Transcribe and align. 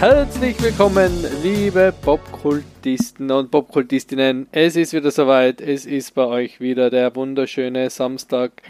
Herzlich 0.00 0.62
willkommen, 0.62 1.12
liebe 1.42 1.92
Popkultisten 2.02 3.32
und 3.32 3.50
Popkultistinnen. 3.50 4.46
Es 4.52 4.76
ist 4.76 4.92
wieder 4.92 5.10
soweit. 5.10 5.60
Es 5.60 5.86
ist 5.86 6.14
bei 6.14 6.24
euch 6.24 6.60
wieder 6.60 6.88
der 6.88 7.16
wunderschöne 7.16 7.90
Samstag. 7.90 8.62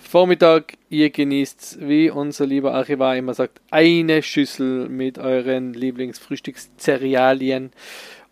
Vormittag, 0.00 0.76
ihr 0.88 1.10
genießt, 1.10 1.78
wie 1.82 2.10
unser 2.10 2.46
lieber 2.46 2.74
Archivar 2.74 3.16
immer 3.16 3.32
sagt, 3.34 3.60
eine 3.70 4.24
Schüssel 4.24 4.88
mit 4.88 5.18
euren 5.20 5.72
Lieblingsfrühstückszerealien 5.72 7.70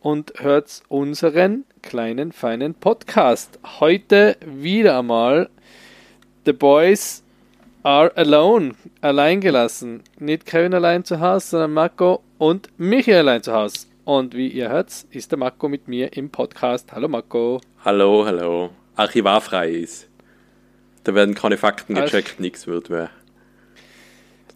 und 0.00 0.32
hört 0.38 0.82
unseren 0.88 1.64
kleinen, 1.82 2.32
feinen 2.32 2.74
Podcast. 2.74 3.60
Heute 3.78 4.36
wieder 4.44 4.98
einmal 4.98 5.50
The 6.46 6.52
Boys 6.52 7.22
are 7.84 8.10
alone, 8.16 8.74
allein 9.00 9.40
gelassen. 9.40 10.02
Nicht 10.18 10.46
Kevin 10.46 10.74
allein 10.74 11.04
zu 11.04 11.20
Hause, 11.20 11.50
sondern 11.50 11.74
Marco 11.74 12.24
und 12.38 12.70
Michael 12.78 13.18
allein 13.18 13.44
zu 13.44 13.52
Hause. 13.52 13.86
Und 14.04 14.34
wie 14.34 14.48
ihr 14.48 14.70
hört, 14.70 14.90
ist 15.10 15.30
der 15.30 15.38
Marco 15.38 15.68
mit 15.68 15.86
mir 15.86 16.16
im 16.16 16.30
Podcast. 16.30 16.92
Hallo 16.92 17.06
Marco. 17.06 17.60
Hallo, 17.84 18.24
hallo. 18.26 18.70
Archivarfrei 18.96 19.70
ist. 19.70 20.07
Da 21.04 21.14
werden 21.14 21.34
keine 21.34 21.56
Fakten 21.56 21.94
gecheckt, 21.94 22.40
nichts 22.40 22.66
wird 22.66 22.90
mehr. 22.90 23.10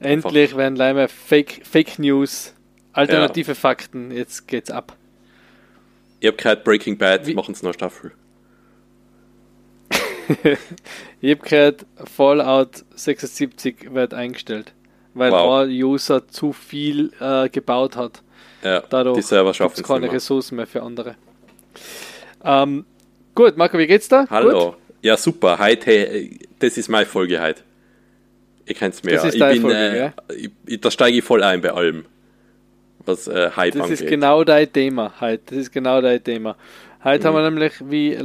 Endlich 0.01 0.57
werden 0.57 0.77
leider 0.77 1.09
Fake, 1.09 1.63
Fake 1.65 1.99
News, 1.99 2.55
alternative 2.93 3.53
ja. 3.53 3.55
Fakten. 3.55 4.11
Jetzt 4.11 4.49
geht's 4.49 4.71
ab. 4.71 4.97
Ich 6.21 6.29
hab 6.29 6.39
gehört, 6.39 6.65
Breaking 6.65 6.99
Bad 6.99 7.33
machen 7.35 7.53
es 7.53 7.63
noch 7.63 7.75
Staffel. 7.75 8.13
ich 11.21 11.31
habe 11.31 11.49
gehört, 11.49 11.87
Fallout 12.05 12.85
76 12.95 13.93
wird 13.93 14.15
eingestellt, 14.15 14.73
weil 15.15 15.33
wow. 15.33 15.63
ein 15.63 15.71
User 15.71 16.29
zu 16.29 16.53
viel 16.53 17.13
äh, 17.21 17.49
gebaut 17.49 17.97
hat. 17.97 18.23
Ja, 18.63 18.83
Dadurch 18.89 19.17
die 19.17 19.23
Server 19.23 19.53
schaffen 19.53 19.75
es 19.77 19.83
keine 19.83 20.11
Ressourcen 20.11 20.57
mehr 20.57 20.67
für 20.67 20.83
andere. 20.83 21.17
Ähm, 22.45 22.85
gut, 23.35 23.57
Marco, 23.57 23.79
wie 23.79 23.87
geht's 23.87 24.09
da? 24.09 24.27
Hallo. 24.31 24.71
Gut? 24.71 24.82
Ja, 25.03 25.17
super. 25.17 25.59
Heute, 25.59 26.31
das 26.61 26.79
ist 26.79 26.89
meine 26.89 27.07
Folge 27.07 27.43
heute. 27.43 27.63
Ich 28.65 28.79
kenn's 28.79 29.03
mehr. 29.03 29.17
Das 29.17 29.25
ist 29.25 29.35
ich 29.35 29.41
bin, 29.41 29.63
Folge, 29.63 30.13
äh, 30.29 30.49
ich, 30.67 30.81
da 30.81 30.93
steige 30.93 31.19
ich 31.19 31.25
voll 31.25 31.43
ein 31.43 31.61
bei 31.61 31.73
allem, 31.73 32.05
was 33.05 33.27
äh, 33.27 33.51
Hype 33.57 33.75
Das 33.75 33.83
angeht. 33.83 34.01
ist 34.01 34.09
genau 34.09 34.45
dein 34.45 34.73
Thema 34.73 35.13
heute. 35.21 35.43
Das 35.47 35.59
ist 35.59 35.73
genau 35.73 36.01
dein 36.01 36.23
Thema. 36.23 36.57
Heute 37.03 37.25
mhm. 37.25 37.27
haben 37.27 37.35
wir 37.35 37.51
nämlich, 37.51 37.73
wie 37.81 38.17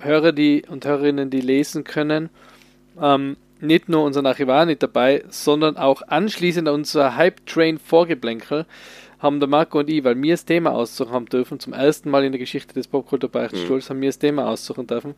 Hörer 0.00 0.30
die 0.30 0.62
und 0.68 0.86
Hörerinnen, 0.86 1.30
die 1.30 1.40
lesen 1.40 1.82
können, 1.82 2.30
ähm, 3.02 3.36
nicht 3.60 3.88
nur 3.88 4.04
unseren 4.04 4.26
Archivar 4.26 4.66
nicht 4.66 4.84
dabei, 4.84 5.24
sondern 5.30 5.76
auch 5.76 6.02
anschließend 6.06 6.68
unser 6.68 7.16
Hype 7.16 7.44
Train 7.46 7.80
Vorgeblänkel 7.80 8.66
haben 9.24 9.40
der 9.40 9.48
Marco 9.48 9.80
und 9.80 9.88
ich, 9.88 10.04
weil 10.04 10.20
wir 10.22 10.34
das 10.34 10.44
Thema 10.44 10.72
aussuchen 10.72 11.12
haben 11.12 11.26
dürfen, 11.26 11.58
zum 11.58 11.72
ersten 11.72 12.10
Mal 12.10 12.24
in 12.24 12.32
der 12.32 12.38
Geschichte 12.38 12.74
des 12.74 12.86
Popkulturbeichtstuhls 12.86 13.88
mhm. 13.88 13.90
haben 13.90 14.00
wir 14.02 14.08
das 14.10 14.18
Thema 14.18 14.46
aussuchen 14.48 14.86
dürfen 14.86 15.14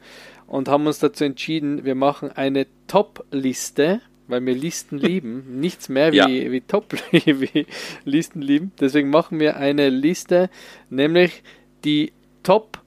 und 0.47 0.69
haben 0.69 0.87
uns 0.87 1.01
dazu 1.01 1.25
entschieden, 1.25 1.85
wir 1.85 1.97
machen 1.97 2.31
eine 2.31 2.67
Top-Liste, 2.87 4.01
weil 4.29 4.47
wir 4.47 4.55
Listen 4.55 4.99
lieben, 4.99 5.45
nichts 5.61 5.89
mehr 5.89 6.13
wie, 6.13 6.17
ja. 6.17 6.29
wie 6.29 6.61
Top 6.61 6.95
wie 7.11 7.67
Listen 8.05 8.41
lieben. 8.41 8.73
Deswegen 8.81 9.11
machen 9.11 9.41
wir 9.41 9.57
eine 9.57 9.91
Liste, 9.91 10.51
nämlich 10.89 11.43
die 11.85 12.13
Top 12.45 12.79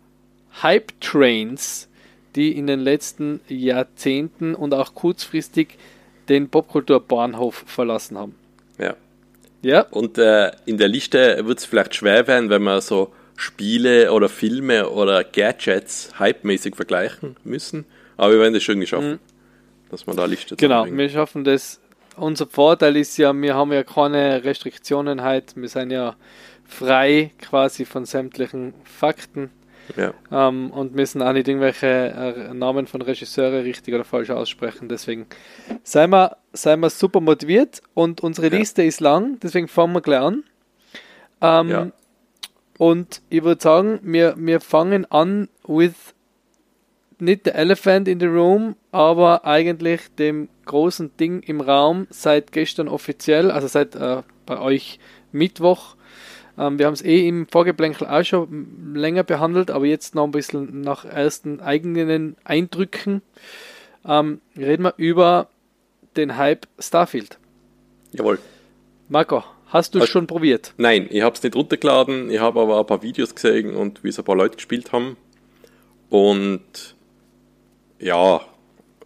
Hype 0.64 1.00
Trains, 1.02 1.90
die 2.36 2.58
in 2.58 2.66
den 2.66 2.80
letzten 2.80 3.42
Jahrzehnten 3.50 4.56
und 4.56 4.74
auch 4.74 4.96
kurzfristig 4.96 5.78
den 6.30 6.48
Popkulturbahnhof 6.48 7.66
verlassen 7.68 8.18
haben. 8.18 8.36
Ja. 8.78 8.96
Ja. 9.62 9.82
Und 9.92 10.18
äh, 10.18 10.52
in 10.66 10.78
der 10.78 10.88
Liste 10.88 11.46
wird 11.46 11.60
es 11.60 11.66
vielleicht 11.66 11.96
schwer 11.96 12.28
werden, 12.28 12.50
wenn 12.50 12.64
wir 12.64 12.82
so 12.82 13.14
Spiele 13.36 14.12
oder 14.12 14.30
Filme 14.30 14.90
oder 14.90 15.24
Gadgets 15.24 16.12
hypemäßig 16.18 16.76
vergleichen 16.76 17.38
müssen. 17.44 17.86
Aber 18.18 18.34
wir 18.34 18.40
werden 18.40 18.54
das 18.54 18.64
schon 18.64 18.80
geschaffen, 18.80 19.12
mhm. 19.12 19.20
dass 19.90 20.06
wir 20.06 20.14
da 20.14 20.26
Liste 20.26 20.56
Genau, 20.56 20.86
wir 20.86 21.10
schaffen 21.10 21.44
das. 21.44 21.80
Unser 22.18 22.48
Vorteil 22.48 22.98
ist 22.98 23.18
ja, 23.18 23.34
wir 23.34 23.56
haben 23.56 23.72
ja 23.72 23.84
keine 23.84 24.44
Restriktionen 24.44 25.22
halt. 25.22 25.56
Wir 25.56 25.70
sind 25.70 25.92
ja 25.92 26.16
frei 26.66 27.32
quasi 27.40 27.86
von 27.86 28.06
sämtlichen 28.06 28.74
Fakten. 28.84 29.52
Ja. 29.96 30.14
Ähm, 30.32 30.72
und 30.72 30.96
müssen 30.96 31.22
auch 31.22 31.34
nicht 31.34 31.48
irgendwelche 31.48 31.88
äh, 31.88 32.54
Namen 32.54 32.88
von 32.88 33.02
Regisseure 33.02 33.64
richtig 33.64 33.94
oder 33.94 34.04
falsch 34.04 34.30
aussprechen. 34.30 34.90
Deswegen 34.90 35.28
seien 35.84 36.12
wir, 36.12 36.38
seien 36.54 36.80
wir 36.80 36.90
super 36.90 37.22
motiviert 37.22 37.82
und 37.94 38.22
unsere. 38.22 38.50
Liste 38.50 38.84
ist 38.84 39.00
lang, 39.00 39.40
deswegen 39.42 39.68
fangen 39.68 39.94
wir 39.94 40.02
gleich 40.02 40.22
an. 40.22 40.44
Ähm. 41.42 41.92
Und 42.80 43.22
ich 43.30 43.44
würde 43.44 43.62
sagen, 43.62 44.00
wir, 44.04 44.36
wir 44.38 44.62
fangen 44.62 45.06
an 45.12 45.50
with 45.68 46.16
nicht 47.20 47.44
the 47.44 47.52
elephant 47.52 48.08
in 48.08 48.22
the 48.22 48.26
room, 48.26 48.78
aber 48.94 49.46
eigentlich 49.46 50.02
dem 50.18 50.48
großen 50.66 51.16
Ding 51.18 51.42
im 51.42 51.60
Raum 51.60 52.08
seit 52.10 52.54
gestern 52.54 52.88
offiziell, 52.88 53.52
also 53.52 53.68
seit 53.68 53.96
äh, 53.96 54.24
bei 54.46 54.60
euch 54.60 54.98
Mittwoch 55.34 55.96
ähm, 56.60 56.78
wir 56.78 56.86
haben 56.86 56.94
es 56.94 57.02
eh 57.04 57.28
im 57.28 57.48
Vorgeplänkel 57.48 58.06
auch 58.06 58.24
schon 58.24 58.94
länger 58.94 59.24
behandelt, 59.24 59.72
aber 59.72 59.86
jetzt 59.86 60.14
noch 60.14 60.26
ein 60.26 60.32
bisschen 60.32 60.82
nach 60.82 61.06
ersten 61.06 61.62
eigenen 61.62 62.36
Eindrücken 62.44 63.22
ähm, 64.06 64.42
reden 64.58 64.84
wir 64.84 64.94
über 64.98 65.48
den 66.18 66.36
Hype 66.36 66.68
Starfield. 66.78 67.38
Jawohl. 68.12 68.40
Marco, 69.08 69.44
hast 69.68 69.96
du 69.96 70.00
es 70.00 70.04
also, 70.04 70.12
schon 70.12 70.28
probiert? 70.28 70.74
Nein, 70.78 71.08
ich 71.10 71.22
habe 71.22 71.36
es 71.36 71.42
nicht 71.42 71.56
runtergeladen, 71.56 72.30
ich 72.30 72.40
habe 72.40 72.60
aber 72.60 72.80
ein 72.80 72.86
paar 72.86 73.02
Videos 73.02 73.34
gesehen 73.34 73.76
und 73.76 74.04
wie 74.04 74.10
es 74.10 74.20
ein 74.20 74.26
paar 74.26 74.36
Leute 74.36 74.58
gespielt 74.58 74.92
haben. 74.92 75.16
Und 76.10 76.96
ja, 78.00 78.42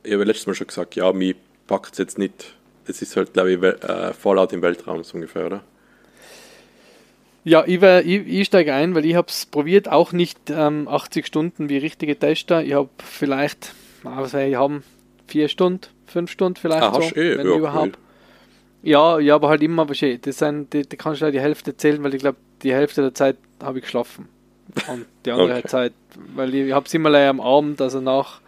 ich 0.02 0.14
habe 0.14 0.24
letztes 0.24 0.48
Mal 0.48 0.56
schon 0.56 0.68
gesagt, 0.68 0.96
ja, 0.96 1.14
mir 1.14 1.36
packt 1.68 1.94
es 1.94 2.00
jetzt 2.00 2.18
nicht. 2.18 2.56
Es 2.86 3.02
ist 3.02 3.16
halt, 3.16 3.34
glaube 3.34 3.54
ich, 3.54 3.62
äh, 3.62 4.14
Fallout 4.14 4.54
im 4.54 4.62
Weltraum 4.62 5.04
so 5.04 5.16
ungefähr, 5.16 5.46
oder? 5.46 5.64
Ja, 7.46 7.64
ich, 7.66 7.82
ich, 7.82 8.28
ich 8.28 8.48
steige 8.48 8.74
ein, 8.74 8.96
weil 8.96 9.06
ich 9.06 9.16
habe 9.16 9.28
es 9.28 9.46
probiert, 9.46 9.90
auch 9.90 10.14
nicht 10.14 10.50
ähm, 10.50 10.88
80 10.88 11.28
Stunden 11.28 11.70
wie 11.70 11.78
richtige 11.78 12.18
Tester. 12.18 12.64
Ich 12.64 12.74
habe 12.74 12.90
vielleicht, 13.00 13.74
was 14.04 14.34
ich 14.34 14.56
haben 14.56 14.84
vier 15.28 15.50
Stunden, 15.50 15.88
fünf 16.06 16.32
Stunden 16.32 16.58
vielleicht 16.60 16.84
ah, 16.84 16.94
so, 16.94 17.02
eh, 17.02 17.38
wenn 17.38 17.48
ja, 17.48 17.56
überhaupt. 17.56 17.98
Ja, 18.82 19.20
ja, 19.20 19.36
aber 19.36 19.50
halt 19.50 19.64
immer, 19.64 19.86
das 19.86 20.38
sind, 20.38 20.74
die, 20.74 20.84
die 20.84 20.98
kannst 20.98 21.22
du 21.22 21.26
halt 21.26 21.36
die 21.36 21.40
Hälfte 21.40 21.76
zählen, 21.76 22.04
weil 22.04 22.14
ich 22.14 22.22
glaube, 22.22 22.38
die 22.62 22.74
Hälfte 22.74 23.02
der 23.02 23.14
Zeit 23.14 23.38
habe 23.62 23.80
ich 23.80 23.86
geschlafen. 23.86 24.28
Und 24.88 25.06
die 25.26 25.32
andere 25.32 25.60
okay. 25.60 25.68
Zeit, 25.68 25.94
weil 26.36 26.54
ich, 26.54 26.68
ich 26.68 26.74
habe 26.74 26.86
es 26.86 26.94
immer 26.94 27.14
am 27.14 27.42
Abend, 27.42 27.82
also 27.82 28.00
nach 28.00 28.42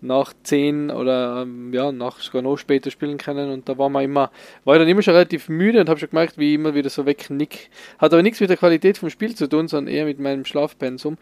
nach 0.00 0.32
10 0.44 0.90
oder 0.90 1.42
ähm, 1.42 1.72
ja, 1.72 1.90
nach 1.90 2.20
sogar 2.20 2.42
noch 2.42 2.56
später 2.56 2.90
spielen 2.90 3.18
können 3.18 3.50
und 3.50 3.68
da 3.68 3.78
war 3.78 3.88
man 3.88 4.04
immer, 4.04 4.30
war 4.64 4.76
ich 4.76 4.80
dann 4.80 4.88
immer 4.88 5.02
schon 5.02 5.14
relativ 5.14 5.48
müde 5.48 5.80
und 5.80 5.88
habe 5.88 5.98
schon 5.98 6.10
gemerkt, 6.10 6.38
wie 6.38 6.50
ich 6.50 6.54
immer 6.54 6.74
wieder 6.74 6.88
so 6.88 7.04
wegnick. 7.04 7.70
Hat 7.98 8.12
aber 8.12 8.22
nichts 8.22 8.40
mit 8.40 8.50
der 8.50 8.56
Qualität 8.56 8.98
vom 8.98 9.10
Spiel 9.10 9.34
zu 9.34 9.48
tun, 9.48 9.66
sondern 9.66 9.92
eher 9.92 10.04
mit 10.04 10.20
meinem 10.20 10.44
Schlafpensum. 10.44 11.18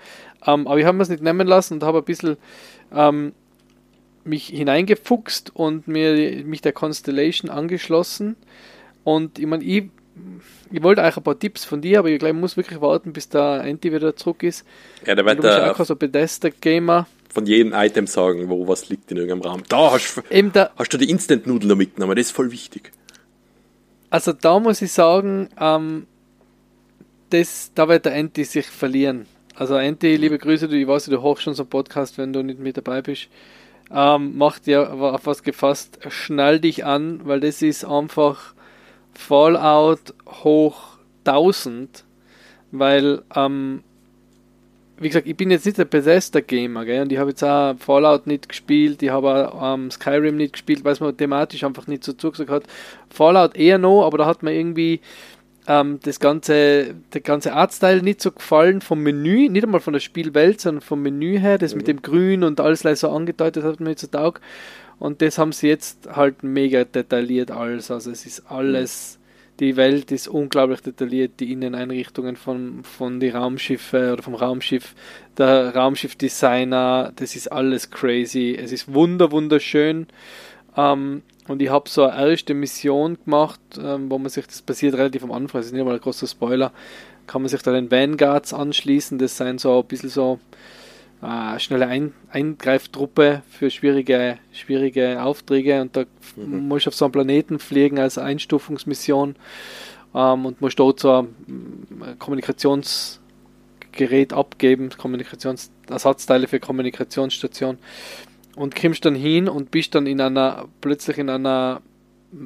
Ähm, 0.46 0.66
aber 0.66 0.78
ich 0.78 0.84
habe 0.84 0.96
mir 0.96 1.02
es 1.02 1.08
nicht 1.08 1.22
nehmen 1.22 1.46
lassen 1.46 1.74
und 1.74 1.82
habe 1.82 1.98
ein 1.98 2.04
bisschen 2.04 2.36
ähm, 2.94 3.32
mich 4.24 4.48
hineingefuchst 4.48 5.54
und 5.54 5.88
mir 5.88 6.44
mich 6.44 6.60
der 6.60 6.72
Constellation 6.72 7.50
angeschlossen. 7.50 8.36
Und 9.04 9.38
ich 9.38 9.46
meine, 9.46 9.64
ich, 9.64 9.84
ich 10.70 10.82
wollte 10.82 11.02
eigentlich 11.02 11.16
ein 11.16 11.22
paar 11.22 11.38
Tipps 11.38 11.64
von 11.64 11.80
dir, 11.80 12.00
aber 12.00 12.08
ich 12.08 12.18
glaube, 12.18 12.34
ich 12.34 12.40
muss 12.40 12.56
wirklich 12.56 12.80
warten, 12.80 13.12
bis 13.12 13.28
der 13.28 13.62
Anti 13.62 13.92
wieder 13.92 14.16
zurück 14.16 14.42
ist. 14.42 14.66
Ja, 15.06 15.14
der 15.14 15.24
wird 15.24 15.38
du 15.38 15.42
bist 15.42 15.58
auch 15.58 15.84
so 15.84 15.96
Bethesda-Gamer 15.96 17.06
von 17.32 17.46
jedem 17.46 17.72
Item 17.72 18.06
sagen, 18.06 18.48
wo 18.48 18.66
was 18.68 18.88
liegt 18.88 19.10
in 19.10 19.16
irgendeinem 19.16 19.50
Raum. 19.50 19.62
Da 19.68 19.92
hast, 19.92 20.22
da, 20.52 20.70
hast 20.76 20.92
du 20.92 20.98
die 20.98 21.10
Instant-Nudeln 21.10 21.68
noch 21.68 21.76
mitgenommen, 21.76 22.16
das 22.16 22.26
ist 22.26 22.32
voll 22.32 22.50
wichtig. 22.52 22.92
Also 24.10 24.32
da 24.32 24.58
muss 24.58 24.82
ich 24.82 24.92
sagen, 24.92 25.48
ähm, 25.58 26.06
das, 27.30 27.72
da 27.74 27.88
wird 27.88 28.04
der 28.04 28.14
Anti 28.14 28.44
sich 28.44 28.66
verlieren. 28.66 29.26
Also 29.54 29.74
Anti, 29.76 30.16
liebe 30.16 30.38
Grüße, 30.38 30.68
du, 30.68 30.76
ich 30.76 30.86
weiß, 30.86 31.06
du 31.06 31.22
hochst 31.22 31.44
schon 31.44 31.54
so 31.54 31.62
einen 31.62 31.70
Podcast, 31.70 32.18
wenn 32.18 32.32
du 32.32 32.42
nicht 32.42 32.60
mit 32.60 32.76
dabei 32.76 33.02
bist. 33.02 33.28
Ähm, 33.90 34.36
macht 34.36 34.66
dir 34.66 34.92
auf 34.92 35.26
was 35.26 35.42
gefasst, 35.42 35.98
schnall 36.08 36.60
dich 36.60 36.84
an, 36.84 37.20
weil 37.24 37.40
das 37.40 37.62
ist 37.62 37.84
einfach 37.84 38.54
Fallout 39.14 40.14
hoch 40.26 40.98
1000, 41.24 42.04
weil 42.72 43.22
ähm, 43.34 43.82
wie 44.98 45.08
gesagt, 45.08 45.26
ich 45.26 45.36
bin 45.36 45.50
jetzt 45.50 45.66
nicht 45.66 45.78
der 45.78 45.84
Bethesda-Gamer, 45.84 46.84
gell? 46.84 47.02
Und 47.02 47.12
ich 47.12 47.18
habe 47.18 47.30
jetzt 47.30 47.42
auch 47.42 47.74
Fallout 47.78 48.26
nicht 48.26 48.48
gespielt, 48.48 49.02
ich 49.02 49.10
habe 49.10 49.52
auch 49.52 49.74
ähm, 49.74 49.90
Skyrim 49.90 50.36
nicht 50.36 50.54
gespielt, 50.54 50.84
weil 50.84 50.92
es 50.92 51.00
mir 51.00 51.14
thematisch 51.14 51.64
einfach 51.64 51.86
nicht 51.86 52.04
so 52.04 52.12
zugesagt 52.14 52.50
hat. 52.50 52.64
Fallout 53.10 53.56
eher 53.56 53.78
noch, 53.78 54.06
aber 54.06 54.18
da 54.18 54.26
hat 54.26 54.42
man 54.42 54.54
irgendwie 54.54 55.00
ähm, 55.68 55.98
das 56.02 56.20
ganze, 56.20 56.94
der 57.12 57.20
ganze 57.20 57.52
Artstyle 57.52 58.02
nicht 58.02 58.22
so 58.22 58.30
gefallen 58.30 58.80
vom 58.80 59.02
Menü, 59.02 59.48
nicht 59.48 59.64
einmal 59.64 59.80
von 59.80 59.92
der 59.92 60.00
Spielwelt, 60.00 60.60
sondern 60.60 60.82
vom 60.82 61.02
Menü 61.02 61.38
her, 61.38 61.58
das 61.58 61.72
mhm. 61.72 61.78
mit 61.78 61.88
dem 61.88 62.02
Grün 62.02 62.44
und 62.44 62.60
alles 62.60 62.80
so 63.00 63.10
angedeutet 63.10 63.64
hat 63.64 63.80
mir 63.80 63.96
zu 63.96 64.10
Tag. 64.10 64.40
Und 64.98 65.20
das 65.20 65.36
haben 65.36 65.52
sie 65.52 65.68
jetzt 65.68 66.08
halt 66.10 66.42
mega 66.42 66.84
detailliert 66.84 67.50
alles. 67.50 67.90
Also 67.90 68.10
es 68.10 68.24
ist 68.24 68.50
alles, 68.50 69.15
die 69.60 69.76
Welt 69.76 70.12
ist 70.12 70.28
unglaublich 70.28 70.80
detailliert, 70.80 71.40
die 71.40 71.52
Inneneinrichtungen 71.52 72.36
von, 72.36 72.84
von 72.84 73.20
die 73.20 73.30
Raumschiffe 73.30 74.12
oder 74.12 74.22
vom 74.22 74.34
Raumschiff, 74.34 74.94
der 75.38 75.74
Raumschiffdesigner, 75.74 77.12
das 77.16 77.36
ist 77.36 77.50
alles 77.50 77.90
crazy. 77.90 78.56
Es 78.60 78.72
ist 78.72 78.92
wunder, 78.92 79.32
wunderschön. 79.32 80.06
Ähm, 80.76 81.22
und 81.48 81.62
ich 81.62 81.70
habe 81.70 81.88
so 81.88 82.04
eine 82.04 82.30
erste 82.30 82.54
Mission 82.54 83.16
gemacht, 83.24 83.60
ähm, 83.78 84.10
wo 84.10 84.18
man 84.18 84.28
sich, 84.28 84.46
das 84.46 84.62
passiert 84.62 84.94
relativ 84.94 85.22
am 85.22 85.32
Anfang, 85.32 85.60
das 85.60 85.66
ist 85.66 85.72
nicht 85.72 85.84
mal 85.84 85.94
ein 85.94 86.00
großer 86.00 86.26
Spoiler, 86.26 86.72
kann 87.26 87.42
man 87.42 87.48
sich 87.48 87.62
da 87.62 87.72
den 87.72 87.90
Vanguards 87.90 88.52
anschließen, 88.52 89.18
das 89.18 89.36
sind 89.36 89.60
so 89.60 89.80
ein 89.80 89.86
bisschen 89.86 90.10
so 90.10 90.38
äh, 91.22 91.58
schnelle 91.58 91.88
Ein 91.88 92.12
Eingreiftruppe 92.30 93.42
für 93.48 93.70
schwierige, 93.70 94.38
schwierige 94.52 95.22
Aufträge 95.22 95.80
und 95.80 95.96
da 95.96 96.04
mhm. 96.36 96.68
muss 96.68 96.82
ich 96.82 96.88
auf 96.88 96.94
so 96.94 97.06
einen 97.06 97.12
Planeten 97.12 97.58
fliegen 97.58 97.98
als 97.98 98.18
Einstufungsmission 98.18 99.36
ähm, 100.14 100.46
und 100.46 100.60
muss 100.60 100.76
dort 100.76 101.00
so 101.00 101.20
ein 101.20 102.16
Kommunikationsgerät 102.18 104.32
abgeben, 104.32 104.90
Kommunikationsersatzteile 104.90 106.48
für 106.48 106.60
Kommunikationsstation 106.60 107.78
und 108.56 108.74
kommst 108.74 109.04
dann 109.04 109.14
hin 109.14 109.48
und 109.48 109.70
bist 109.70 109.94
dann 109.94 110.06
in 110.06 110.20
einer, 110.20 110.66
plötzlich 110.80 111.18
in 111.18 111.30
einer 111.30 111.82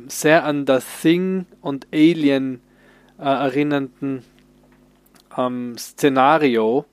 sehr 0.09 0.45
an 0.45 0.67
das 0.67 0.85
Thing 1.01 1.47
und 1.61 1.87
Alien 1.93 2.61
äh, 3.19 3.25
erinnernden 3.25 4.23
ähm, 5.37 5.77
Szenario 5.79 6.85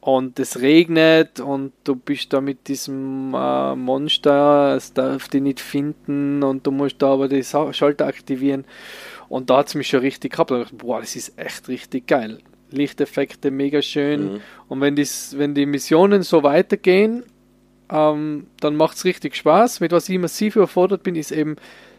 und 0.00 0.38
es 0.38 0.60
regnet 0.60 1.40
und 1.40 1.72
du 1.84 1.94
bist 1.96 2.32
da 2.32 2.40
mit 2.40 2.68
diesem 2.68 3.34
äh, 3.34 3.74
Monster, 3.76 4.74
es 4.76 4.92
darf 4.92 5.28
dich 5.28 5.42
nicht 5.42 5.60
finden 5.60 6.42
und 6.42 6.66
du 6.66 6.70
musst 6.70 7.02
da 7.02 7.12
aber 7.12 7.28
die 7.28 7.44
Schalter 7.44 8.06
aktivieren 8.06 8.64
und 9.28 9.50
da 9.50 9.58
hat 9.58 9.68
es 9.68 9.74
mich 9.74 9.88
schon 9.88 10.00
richtig 10.00 10.32
gehabt 10.32 10.50
ich 10.50 10.58
dachte, 10.58 10.76
boah, 10.76 11.00
das 11.00 11.16
ist 11.16 11.38
echt 11.38 11.68
richtig 11.68 12.06
geil. 12.06 12.38
Lichteffekte 12.70 13.50
mega 13.50 13.82
schön 13.82 14.34
mhm. 14.34 14.40
und 14.68 14.80
wenn, 14.80 14.96
dies, 14.96 15.34
wenn 15.36 15.54
die 15.54 15.66
Missionen 15.66 16.22
so 16.22 16.42
weitergehen 16.42 17.24
ähm, 17.90 18.46
dann 18.60 18.76
macht 18.76 18.96
es 18.96 19.04
richtig 19.04 19.36
Spaß. 19.36 19.80
Mit 19.80 19.92
was 19.92 20.08
ich 20.08 20.18
massiv 20.18 20.56
überfordert 20.56 21.02
bin, 21.02 21.16
ist 21.16 21.32
eben, 21.32 21.56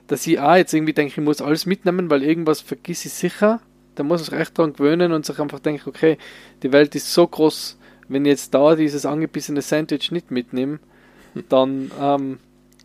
dass 0.08 0.26
ich 0.26 0.40
auch 0.40 0.56
jetzt 0.56 0.74
irgendwie 0.74 0.94
denke, 0.94 1.14
ich 1.20 1.26
muss 1.26 1.42
alles 1.42 1.66
mitnehmen, 1.66 2.10
weil 2.10 2.24
irgendwas 2.24 2.62
vergiss 2.62 3.06
ich 3.06 3.14
sicher. 3.14 3.62
Da 3.96 4.04
muss 4.04 4.22
ich 4.22 4.32
recht 4.32 4.58
dran 4.58 4.74
gewöhnen 4.74 5.12
und 5.12 5.26
sich 5.26 5.40
einfach 5.40 5.60
denken, 5.60 5.90
okay, 5.90 6.18
die 6.64 6.72
Welt 6.72 6.96
ist 6.96 7.14
so 7.14 7.28
groß, 7.28 7.78
wenn 8.12 8.26
ich 8.26 8.30
jetzt 8.30 8.54
da 8.54 8.76
dieses 8.76 9.06
angebissene 9.06 9.62
Sandwich 9.62 10.12
nicht 10.12 10.32
mitnehme, 10.32 10.80
dann 11.50 11.92
ähm, 12.00 12.40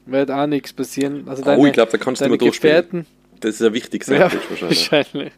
wird 0.06 0.30
auch 0.30 0.46
nichts 0.46 0.72
passieren. 0.72 1.24
Also 1.28 1.42
deine, 1.42 1.60
oh, 1.60 1.66
ich 1.66 1.72
glaube, 1.72 1.92
da 1.92 1.98
kannst 1.98 2.20
du 2.20 2.26
immer 2.26 2.38
Gefährten, 2.38 3.06
Das 3.40 3.56
ist 3.56 3.62
ein 3.62 3.74
wichtiges 3.74 4.06
Sandwich 4.06 4.32
ja, 4.32 4.50
wahrscheinlich. 4.50 4.92
wahrscheinlich. 4.92 5.32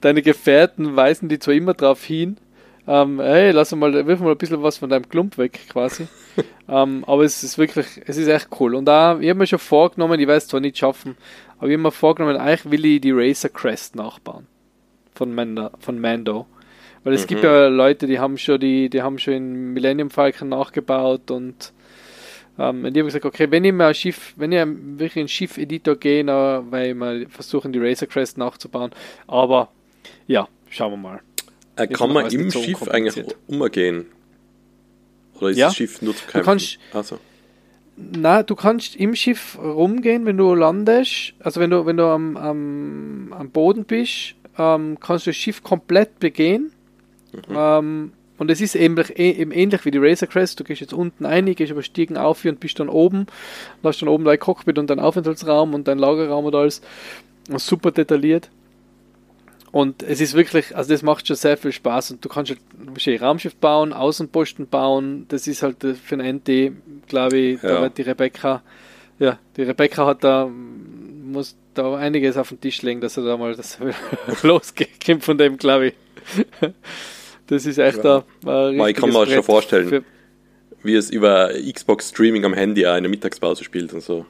Deine 0.00 0.22
Gefährten 0.22 0.96
weisen 0.96 1.28
die 1.28 1.38
zwar 1.38 1.54
immer 1.54 1.74
darauf 1.74 2.02
hin, 2.02 2.38
ähm, 2.86 3.20
hey, 3.20 3.50
lass 3.50 3.74
mal, 3.74 3.92
wirf 4.06 4.20
mal 4.20 4.32
ein 4.32 4.38
bisschen 4.38 4.62
was 4.62 4.78
von 4.78 4.88
deinem 4.88 5.08
Klump 5.08 5.38
weg, 5.38 5.60
quasi. 5.68 6.08
ähm, 6.68 7.04
aber 7.06 7.24
es 7.24 7.44
ist 7.44 7.58
wirklich, 7.58 7.86
es 8.06 8.16
ist 8.16 8.26
echt 8.26 8.48
cool. 8.58 8.74
Und 8.74 8.86
da, 8.86 9.18
ich 9.20 9.28
habe 9.28 9.38
mir 9.38 9.46
schon 9.46 9.58
vorgenommen, 9.58 10.18
ich 10.18 10.26
weiß 10.26 10.48
zwar 10.48 10.60
nicht 10.60 10.78
schaffen, 10.78 11.16
aber 11.58 11.68
ich 11.68 11.74
habe 11.74 11.82
mir 11.82 11.92
vorgenommen, 11.92 12.36
eigentlich 12.36 12.70
will 12.70 12.84
ich 12.86 13.00
die 13.00 13.12
Racer 13.12 13.50
Crest 13.50 13.96
nachbauen. 13.96 14.46
Von 15.14 15.34
Mando. 15.34 15.70
Von 15.78 16.00
Mando. 16.00 16.46
Weil 17.04 17.14
es 17.14 17.22
mhm. 17.22 17.28
gibt 17.28 17.44
ja 17.44 17.68
Leute, 17.68 18.06
die 18.06 18.18
haben 18.18 18.36
schon 18.36 18.60
die, 18.60 18.90
die 18.90 19.02
haben 19.02 19.18
schon 19.18 19.34
in 19.34 19.72
Millennium 19.72 20.10
Falcon 20.10 20.48
nachgebaut 20.48 21.30
und 21.30 21.72
ähm, 22.58 22.84
und 22.84 22.94
die 22.94 23.00
haben 23.00 23.06
gesagt, 23.06 23.24
okay, 23.24 23.50
wenn 23.50 23.64
ich 23.64 23.72
mal 23.72 23.88
ein 23.88 23.94
Schiff, 23.94 24.34
wenn 24.36 24.52
ich 24.52 24.62
wirklich 24.98 25.22
einen 25.22 25.28
Schiff-Editor 25.28 25.96
gehe, 25.96 26.24
dann 26.24 26.70
weil 26.70 26.90
ich 26.90 26.94
mal 26.94 27.26
versuchen, 27.28 27.72
die 27.72 27.78
Racer 27.78 28.06
Crest 28.06 28.36
nachzubauen. 28.36 28.90
Aber 29.26 29.70
ja, 30.26 30.46
schauen 30.68 30.92
wir 30.92 30.96
mal. 30.98 31.20
Äh, 31.76 31.86
kann 31.86 32.12
man 32.12 32.26
im 32.30 32.50
Schiff 32.50 32.86
eigentlich 32.88 33.24
umgehen? 33.46 34.06
Oder 35.38 35.50
ist 35.50 35.56
ja. 35.56 35.66
das 35.68 35.76
Schiff 35.76 36.02
nur 36.02 36.14
zu 36.14 36.22
kämpfen? 36.22 36.38
Du 36.38 36.44
kannst, 36.44 36.78
also. 36.92 37.18
Na, 37.96 38.42
du 38.42 38.54
kannst 38.54 38.96
im 38.96 39.14
Schiff 39.14 39.58
rumgehen, 39.58 40.26
wenn 40.26 40.36
du 40.36 40.54
landest. 40.54 41.34
Also 41.38 41.60
wenn 41.60 41.70
du, 41.70 41.86
wenn 41.86 41.96
du 41.96 42.04
am, 42.04 42.36
am, 42.36 43.32
am 43.32 43.50
Boden 43.50 43.84
bist, 43.84 44.34
ähm, 44.58 44.98
kannst 45.00 45.26
du 45.26 45.30
das 45.30 45.36
Schiff 45.36 45.62
komplett 45.62 46.18
begehen. 46.18 46.72
Mhm. 47.32 47.56
Ähm, 47.56 48.12
und 48.38 48.50
es 48.50 48.62
ist 48.62 48.74
eben, 48.74 48.96
eben 49.16 49.52
ähnlich 49.52 49.84
wie 49.84 49.90
die 49.90 49.98
Razor 49.98 50.26
Crest. 50.26 50.58
Du 50.58 50.64
gehst 50.64 50.80
jetzt 50.80 50.94
unten 50.94 51.26
ein, 51.26 51.54
gehst 51.54 51.72
aber 51.72 51.82
Stiegen 51.82 52.16
auf 52.16 52.44
und 52.46 52.58
bist 52.58 52.80
dann 52.80 52.88
oben. 52.88 53.26
Du 53.82 53.88
hast 53.88 54.00
dann 54.00 54.08
oben 54.08 54.24
dein 54.24 54.38
Cockpit 54.38 54.78
und 54.78 54.88
dein 54.88 54.98
Aufenthaltsraum 54.98 55.74
und 55.74 55.86
dein 55.86 55.98
Lagerraum 55.98 56.46
und 56.46 56.54
alles. 56.54 56.80
Super 57.56 57.90
detailliert. 57.90 58.48
Und 59.72 60.02
es 60.02 60.20
ist 60.20 60.34
wirklich, 60.34 60.74
also 60.74 60.90
das 60.90 61.02
macht 61.02 61.26
schon 61.26 61.36
sehr 61.36 61.56
viel 61.56 61.70
Spaß 61.70 62.12
und 62.12 62.24
du 62.24 62.28
kannst 62.28 62.50
halt 62.50 62.60
ein 62.78 63.16
Raumschiff 63.18 63.54
bauen, 63.56 63.92
Außenposten 63.92 64.68
bauen, 64.68 65.26
das 65.28 65.46
ist 65.46 65.62
halt 65.62 65.76
für 66.02 66.16
ein 66.16 66.38
NT, 66.38 66.72
glaube 67.06 67.36
ich, 67.36 67.62
ja. 67.62 67.68
da 67.68 67.82
wird 67.82 67.98
die 67.98 68.02
Rebecca, 68.02 68.62
ja, 69.20 69.38
die 69.56 69.62
Rebecca 69.62 70.06
hat 70.06 70.24
da, 70.24 70.50
muss 70.50 71.56
da 71.74 71.94
einiges 71.94 72.36
auf 72.36 72.48
den 72.48 72.60
Tisch 72.60 72.82
legen, 72.82 73.00
dass 73.00 73.16
er 73.16 73.22
da 73.22 73.36
mal 73.36 73.54
das 73.54 73.78
losgeht 74.42 75.22
von 75.22 75.38
dem, 75.38 75.56
glaube 75.56 75.88
ich. 75.88 75.94
Das 77.50 77.66
ist 77.66 77.78
echt 77.78 78.04
ja. 78.04 78.24
ein, 78.46 78.80
ein 78.80 78.88
Ich 78.88 78.94
kann 78.94 79.10
mir 79.10 79.26
schon 79.26 79.42
vorstellen, 79.42 80.04
wie 80.84 80.94
es 80.94 81.10
über 81.10 81.50
Xbox 81.50 82.10
Streaming 82.10 82.44
am 82.44 82.54
Handy 82.54 82.86
eine 82.86 83.08
Mittagspause 83.08 83.64
spielt 83.64 83.92
und 83.92 84.02
so. 84.02 84.24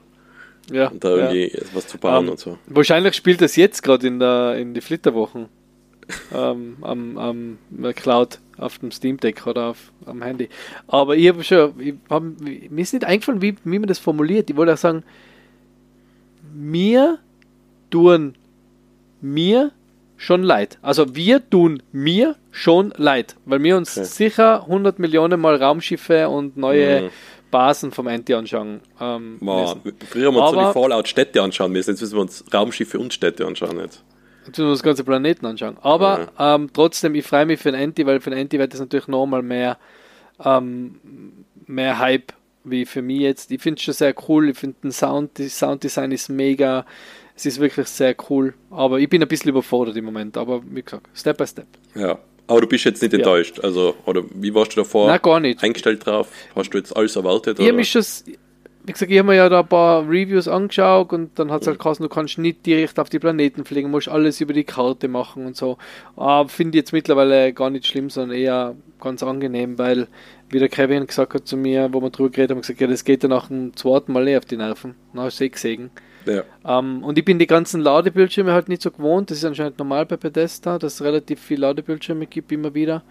Ja, 0.72 0.88
und 0.88 1.04
da 1.04 1.16
irgendwie 1.16 1.52
ja. 1.52 1.60
was 1.74 1.86
zu 1.86 1.98
bauen 1.98 2.16
um, 2.16 2.24
ähm, 2.24 2.30
und 2.30 2.38
so. 2.38 2.58
Wahrscheinlich 2.66 3.14
spielt 3.14 3.42
das 3.42 3.56
jetzt 3.56 3.82
gerade 3.82 4.06
in, 4.06 4.20
in 4.22 4.72
die 4.72 4.80
Flitterwochen 4.80 5.48
ähm, 6.34 6.78
am, 6.80 7.18
am 7.18 7.58
Cloud 7.94 8.38
auf 8.56 8.78
dem 8.78 8.90
Steam 8.90 9.18
Deck 9.18 9.46
oder 9.46 9.66
auf, 9.66 9.92
am 10.06 10.22
Handy. 10.22 10.48
Aber 10.86 11.14
ich 11.14 11.28
habe 11.28 11.44
schon, 11.44 11.78
ich 11.78 11.94
hab, 12.08 12.22
mir 12.22 12.82
ist 12.82 12.94
nicht 12.94 13.04
eingefallen, 13.04 13.42
wie, 13.42 13.54
wie 13.64 13.78
man 13.78 13.88
das 13.88 13.98
formuliert. 13.98 14.48
Ich 14.48 14.56
wollte 14.56 14.72
auch 14.72 14.78
sagen, 14.78 15.02
mir 16.54 17.18
tun 17.90 18.34
mir 19.20 19.72
schon 20.16 20.42
leid. 20.42 20.78
Also 20.80 21.14
wir 21.14 21.48
tun 21.50 21.82
mir 21.92 22.36
schon 22.50 22.92
leid, 22.96 23.36
weil 23.44 23.62
wir 23.62 23.76
uns 23.76 23.96
okay. 23.96 24.06
sicher 24.06 24.62
100 24.62 24.98
Millionen 24.98 25.40
Mal 25.40 25.56
Raumschiffe 25.56 26.28
und 26.28 26.56
neue 26.56 27.02
mhm. 27.02 27.10
Basen 27.50 27.90
vom 27.90 28.06
Anti 28.06 28.34
anschauen. 28.34 28.80
Ähm, 29.00 29.38
Man, 29.40 29.80
früher 30.08 30.28
haben 30.28 30.34
wir 30.34 30.42
uns 30.42 30.50
so 30.50 30.66
die 30.66 30.72
Fallout-Städte 30.72 31.42
anschauen 31.42 31.72
müssen, 31.72 31.90
jetzt 31.90 32.00
müssen 32.00 32.14
wir 32.14 32.22
uns 32.22 32.44
Raumschiffe 32.52 32.98
und 32.98 33.12
Städte 33.12 33.46
anschauen. 33.46 33.78
Jetzt. 33.78 34.02
Jetzt 34.46 34.58
müssen 34.58 34.66
wir 34.66 34.72
uns 34.72 34.82
ganze 34.82 35.04
Planeten 35.04 35.46
anschauen. 35.46 35.76
Aber 35.82 36.28
ja. 36.38 36.54
ähm, 36.54 36.70
trotzdem, 36.72 37.14
ich 37.14 37.26
freue 37.26 37.46
mich 37.46 37.60
für 37.60 37.72
den 37.72 37.80
Anti, 37.80 38.06
weil 38.06 38.20
für 38.20 38.30
den 38.30 38.38
Anti 38.38 38.58
wird 38.58 38.74
es 38.74 38.80
natürlich 38.80 39.08
nochmal 39.08 39.42
mehr, 39.42 39.78
ähm, 40.44 41.44
mehr 41.66 41.98
Hype 41.98 42.32
wie 42.64 42.84
für 42.84 43.02
mich 43.02 43.20
jetzt. 43.20 43.50
Ich 43.50 43.62
finde 43.62 43.78
es 43.78 43.84
schon 43.84 43.94
sehr 43.94 44.14
cool. 44.28 44.50
Ich 44.50 44.58
finde 44.58 44.76
den 44.82 44.92
Sound, 44.92 45.38
das 45.38 45.58
Sounddesign 45.58 46.12
ist 46.12 46.28
mega. 46.28 46.84
Es 47.34 47.46
ist 47.46 47.58
wirklich 47.58 47.88
sehr 47.88 48.14
cool. 48.28 48.54
Aber 48.70 48.98
ich 48.98 49.08
bin 49.08 49.22
ein 49.22 49.28
bisschen 49.28 49.50
überfordert 49.50 49.96
im 49.96 50.04
Moment. 50.04 50.36
Aber 50.36 50.62
wie 50.64 50.82
gesagt, 50.82 51.08
Step 51.14 51.38
by 51.38 51.46
Step. 51.46 51.66
Ja, 51.94 52.18
aber 52.50 52.62
du 52.62 52.66
bist 52.66 52.84
jetzt 52.84 53.00
nicht 53.02 53.14
enttäuscht, 53.14 53.58
ja. 53.58 53.64
also, 53.64 53.94
oder 54.06 54.22
wie 54.34 54.54
warst 54.54 54.72
du 54.72 54.80
davor 54.80 55.06
Nein, 55.06 55.20
gar 55.22 55.40
nicht. 55.40 55.62
eingestellt 55.62 56.04
drauf? 56.04 56.28
Hast 56.54 56.74
du 56.74 56.78
jetzt 56.78 56.96
alles 56.96 57.16
erwartet? 57.16 57.58
Ich 57.58 57.66
habe 57.66 57.76
mich 57.76 57.90
schon, 57.90 58.02
wie 58.84 58.92
gesagt, 58.92 59.10
ich 59.10 59.18
habe 59.18 59.28
mir 59.28 59.36
ja 59.36 59.48
da 59.48 59.60
ein 59.60 59.68
paar 59.68 60.02
Reviews 60.02 60.48
angeschaut 60.48 61.12
und 61.12 61.38
dann 61.38 61.50
hat 61.50 61.62
es 61.62 61.68
halt 61.68 61.78
mhm. 61.78 61.82
geheißen, 61.82 62.02
du 62.02 62.08
kannst 62.08 62.38
nicht 62.38 62.66
direkt 62.66 62.98
auf 62.98 63.08
die 63.08 63.18
Planeten 63.18 63.64
fliegen, 63.64 63.90
musst 63.90 64.08
alles 64.08 64.40
über 64.40 64.52
die 64.52 64.64
Karte 64.64 65.08
machen 65.08 65.46
und 65.46 65.56
so. 65.56 65.78
Aber 66.16 66.48
finde 66.48 66.76
ich 66.76 66.82
jetzt 66.82 66.92
mittlerweile 66.92 67.52
gar 67.52 67.70
nicht 67.70 67.86
schlimm, 67.86 68.10
sondern 68.10 68.36
eher 68.36 68.74
ganz 69.00 69.22
angenehm, 69.22 69.78
weil, 69.78 70.08
wie 70.48 70.58
der 70.58 70.68
Kevin 70.68 71.06
gesagt 71.06 71.34
hat 71.34 71.46
zu 71.46 71.56
mir, 71.56 71.88
wo 71.92 72.00
wir 72.00 72.10
drüber 72.10 72.30
geredet 72.30 72.50
haben, 72.50 72.60
gesagt, 72.62 72.80
ja, 72.80 72.86
das 72.86 73.04
geht 73.04 73.22
dann 73.22 73.30
nach 73.30 73.48
dem 73.48 73.76
zweiten 73.76 74.12
Mal 74.12 74.26
eh 74.28 74.36
auf 74.36 74.44
die 74.44 74.56
Nerven. 74.56 74.94
Nach 75.12 75.30
sechs 75.30 75.62
Sägen. 75.62 75.90
Ja. 76.26 76.44
Ähm, 76.78 77.02
und 77.02 77.18
ich 77.18 77.24
bin 77.24 77.38
die 77.38 77.46
ganzen 77.46 77.80
Ladebildschirme 77.80 78.52
halt 78.52 78.68
nicht 78.68 78.82
so 78.82 78.90
gewohnt. 78.90 79.30
Das 79.30 79.38
ist 79.38 79.44
anscheinend 79.44 79.78
normal 79.78 80.06
bei 80.06 80.16
Bethesda, 80.16 80.78
dass 80.78 80.94
es 80.94 81.02
relativ 81.02 81.40
viele 81.40 81.62
Ladebildschirme 81.62 82.26
gibt, 82.26 82.52
immer 82.52 82.74
wieder. 82.74 83.02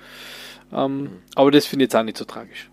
Ähm, 0.72 1.01
mhm. 1.01 1.10
Aber 1.36 1.51
das 1.51 1.66
finde 1.66 1.84
ich 1.84 1.88
jetzt 1.88 1.96
auch 1.96 2.04
nicht 2.04 2.18
so 2.18 2.25
tragisch. 2.25 2.70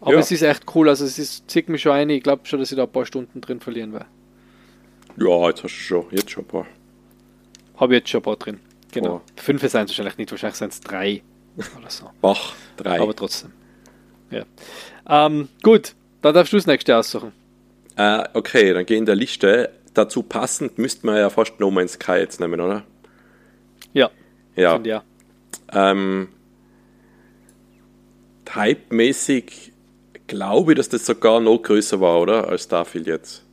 Aber 0.00 0.14
ja. 0.14 0.18
es 0.20 0.30
ist 0.30 0.42
echt 0.42 0.64
cool. 0.74 0.88
Also 0.88 1.04
es 1.04 1.18
ist, 1.18 1.50
zieht 1.50 1.68
mich 1.68 1.82
schon 1.82 1.92
ein. 1.92 2.10
Ich 2.10 2.22
glaube 2.22 2.42
schon, 2.44 2.58
dass 2.58 2.70
ich 2.72 2.76
da 2.76 2.84
ein 2.84 2.92
paar 2.92 3.06
Stunden 3.06 3.40
drin 3.40 3.60
verlieren 3.60 3.92
werde. 3.92 4.06
Ja, 5.16 5.48
jetzt 5.48 5.62
hast 5.62 5.74
du 5.74 5.80
schon, 5.80 6.06
jetzt 6.10 6.30
schon 6.30 6.44
ein 6.44 6.48
paar. 6.48 6.66
Habe 7.76 7.94
jetzt 7.94 8.08
schon 8.08 8.20
ein 8.20 8.24
paar 8.24 8.36
drin. 8.36 8.60
Genau. 8.92 9.16
Oh. 9.16 9.20
Fünf 9.36 9.60
sind 9.60 9.74
es 9.74 9.74
wahrscheinlich 9.74 10.18
nicht, 10.18 10.30
wahrscheinlich 10.30 10.56
sind 10.56 10.72
es 10.72 10.80
drei 10.80 11.22
oder 11.56 11.90
so. 11.90 12.10
Bach, 12.20 12.54
drei. 12.76 13.00
Aber 13.00 13.14
trotzdem. 13.14 13.52
Ja. 14.30 14.44
Ähm, 15.08 15.48
gut, 15.62 15.94
dann 16.22 16.34
darfst 16.34 16.52
du 16.52 16.56
das 16.56 16.66
nächste 16.66 16.96
aussuchen. 16.96 17.32
Äh, 18.00 18.24
okay, 18.32 18.72
dann 18.72 18.86
gehen 18.86 19.00
in 19.00 19.04
der 19.04 19.14
Liste. 19.14 19.72
Dazu 19.92 20.22
passend 20.22 20.78
müsste 20.78 21.04
man 21.04 21.18
ja 21.18 21.28
fast 21.28 21.60
No 21.60 21.70
Man's 21.70 21.92
Sky 21.92 22.12
jetzt 22.12 22.40
nehmen, 22.40 22.58
oder? 22.58 22.84
Ja. 23.92 24.10
Ja. 24.56 24.76
Und 24.76 24.86
ja. 24.86 25.02
Ähm, 25.70 26.28
Hype-mäßig 28.54 29.72
glaube 30.26 30.72
ich, 30.72 30.76
dass 30.76 30.88
das 30.88 31.04
sogar 31.04 31.40
noch 31.40 31.58
größer 31.58 32.00
war, 32.00 32.20
oder? 32.20 32.48
Als 32.48 32.64
Starfield 32.64 33.06
jetzt. 33.06 33.44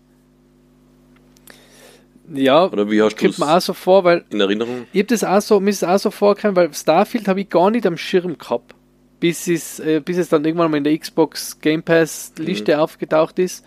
Ja, 2.34 2.66
Oder 2.66 2.90
wie 2.90 3.02
hast 3.02 3.16
du 3.16 3.26
kommt 3.26 3.40
mir 3.40 3.54
auch 3.54 3.62
so 3.62 3.74
vor, 3.74 4.04
weil 4.04 4.24
in 4.30 4.40
Erinnerung? 4.40 4.86
ich 4.92 5.02
hab 5.02 5.08
das 5.08 5.24
auch 5.24 5.42
so, 5.42 5.60
mir 5.60 5.70
ist 5.70 5.84
auch 5.84 6.00
so 6.00 6.12
vorgekommen, 6.12 6.56
weil 6.56 6.74
Starfield 6.74 7.28
habe 7.28 7.42
ich 7.42 7.50
gar 7.50 7.70
nicht 7.70 7.86
am 7.86 7.98
Schirm 7.98 8.38
gehabt, 8.38 8.76
bis 9.20 9.48
es, 9.48 9.80
äh, 9.80 10.02
bis 10.04 10.18
es 10.18 10.30
dann 10.30 10.44
irgendwann 10.44 10.72
mal 10.72 10.78
in 10.78 10.84
der 10.84 10.98
Xbox 10.98 11.60
Game 11.60 11.84
Pass 11.84 12.34
Liste 12.38 12.80
aufgetaucht 12.80 13.40
ist. 13.40 13.64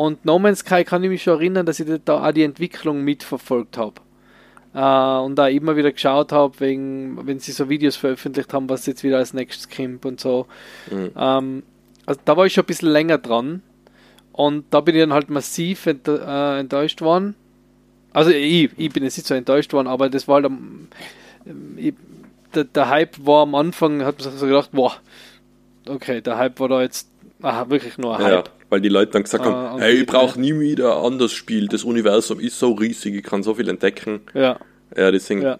Und 0.00 0.24
No 0.24 0.38
Man's 0.38 0.60
Sky 0.60 0.82
kann 0.82 1.04
ich 1.04 1.10
mich 1.10 1.22
schon 1.22 1.34
erinnern, 1.34 1.66
dass 1.66 1.78
ich 1.78 1.86
da 2.06 2.26
auch 2.26 2.32
die 2.32 2.42
Entwicklung 2.42 3.02
mitverfolgt 3.04 3.76
habe. 3.76 4.00
Äh, 4.72 5.22
und 5.26 5.36
da 5.36 5.46
immer 5.48 5.76
wieder 5.76 5.92
geschaut 5.92 6.32
habe, 6.32 6.58
wegen, 6.58 7.26
wenn 7.26 7.38
sie 7.38 7.52
so 7.52 7.68
Videos 7.68 7.96
veröffentlicht 7.96 8.54
haben, 8.54 8.70
was 8.70 8.86
jetzt 8.86 9.04
wieder 9.04 9.18
als 9.18 9.34
nächstes 9.34 9.68
kommt 9.68 10.06
und 10.06 10.18
so. 10.18 10.46
Mhm. 10.90 11.10
Ähm, 11.14 11.62
also 12.06 12.18
da 12.24 12.34
war 12.34 12.46
ich 12.46 12.54
schon 12.54 12.64
ein 12.64 12.66
bisschen 12.68 12.88
länger 12.88 13.18
dran. 13.18 13.60
Und 14.32 14.64
da 14.70 14.80
bin 14.80 14.94
ich 14.94 15.02
dann 15.02 15.12
halt 15.12 15.28
massiv 15.28 15.84
ent 15.84 16.08
äh, 16.08 16.60
enttäuscht 16.60 17.02
worden. 17.02 17.34
Also 18.14 18.30
ich, 18.30 18.70
ich 18.78 18.90
bin 18.90 19.02
jetzt 19.02 19.18
nicht 19.18 19.26
so 19.26 19.34
enttäuscht 19.34 19.74
worden, 19.74 19.86
aber 19.86 20.08
das 20.08 20.26
war 20.26 20.36
halt 20.36 20.46
am, 20.46 20.88
ähm, 21.44 21.74
ich, 21.76 21.92
der, 22.54 22.64
der 22.64 22.88
Hype 22.88 23.26
war 23.26 23.42
am 23.42 23.54
Anfang, 23.54 24.02
hat 24.02 24.18
man 24.18 24.30
sich 24.30 24.40
so 24.40 24.46
gedacht, 24.46 24.70
boah, 24.72 24.94
okay, 25.86 26.22
der 26.22 26.38
Hype 26.38 26.58
war 26.58 26.68
da 26.68 26.80
jetzt 26.80 27.06
aha, 27.42 27.68
wirklich 27.68 27.98
nur 27.98 28.16
ein 28.16 28.22
Ja, 28.22 28.36
Hype. 28.38 28.59
Weil 28.70 28.80
die 28.80 28.88
Leute 28.88 29.12
dann 29.12 29.24
gesagt 29.24 29.44
Ah, 29.44 29.50
haben, 29.50 29.74
und 29.76 29.80
hey, 29.80 29.94
ich 30.00 30.06
brauche 30.06 30.40
nie 30.40 30.58
wieder 30.58 30.96
ein 30.98 31.04
anderes 31.12 31.32
Spiel, 31.32 31.68
das 31.68 31.84
Universum 31.84 32.40
ist 32.40 32.58
so 32.58 32.72
riesig, 32.72 33.14
ich 33.14 33.22
kann 33.24 33.42
so 33.42 33.54
viel 33.54 33.68
entdecken. 33.68 34.20
Ja, 34.34 34.58
Ja, 34.96 35.18
sind 35.18 35.42
ja. 35.42 35.58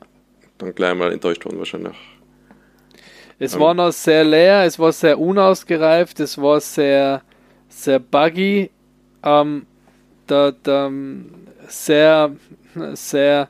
dann 0.59 0.75
gleich 0.75 0.95
mal 0.95 1.13
enttäuscht 1.13 1.45
worden 1.45 1.59
wahrscheinlich. 1.59 1.97
Es 3.39 3.55
Ähm. 3.55 3.61
war 3.61 3.75
noch 3.75 3.93
sehr 3.93 4.25
leer, 4.25 4.65
es 4.65 4.79
war 4.79 4.93
sehr 4.93 5.19
unausgereift, 5.19 6.21
es 6.21 6.39
war 6.39 6.61
sehr, 6.61 7.23
sehr 7.69 7.99
buggy, 7.99 8.71
ähm, 9.23 9.67
der, 10.29 10.53
der, 10.53 10.93
sehr, 11.69 12.37
sehr 12.95 13.49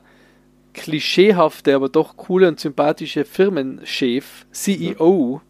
klischeehafte, 0.73 1.75
aber 1.75 1.89
doch 1.89 2.15
coole 2.17 2.47
und 2.47 2.59
sympathische 2.59 3.25
Firmenchef, 3.25 4.45
CEO, 4.51 5.41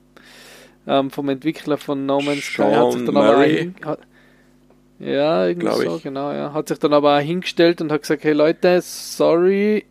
ähm, 0.87 1.09
vom 1.11 1.29
Entwickler 1.29 1.77
von 1.77 2.05
No 2.05 2.19
Man's 2.21 2.43
Sky, 2.45 2.63
hat 2.63 2.93
sich 2.93 3.05
dann 3.05 3.17
aber 3.17 3.29
auch 3.31 3.37
Murray. 3.37 3.73
hat, 3.85 3.99
ja, 4.99 5.47
irgendwie 5.47 5.71
so, 5.85 5.99
genau, 6.01 6.31
ja. 6.31 6.53
Hat 6.53 6.67
sich 6.67 6.77
dann 6.79 6.93
aber 6.93 7.17
auch 7.17 7.21
hingestellt 7.21 7.81
und 7.81 7.91
hat 7.91 8.01
gesagt, 8.01 8.23
hey 8.23 8.33
Leute, 8.33 8.79
sorry, 8.81 9.85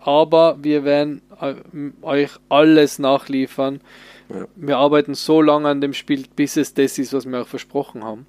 aber 0.00 0.56
wir 0.62 0.84
werden 0.84 1.22
eu- 1.40 1.90
euch 2.02 2.30
alles 2.48 2.98
nachliefern. 2.98 3.80
Ja. 4.28 4.46
Wir 4.56 4.76
arbeiten 4.78 5.14
so 5.14 5.42
lange 5.42 5.68
an 5.68 5.80
dem 5.80 5.92
Spiel, 5.92 6.24
bis 6.36 6.56
es 6.56 6.72
das 6.74 6.98
ist, 6.98 7.12
was 7.12 7.26
wir 7.26 7.40
euch 7.40 7.48
versprochen 7.48 8.04
haben. 8.04 8.26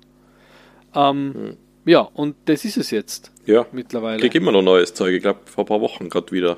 Ähm, 0.96 1.34
Hm. 1.34 1.58
Ja, 1.88 2.00
und 2.00 2.36
das 2.46 2.66
ist 2.66 2.78
es 2.78 2.90
jetzt 2.90 3.32
Ja, 3.46 3.66
mittlerweile. 3.72 4.16
ich 4.16 4.22
krieg 4.24 4.34
immer 4.34 4.52
noch 4.52 4.64
neues 4.64 4.96
Zeug, 4.96 5.14
ich 5.14 5.22
glaube 5.22 5.42
vor 5.46 5.66
ein 5.66 5.68
paar 5.68 5.82
Wochen 5.82 6.10
gerade 6.10 6.32
wieder. 6.32 6.58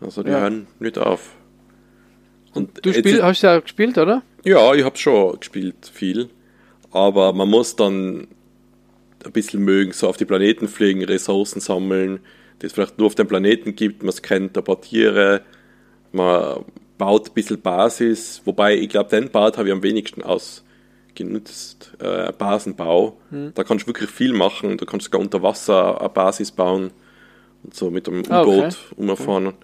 Also 0.00 0.22
die 0.22 0.30
Ja. 0.30 0.38
hören 0.40 0.68
nicht 0.78 0.96
auf. 0.96 1.34
Und 2.54 2.84
Du 2.84 2.92
spiel, 2.92 3.22
hast 3.22 3.42
ja 3.42 3.58
gespielt, 3.60 3.98
oder? 3.98 4.22
Ja, 4.44 4.72
ich 4.74 4.84
habe 4.84 4.96
schon 4.96 5.38
gespielt, 5.38 5.90
viel. 5.92 6.28
Aber 6.92 7.32
man 7.32 7.48
muss 7.48 7.74
dann 7.76 8.28
ein 9.24 9.32
bisschen 9.32 9.64
mögen, 9.64 9.92
so 9.92 10.08
auf 10.08 10.16
die 10.16 10.24
Planeten 10.26 10.68
fliegen, 10.68 11.02
Ressourcen 11.04 11.60
sammeln, 11.60 12.20
die 12.60 12.66
es 12.66 12.72
vielleicht 12.72 12.98
nur 12.98 13.06
auf 13.08 13.14
dem 13.14 13.26
Planeten 13.26 13.74
gibt. 13.74 14.02
Man 14.02 14.12
scannt 14.12 14.56
ein 14.56 14.64
paar 14.64 14.80
Tiere, 14.80 15.40
man 16.12 16.64
baut 16.98 17.28
ein 17.30 17.34
bisschen 17.34 17.60
Basis. 17.60 18.42
Wobei, 18.44 18.76
ich 18.76 18.88
glaube, 18.90 19.10
den 19.10 19.30
Part 19.30 19.58
habe 19.58 19.68
ich 19.68 19.72
am 19.74 19.82
wenigsten 19.82 20.22
ausgenutzt. 20.22 21.92
Äh, 21.98 22.32
Basenbau. 22.32 23.18
Da 23.54 23.64
kannst 23.64 23.84
du 23.84 23.88
wirklich 23.88 24.10
viel 24.10 24.32
machen. 24.32 24.76
Du 24.76 24.86
kannst 24.86 25.04
sogar 25.06 25.20
unter 25.20 25.42
Wasser 25.42 26.00
eine 26.00 26.08
Basis 26.10 26.52
bauen 26.52 26.90
und 27.64 27.74
so 27.74 27.90
mit 27.90 28.08
einem 28.08 28.22
Ah, 28.28 28.42
okay. 28.42 28.58
U-Boot 28.58 28.76
umfahren. 28.96 29.54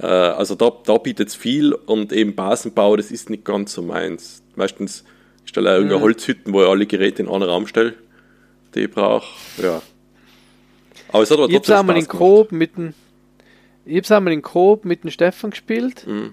Äh, 0.00 0.06
also 0.06 0.54
da, 0.54 0.72
da 0.84 0.98
bietet 0.98 1.28
es 1.28 1.34
viel 1.34 1.72
und 1.72 2.12
eben 2.12 2.34
Basenbau, 2.34 2.96
das 2.96 3.10
ist 3.10 3.30
nicht 3.30 3.44
ganz 3.44 3.72
so 3.74 3.82
meins. 3.82 4.42
Meistens 4.56 5.04
ich 5.44 5.50
stelle 5.50 5.70
auch 5.70 5.74
Mhm. 5.74 5.76
irgendeine 5.82 6.02
Holzhütten, 6.02 6.52
wo 6.52 6.62
ich 6.62 6.68
alle 6.68 6.86
Geräte 6.86 7.22
in 7.22 7.28
einen 7.28 7.42
Raum 7.42 7.66
stelle, 7.66 7.94
die 8.74 8.80
ich 8.80 8.90
brauche. 8.90 9.26
Ja. 9.62 9.82
Aber 11.12 11.22
es 11.22 11.30
hat 11.30 11.38
aber 11.38 11.48
trotzdem 11.48 11.76
einmal 11.76 11.96
in 11.96 12.02
Spaß 12.04 12.08
gemacht. 12.18 12.28
Coop 12.28 12.52
mit 12.52 12.76
dem 12.76 12.94
ich 13.86 13.98
hab's 13.98 14.10
einmal 14.10 14.32
in 14.32 14.40
Coop 14.40 14.84
mit 14.86 15.04
dem 15.04 15.10
Stefan 15.10 15.50
gespielt, 15.50 16.06
Mhm. 16.06 16.32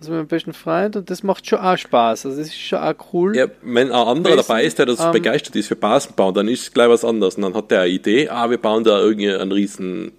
also 0.00 0.10
meinem 0.12 0.26
besten 0.26 0.52
Freund, 0.52 0.96
und 0.96 1.08
das 1.08 1.22
macht 1.22 1.46
schon 1.46 1.60
auch 1.60 1.76
Spaß. 1.78 2.26
Also 2.26 2.36
das 2.38 2.48
ist 2.48 2.58
schon 2.60 2.80
auch 2.80 2.94
cool. 3.12 3.36
Ja, 3.36 3.46
wenn 3.62 3.88
ein 3.88 3.92
anderer 3.92 4.36
Weißt 4.36 4.48
du, 4.48 4.48
dabei 4.48 4.64
ist, 4.64 4.78
der 4.80 4.86
das 4.86 4.98
ähm, 5.00 5.12
begeistert 5.12 5.54
ist 5.54 5.68
für 5.68 5.76
Basenbau, 5.76 6.32
dann 6.32 6.48
ist 6.48 6.62
es 6.62 6.72
gleich 6.72 6.88
was 6.88 7.04
anderes. 7.04 7.36
Und 7.36 7.42
dann 7.42 7.54
hat 7.54 7.70
der 7.70 7.82
eine 7.82 7.90
Idee, 7.90 8.28
ah, 8.28 8.50
wir 8.50 8.58
bauen 8.58 8.82
da 8.82 8.98
irgendwie 8.98 9.30
einen 9.32 9.52
riesen 9.52 10.10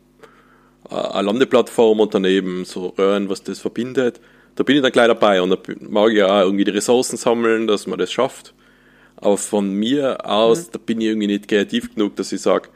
äh, 0.91 0.95
eine 0.95 1.27
Landeplattform 1.27 1.99
und 1.99 2.13
daneben 2.13 2.65
so 2.65 2.87
Röhren, 2.97 3.29
was 3.29 3.43
das 3.43 3.59
verbindet. 3.59 4.19
Da 4.55 4.63
bin 4.63 4.75
ich 4.75 4.81
dann 4.81 4.91
gleich 4.91 5.07
dabei 5.07 5.41
und 5.41 5.49
da 5.49 5.57
mag 5.79 6.11
ich 6.11 6.21
auch 6.23 6.41
irgendwie 6.41 6.65
die 6.65 6.71
Ressourcen 6.71 7.17
sammeln, 7.17 7.67
dass 7.67 7.87
man 7.87 7.97
das 7.97 8.11
schafft. 8.11 8.53
Aber 9.17 9.37
von 9.37 9.71
mir 9.73 10.25
aus, 10.29 10.67
Mhm. 10.67 10.71
da 10.73 10.79
bin 10.85 11.01
ich 11.01 11.07
irgendwie 11.07 11.27
nicht 11.27 11.47
kreativ 11.47 11.93
genug, 11.95 12.15
dass 12.15 12.31
ich 12.31 12.41
sage, 12.41 12.69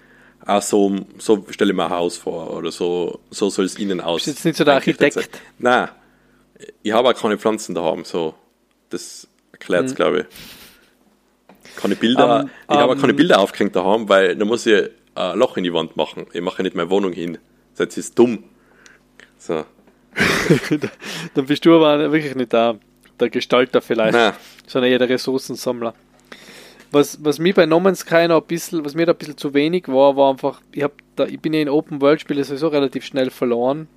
ah, 0.46 0.62
so, 0.62 0.96
so 1.18 1.46
stelle 1.50 1.72
ich 1.72 1.76
mir 1.78 1.86
ein 1.86 1.90
Haus 1.92 2.18
vor 2.18 2.56
oder 2.56 2.72
so, 2.72 3.20
so 3.32 3.50
soll 3.50 3.66
es 3.66 3.76
innen 3.78 4.00
aus. 4.00 4.24
Bist 4.26 4.38
jetzt 4.38 4.46
nicht 4.46 4.56
so 4.58 4.64
der 4.64 4.76
eingerichtet 4.76 5.14
sein. 5.14 5.24
Architekt? 5.24 5.42
Nein, 5.60 5.90
ich 6.84 6.92
habe 6.94 7.10
auch 7.10 7.14
keine 7.20 7.38
Pflanzen 7.38 7.76
daheim, 7.76 8.06
so. 8.06 8.36
Das 8.90 9.28
erklärt 9.52 9.86
es, 9.86 9.92
Mhm. 9.92 9.96
glaube 9.96 10.20
ich. 10.20 10.26
Keine 11.82 11.96
Bilder, 11.96 12.42
Ähm, 12.42 12.50
ich 12.70 12.76
habe 12.78 12.92
auch 12.92 12.96
ähm, 12.96 13.02
keine 13.02 13.14
Bilder 13.14 13.40
aufgehängt 13.40 13.76
daheim, 13.76 14.08
weil 14.08 14.36
da 14.36 14.46
muss 14.46 14.66
ich 14.66 14.90
ein 15.16 15.38
Loch 15.40 15.58
in 15.58 15.64
die 15.64 15.74
Wand 15.74 15.98
machen. 15.98 16.26
Ich 16.32 16.42
mache 16.42 16.64
nicht 16.64 16.76
meine 16.76 16.90
Wohnung 16.90 17.12
hin. 17.12 17.38
Das 17.78 17.98
ist 17.98 18.18
dumm. 18.18 18.44
So. 19.38 19.66
Dann 21.34 21.46
bist 21.46 21.66
du 21.66 21.76
aber 21.76 22.12
wirklich 22.12 22.36
nicht 22.36 22.54
der, 22.54 22.80
der 23.20 23.30
Gestalter 23.30 23.82
vielleicht, 23.82 24.14
Nein. 24.14 24.34
sondern 24.68 24.92
eher 24.92 25.00
der 25.00 25.10
Ressourcensammler. 25.10 25.94
Was, 26.92 27.24
was 27.24 27.40
mir 27.40 27.54
bei 27.54 27.66
No 27.66 27.80
Man's 27.80 28.00
Sky 28.00 28.28
noch 28.28 28.42
ein 28.42 28.48
bisschen, 28.48 28.86
was 28.86 28.96
mir 28.96 29.06
da 29.06 29.12
ein 29.12 29.18
bisschen 29.18 29.38
zu 29.38 29.54
wenig 29.54 29.88
war, 29.90 30.16
war 30.16 30.32
einfach, 30.32 30.62
ich, 30.72 30.84
hab 30.84 30.94
da, 31.18 31.26
ich 31.26 31.40
bin 31.40 31.54
ja 31.54 31.60
in 31.62 31.70
Open 31.70 32.00
World 32.00 32.22
Spielen 32.22 32.44
sowieso 32.44 32.70
relativ 32.70 33.04
schnell 33.04 33.30
verloren, 33.30 33.88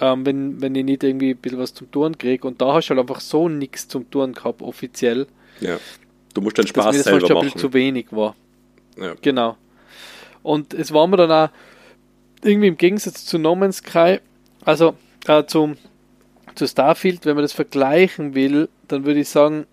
ähm, 0.00 0.26
wenn, 0.26 0.60
wenn 0.60 0.74
ich 0.74 0.84
nicht 0.84 1.04
irgendwie 1.04 1.30
ein 1.30 1.36
bisschen 1.36 1.60
was 1.60 1.74
zum 1.74 1.90
Touren 1.92 2.18
kriege. 2.18 2.44
Und 2.46 2.60
da 2.60 2.72
hast 2.72 2.88
du 2.88 2.90
halt 2.96 3.00
einfach 3.00 3.20
so 3.20 3.48
nichts 3.48 3.86
zum 3.86 4.10
Touren 4.10 4.32
gehabt, 4.32 4.62
offiziell, 4.62 5.28
Ja. 5.60 5.78
Du 6.34 6.40
musst 6.40 6.56
den 6.56 6.62
dass 6.62 6.70
Spaß 6.70 6.92
mir 6.96 7.02
das 7.02 7.06
halt 7.06 7.20
selber 7.20 7.26
schon 7.28 7.36
ein 7.36 7.40
bisschen 7.42 7.58
machen. 7.60 7.72
zu 7.72 7.72
wenig 7.74 8.06
war. 8.10 8.34
Ja. 8.96 9.14
Genau. 9.20 9.56
Und 10.42 10.72
es 10.74 10.92
war 10.92 11.06
mir 11.06 11.18
dann 11.18 11.30
auch 11.30 11.48
irgendwie 12.42 12.68
im 12.68 12.76
Gegensatz 12.76 13.24
zu 13.24 13.38
No 13.38 13.54
Man's 13.54 13.78
Sky, 13.78 14.20
also 14.64 14.94
äh, 15.26 15.44
zu, 15.44 15.74
zu 16.54 16.66
Starfield, 16.66 17.24
wenn 17.24 17.34
man 17.34 17.44
das 17.44 17.52
vergleichen 17.52 18.34
will, 18.34 18.68
dann 18.88 19.04
würde 19.04 19.20
ich 19.20 19.28
sagen, 19.28 19.66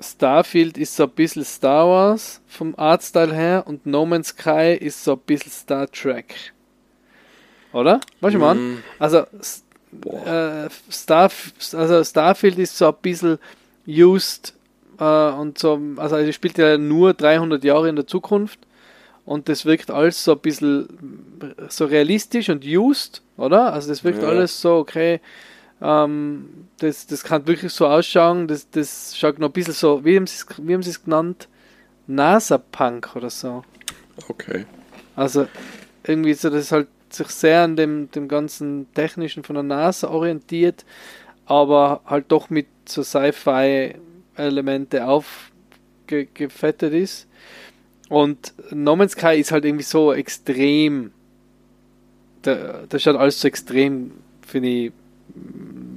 Starfield 0.00 0.76
ist 0.76 0.96
so 0.96 1.04
ein 1.04 1.10
bisschen 1.10 1.44
Star 1.44 1.86
Wars 1.86 2.40
vom 2.46 2.74
Artstyle 2.76 3.34
her 3.34 3.64
und 3.66 3.86
No 3.86 4.04
Man's 4.04 4.28
Sky 4.28 4.76
ist 4.78 5.02
so 5.02 5.12
ein 5.12 5.20
bisschen 5.20 5.52
Star 5.52 5.90
Trek. 5.90 6.52
Oder? 7.72 8.00
Weißt 8.20 8.34
du, 8.34 8.38
man? 8.38 8.58
Mm, 8.58 8.82
Also, 8.98 9.18
äh, 9.18 10.68
Starf 10.90 11.52
also 11.72 12.04
Starfield 12.04 12.58
ist 12.58 12.76
so 12.76 12.88
ein 12.88 12.94
bisschen 13.00 13.38
used 13.86 14.54
äh, 14.98 15.30
und 15.30 15.58
so, 15.58 15.80
also 15.96 16.16
es 16.16 16.34
spielt 16.34 16.58
ja 16.58 16.78
nur 16.78 17.14
300 17.14 17.62
Jahre 17.64 17.88
in 17.88 17.96
der 17.96 18.06
Zukunft 18.06 18.58
und 19.24 19.48
das 19.48 19.64
wirkt 19.64 19.90
alles 19.90 20.22
so 20.22 20.32
ein 20.32 20.40
bisschen 20.40 20.88
so 21.68 21.86
realistisch 21.86 22.50
und 22.50 22.64
used, 22.64 23.22
oder? 23.36 23.72
Also 23.72 23.88
das 23.88 24.04
wirkt 24.04 24.22
Ja. 24.22 24.28
alles 24.28 24.60
so, 24.60 24.76
okay, 24.76 25.20
ähm, 25.80 26.68
das, 26.78 27.06
das 27.06 27.24
kann 27.24 27.46
wirklich 27.46 27.72
so 27.72 27.86
ausschauen, 27.86 28.48
das, 28.48 28.68
das 28.70 29.16
schaut 29.16 29.38
noch 29.38 29.48
ein 29.48 29.52
bisschen 29.52 29.74
so, 29.74 30.04
wie 30.04 30.16
haben 30.16 30.26
sie 30.26 30.36
es, 30.36 30.46
wie 30.58 30.74
haben 30.74 30.82
sie 30.82 30.90
es 30.90 31.04
genannt? 31.04 31.48
NASA-Punk 32.06 33.16
oder 33.16 33.30
so. 33.30 33.64
Okay. 34.28 34.66
Also 35.16 35.46
irgendwie 36.06 36.34
so, 36.34 36.50
das 36.50 36.70
halt 36.70 36.88
sich 37.10 37.28
sehr 37.28 37.62
an 37.62 37.76
dem, 37.76 38.10
dem 38.10 38.28
ganzen 38.28 38.92
Technischen 38.94 39.44
von 39.44 39.54
der 39.54 39.62
NASA 39.62 40.08
orientiert, 40.08 40.84
aber 41.46 42.00
halt 42.06 42.26
doch 42.28 42.50
mit 42.50 42.66
so 42.86 43.02
Sci-Fi-Elemente 43.02 45.06
aufgefettet 45.06 46.92
ist. 46.92 47.26
Und 48.08 48.52
No 48.70 48.96
Man's 48.96 49.12
Sky 49.12 49.38
ist 49.38 49.50
halt 49.50 49.64
irgendwie 49.64 49.84
so 49.84 50.12
extrem, 50.12 51.12
da, 52.42 52.84
da 52.88 52.98
schaut 52.98 53.16
alles 53.16 53.40
so 53.40 53.48
extrem, 53.48 54.12
finde 54.46 54.68
ich, 54.68 54.92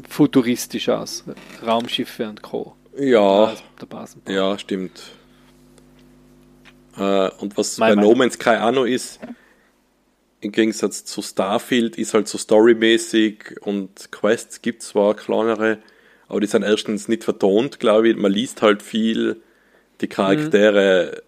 futuristisch 0.07 0.89
aus. 0.89 1.23
Raumschiffe 1.65 2.27
und 2.29 2.41
Co. 2.41 2.75
Ja, 2.97 3.45
Also 3.45 3.63
der 4.25 4.33
ja, 4.33 4.57
stimmt. 4.57 5.01
Äh, 6.97 7.29
und 7.39 7.57
was 7.57 7.77
Mein 7.77 7.89
bei 7.91 7.95
Meinung. 7.95 8.11
No 8.11 8.17
Man's 8.17 8.33
Sky 8.35 8.57
auch 8.57 8.71
noch 8.71 8.85
ist, 8.85 9.19
im 10.39 10.51
Gegensatz 10.51 11.05
zu 11.05 11.21
Starfield 11.21 11.97
ist 11.97 12.13
halt 12.13 12.27
so 12.27 12.37
storymäßig 12.37 13.57
und 13.61 14.11
Quests 14.11 14.61
gibt 14.61 14.81
zwar 14.81 15.15
kleinere, 15.15 15.79
aber 16.27 16.39
die 16.39 16.47
sind 16.47 16.63
erstens 16.63 17.07
nicht 17.07 17.23
vertont, 17.23 17.79
glaube 17.79 18.09
ich. 18.09 18.15
Man 18.15 18.31
liest 18.31 18.61
halt 18.61 18.81
viel, 18.81 19.41
die 20.01 20.07
Charaktere, 20.07 21.11
mhm. 21.15 21.26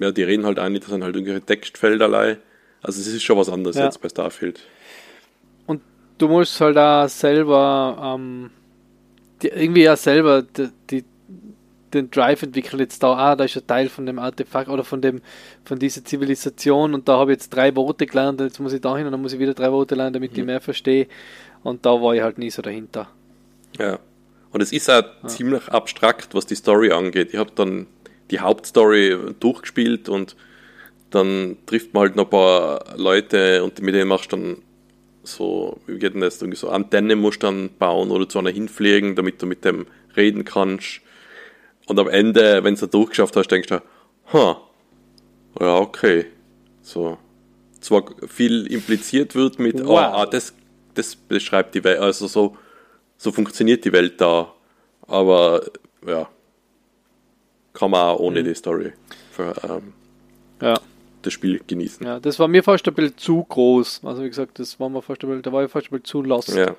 Ja, 0.00 0.10
die 0.12 0.22
reden 0.22 0.44
halt 0.44 0.58
nicht, 0.70 0.84
das 0.84 0.90
sind 0.90 1.02
halt 1.02 1.14
irgendwelche 1.14 1.44
Textfelderlei. 1.44 2.38
Also 2.82 3.00
es 3.00 3.06
ist 3.06 3.22
schon 3.22 3.38
was 3.38 3.48
anderes 3.48 3.76
ja. 3.76 3.84
jetzt 3.84 4.00
bei 4.00 4.08
Starfield. 4.08 4.60
Und 5.66 5.82
du 6.18 6.28
musst 6.28 6.60
halt 6.60 6.78
auch 6.78 7.08
selber 7.08 8.16
ähm, 8.18 8.50
die, 9.42 9.48
irgendwie 9.48 9.82
ja 9.82 9.96
selber 9.96 10.42
die, 10.42 10.68
die, 10.90 11.04
den 11.92 12.10
Drive 12.10 12.42
entwickeln 12.42 12.80
jetzt 12.80 13.02
da, 13.02 13.14
ah, 13.14 13.36
da 13.36 13.44
ist 13.44 13.56
ein 13.56 13.66
Teil 13.66 13.88
von 13.88 14.04
dem 14.04 14.18
Artefakt 14.18 14.68
oder 14.68 14.84
von 14.84 15.00
dem, 15.00 15.22
von 15.64 15.78
dieser 15.78 16.04
Zivilisation 16.04 16.94
und 16.94 17.08
da 17.08 17.18
habe 17.18 17.32
ich 17.32 17.36
jetzt 17.38 17.50
drei 17.50 17.74
Worte 17.74 18.06
gelernt, 18.06 18.40
jetzt 18.40 18.60
muss 18.60 18.72
ich 18.72 18.80
da 18.80 18.96
hin 18.96 19.06
und 19.06 19.12
dann 19.12 19.22
muss 19.22 19.32
ich 19.32 19.38
wieder 19.38 19.54
drei 19.54 19.72
Worte 19.72 19.94
lernen, 19.94 20.12
damit 20.12 20.32
mhm. 20.32 20.38
ich 20.38 20.44
mehr 20.44 20.60
verstehe. 20.60 21.06
Und 21.62 21.84
da 21.86 21.90
war 22.00 22.14
ich 22.14 22.22
halt 22.22 22.38
nie 22.38 22.50
so 22.50 22.62
dahinter. 22.62 23.08
Ja. 23.78 23.98
Und 24.50 24.62
es 24.62 24.72
ist 24.72 24.88
auch 24.88 25.02
ja. 25.02 25.28
ziemlich 25.28 25.68
abstrakt, 25.68 26.34
was 26.34 26.46
die 26.46 26.54
Story 26.54 26.92
angeht. 26.92 27.30
Ich 27.32 27.38
habe 27.38 27.50
dann 27.54 27.86
die 28.30 28.40
Hauptstory 28.40 29.34
durchgespielt 29.40 30.08
und 30.08 30.36
dann 31.10 31.56
trifft 31.66 31.94
man 31.94 32.02
halt 32.02 32.16
noch 32.16 32.24
ein 32.24 32.30
paar 32.30 32.84
Leute 32.96 33.64
und 33.64 33.80
mit 33.80 33.94
denen 33.94 34.08
machst 34.08 34.32
du 34.32 34.36
dann 34.36 34.56
so, 35.22 35.80
wie 35.86 35.98
geht 35.98 36.14
denn 36.14 36.20
das, 36.20 36.40
irgendwie 36.40 36.58
so 36.58 36.68
Antenne 36.70 37.16
musst 37.16 37.42
du 37.42 37.46
dann 37.46 37.70
bauen 37.78 38.10
oder 38.10 38.28
zu 38.28 38.38
einer 38.38 38.50
hinfliegen, 38.50 39.14
damit 39.14 39.40
du 39.42 39.46
mit 39.46 39.64
dem 39.64 39.86
reden 40.16 40.44
kannst. 40.44 41.00
Und 41.86 41.98
am 41.98 42.08
Ende, 42.08 42.64
wenn 42.64 42.74
du 42.74 42.84
es 42.84 42.90
durchgeschafft 42.90 43.36
hast, 43.36 43.48
denkst 43.48 43.68
du, 43.68 43.82
ha, 44.32 44.60
ja, 45.60 45.76
okay. 45.76 46.26
So. 46.82 47.18
Zwar 47.80 48.04
viel 48.26 48.66
impliziert 48.66 49.34
wird 49.34 49.58
mit, 49.58 49.84
wow. 49.84 49.98
ah, 49.98 50.26
das, 50.26 50.52
das 50.94 51.14
beschreibt 51.14 51.74
die 51.74 51.84
Welt, 51.84 52.00
also 52.00 52.26
so, 52.26 52.56
so 53.16 53.30
funktioniert 53.30 53.84
die 53.84 53.92
Welt 53.92 54.20
da. 54.20 54.52
Aber 55.06 55.62
ja, 56.06 56.28
kann 57.72 57.90
man 57.90 58.00
auch 58.02 58.18
ohne 58.18 58.40
mhm. 58.40 58.44
die 58.44 58.54
Story 58.54 58.92
für, 59.30 59.54
ähm, 59.64 59.92
ja 60.60 60.78
das 61.22 61.32
Spiel 61.32 61.60
genießen. 61.66 62.04
Ja, 62.06 62.20
das 62.20 62.38
war 62.38 62.48
mir 62.48 62.62
fast 62.62 62.86
ein 62.88 62.94
bisschen 62.94 63.16
zu 63.16 63.44
groß. 63.44 64.02
Also 64.04 64.22
wie 64.22 64.28
gesagt, 64.28 64.58
das 64.58 64.78
war 64.80 64.88
mir 64.88 65.02
fast 65.02 65.22
ein 65.22 65.28
bisschen, 65.28 65.42
da 65.42 65.52
war 65.52 65.64
ich 65.64 65.70
fast 65.70 65.86
ein 65.86 65.90
bisschen 65.90 66.04
zu 66.04 66.22
lost. 66.22 66.54
Ja. 66.54 66.76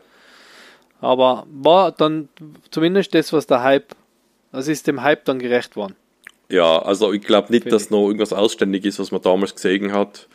Aber 1.01 1.45
war 1.51 1.91
dann 1.91 2.29
zumindest 2.71 3.13
das, 3.15 3.31
was 3.31 3.47
der 3.47 3.63
Hype, 3.63 3.95
also 4.51 4.71
ist 4.71 4.87
dem 4.87 5.01
Hype 5.01 5.25
dann 5.25 5.39
gerecht 5.39 5.75
worden. 5.75 5.95
Ja, 6.49 6.79
also 6.79 7.13
ich 7.13 7.21
glaube 7.21 7.51
nicht, 7.51 7.71
dass 7.71 7.89
noch 7.89 8.07
irgendwas 8.07 8.33
ausständig 8.33 8.85
ist, 8.85 8.99
was 8.99 9.11
man 9.11 9.21
damals 9.21 9.53
gesehen 9.53 9.93
hat. 9.93 10.27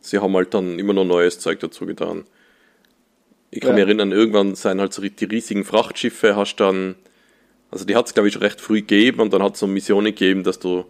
Sie 0.00 0.18
haben 0.18 0.34
halt 0.36 0.52
dann 0.52 0.78
immer 0.78 0.92
noch 0.92 1.04
neues 1.04 1.40
Zeug 1.40 1.60
dazu 1.60 1.86
getan. 1.86 2.24
Ich 3.50 3.60
kann 3.60 3.70
ja. 3.70 3.74
mich 3.76 3.84
erinnern, 3.84 4.12
irgendwann 4.12 4.54
seien 4.56 4.80
halt 4.80 4.92
so 4.92 5.00
die 5.00 5.24
riesigen 5.24 5.64
Frachtschiffe, 5.64 6.36
hast 6.36 6.56
dann, 6.56 6.96
also 7.74 7.84
die 7.84 7.96
hat 7.96 8.06
es 8.06 8.14
glaube 8.14 8.28
ich 8.28 8.34
schon 8.34 8.42
recht 8.42 8.60
früh 8.60 8.80
gegeben 8.80 9.20
und 9.20 9.32
dann 9.32 9.42
hat 9.42 9.54
es 9.54 9.60
so 9.60 9.66
Missionen 9.66 10.06
gegeben, 10.06 10.44
dass 10.44 10.60
du 10.60 10.84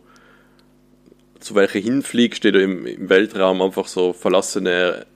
zu 1.40 1.54
welcher 1.54 1.78
hinfliegst, 1.78 2.38
steht 2.38 2.54
im, 2.56 2.86
im 2.86 3.08
Weltraum 3.08 3.62
einfach 3.62 3.86
so 3.86 4.12
verlassene 4.12 5.06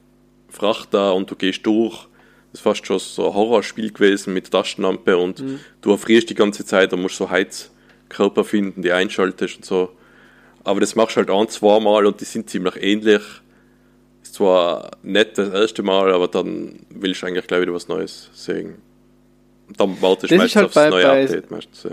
Frachter 0.48 1.14
und 1.14 1.30
du 1.30 1.36
gehst 1.36 1.64
durch. 1.66 2.06
Das 2.52 2.60
ist 2.60 2.62
fast 2.62 2.86
schon 2.86 2.98
so 2.98 3.28
ein 3.28 3.34
Horrorspiel 3.34 3.92
gewesen 3.92 4.32
mit 4.32 4.50
Taschenlampe 4.50 5.18
und 5.18 5.40
mhm. 5.40 5.60
du 5.82 5.90
erfrierst 5.90 6.30
die 6.30 6.34
ganze 6.34 6.64
Zeit 6.64 6.92
und 6.94 7.02
musst 7.02 7.16
so 7.16 7.28
Heizkörper 7.28 8.44
finden, 8.44 8.80
die 8.80 8.92
einschaltest 8.92 9.56
und 9.56 9.64
so. 9.66 9.90
Aber 10.64 10.80
das 10.80 10.96
machst 10.96 11.16
du 11.16 11.18
halt 11.18 11.30
ein, 11.30 11.48
zwei 11.50 11.80
Mal 11.80 12.06
und 12.06 12.18
die 12.22 12.24
sind 12.24 12.48
ziemlich 12.48 12.76
ähnlich. 12.82 13.22
Ist 14.22 14.34
zwar 14.34 14.92
nett 15.02 15.36
das 15.36 15.50
erste 15.50 15.82
Mal, 15.82 16.12
aber 16.12 16.28
dann 16.28 16.78
willst 16.88 17.22
du 17.22 17.26
eigentlich 17.26 17.46
gleich 17.46 17.60
wieder 17.60 17.74
was 17.74 17.88
Neues 17.88 18.30
sehen. 18.32 18.87
Dann 19.76 20.00
wartest 20.00 20.32
du 20.32 20.38
halt 20.38 20.56
aufs 20.56 20.74
bei, 20.74 20.88
neue 20.88 21.04
bei, 21.04 21.22
Update 21.24 21.50
meistens. 21.50 21.82
Ja 21.84 21.90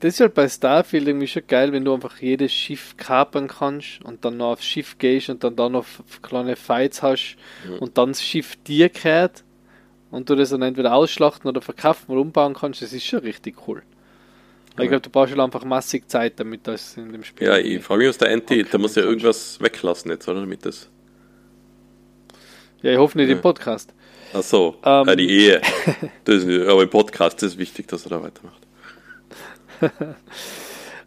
das 0.00 0.14
ist 0.14 0.20
halt 0.20 0.34
bei 0.34 0.48
Starfield 0.48 1.06
irgendwie 1.06 1.26
schon 1.26 1.42
geil, 1.46 1.72
wenn 1.72 1.84
du 1.84 1.92
einfach 1.92 2.20
jedes 2.20 2.52
Schiff 2.52 2.96
kapern 2.96 3.48
kannst 3.48 4.02
und 4.02 4.24
dann 4.24 4.38
noch 4.38 4.52
aufs 4.52 4.64
Schiff 4.64 4.96
gehst 4.98 5.28
und 5.28 5.44
dann 5.44 5.56
da 5.56 5.68
noch 5.68 5.84
kleine 6.22 6.56
Fights 6.56 7.02
hast 7.02 7.36
mhm. 7.68 7.78
und 7.78 7.98
dann 7.98 8.08
das 8.12 8.22
Schiff 8.22 8.56
dir 8.66 8.88
kehrt 8.88 9.44
und 10.10 10.30
du 10.30 10.36
das 10.36 10.50
dann 10.50 10.62
entweder 10.62 10.94
ausschlachten 10.94 11.48
oder 11.48 11.60
verkaufen 11.60 12.10
oder 12.12 12.22
umbauen 12.22 12.54
kannst, 12.54 12.80
das 12.80 12.94
ist 12.94 13.04
schon 13.04 13.20
richtig 13.20 13.68
cool. 13.68 13.82
Ja. 14.78 14.84
Ich 14.84 14.88
glaube, 14.88 15.02
du 15.02 15.10
brauchst 15.10 15.32
schon 15.32 15.40
einfach 15.40 15.64
massig 15.64 16.08
Zeit, 16.08 16.40
damit 16.40 16.66
das 16.66 16.96
in 16.96 17.12
dem 17.12 17.22
Spiel. 17.22 17.46
Ja, 17.46 17.58
ich 17.58 17.82
frage 17.82 17.98
mich, 17.98 18.08
was 18.08 18.18
der 18.18 18.32
Anti, 18.32 18.64
der 18.64 18.80
muss 18.80 18.94
ja 18.94 19.02
irgendwas 19.02 19.60
weglassen 19.60 20.10
jetzt, 20.10 20.26
oder? 20.28 20.40
Damit 20.40 20.64
das. 20.64 20.88
Ja, 22.80 22.92
ich 22.92 22.98
hoffe 22.98 23.18
nicht 23.18 23.28
ja. 23.28 23.36
im 23.36 23.42
Podcast. 23.42 23.92
Ach 24.32 24.42
so, 24.42 24.76
ähm, 24.84 25.06
ja, 25.08 25.16
die 25.16 25.30
Ehe. 25.30 25.60
Das 26.24 26.44
ist, 26.44 26.68
aber 26.68 26.82
im 26.82 26.90
Podcast 26.90 27.42
ist 27.42 27.52
es 27.52 27.58
wichtig, 27.58 27.88
dass 27.88 28.04
er 28.04 28.10
da 28.10 28.22
weitermacht. 28.22 28.60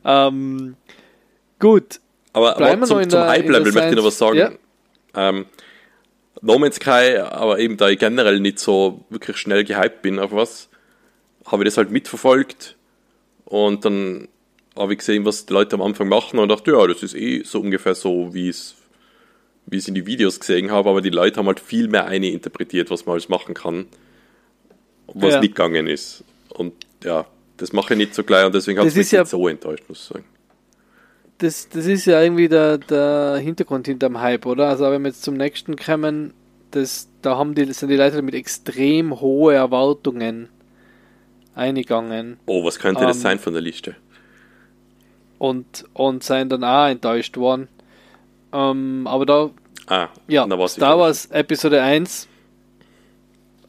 ähm, 0.06 0.76
gut. 1.60 2.00
Aber, 2.34 2.58
aber 2.58 2.86
zum, 2.86 3.10
zum 3.10 3.22
Hype-Level 3.22 3.72
möchte 3.72 3.90
ich 3.90 3.96
noch 3.96 4.06
was 4.06 4.18
sagen. 4.18 4.38
Ja. 4.38 4.52
Ähm, 5.16 5.46
no 6.42 6.58
Man's 6.60 6.76
Sky, 6.76 7.18
aber 7.18 7.60
eben 7.60 7.78
da 7.78 7.90
ich 7.90 8.00
generell 8.00 8.40
nicht 8.40 8.60
so 8.60 9.06
wirklich 9.10 9.38
schnell 9.38 9.64
gehypt 9.64 10.02
bin 10.02 10.20
auf 10.20 10.32
was, 10.32 10.70
habe 11.46 11.64
ich 11.64 11.70
das 11.70 11.78
halt 11.78 11.92
mitverfolgt 11.92 12.76
und 13.46 13.86
dann 13.86 14.28
habe 14.76 14.94
ich 14.94 15.00
gesehen, 15.00 15.26
was 15.26 15.46
die 15.46 15.54
Leute 15.54 15.76
am 15.76 15.82
Anfang 15.82 16.10
machen 16.10 16.40
und 16.40 16.50
dachte, 16.50 16.72
ja, 16.72 16.88
das 16.88 17.04
ist 17.04 17.16
eh 17.16 17.44
so 17.44 17.60
ungefähr 17.60 17.96
so, 17.96 18.34
wie 18.34 18.50
es 18.50 18.76
wie 19.66 19.78
ich 19.78 19.88
in 19.88 19.96
die 19.96 20.06
Videos 20.06 20.40
gesehen 20.40 20.72
habe, 20.72 20.90
aber 20.90 21.02
die 21.02 21.10
Leute 21.10 21.38
haben 21.38 21.48
halt 21.48 21.60
viel 21.60 21.88
mehr 21.88 22.06
eine 22.06 22.30
interpretiert, 22.30 22.90
was 22.90 23.06
man 23.06 23.14
alles 23.14 23.30
machen 23.30 23.54
kann, 23.54 23.86
was 25.08 25.34
ja. 25.34 25.40
nicht 25.40 25.56
gegangen 25.56 25.88
ist. 25.88 26.24
Und 26.50 26.74
ja, 27.04 27.26
das 27.58 27.74
mache 27.74 27.94
ich 27.94 27.98
nicht 27.98 28.16
so 28.16 28.24
gleich 28.24 28.46
und 28.46 28.56
deswegen 28.56 28.80
hat 28.80 28.88
es 28.88 28.96
mich 28.96 29.12
ja, 29.12 29.22
nicht 29.22 29.30
so 29.30 29.48
enttäuscht, 29.48 29.84
muss 29.88 30.00
ich 30.00 30.06
sagen. 30.06 30.26
Das, 31.40 31.68
das 31.70 31.86
ist 31.86 32.06
ja 32.06 32.22
irgendwie 32.22 32.48
der, 32.48 32.78
der 32.78 33.38
Hintergrund 33.38 33.88
hinterm 33.88 34.22
Hype, 34.22 34.46
oder? 34.46 34.70
Also 34.70 34.90
wenn 34.92 35.02
wir 35.02 35.10
jetzt 35.10 35.24
zum 35.24 35.36
nächsten 35.36 35.76
kommen, 35.76 36.34
das, 36.72 37.10
da 37.22 37.38
haben 37.38 37.56
die, 37.56 37.72
sind 37.74 37.90
die 37.90 37.96
Leute 37.96 38.22
mit 38.22 38.34
extrem 38.34 39.20
hohen 39.20 39.56
Erwartungen 39.56 40.50
eingegangen. 41.56 42.38
Oh, 42.46 42.64
was 42.64 42.80
könnte 42.80 43.02
ähm, 43.02 43.08
das 43.08 43.22
sein 43.22 43.40
von 43.40 43.54
der 43.54 43.62
Liste? 43.62 43.96
Und, 45.38 45.86
und 45.94 46.24
sind 46.24 46.52
dann 46.52 46.64
auch 46.64 46.88
enttäuscht 46.88 47.38
worden. 47.38 47.68
Ähm, 48.54 49.08
aber 49.08 49.26
da, 49.26 49.50
ah, 49.88 50.10
ja, 50.28 50.46
Star 50.68 51.00
Wars 51.00 51.26
Episode 51.28 51.82
1. 51.82 52.28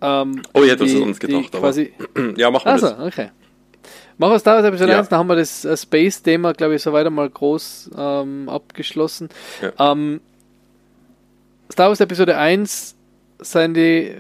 Ähm, 0.01 0.43
oh, 0.53 0.63
ich 0.63 0.71
hätte 0.71 0.85
es 0.85 0.95
uns 0.95 1.19
gedacht, 1.19 1.53
quasi, 1.53 1.93
ja, 2.37 2.51
machen 2.51 2.67
wir 2.67 2.73
also, 2.73 2.91
das. 2.91 3.01
okay. 3.01 3.31
Machen 4.19 4.33
wir 4.33 4.39
Star 4.39 4.57
Wars 4.57 4.67
Episode 4.67 4.93
ja. 4.93 4.99
1, 4.99 5.09
dann 5.09 5.19
haben 5.19 5.29
wir 5.29 5.37
das 5.37 5.65
äh, 5.65 5.77
Space-Thema, 5.77 6.53
glaube 6.53 6.75
ich, 6.75 6.83
so 6.83 6.93
weiter 6.93 7.11
mal 7.11 7.29
groß 7.29 7.91
ähm, 7.97 8.49
abgeschlossen. 8.49 9.29
Ja. 9.63 9.93
Ähm, 9.93 10.21
Star 11.73 11.89
Wars 11.89 12.01
Episode 12.01 12.37
1 12.37 12.95
sind 13.41 13.75
die 13.75 14.15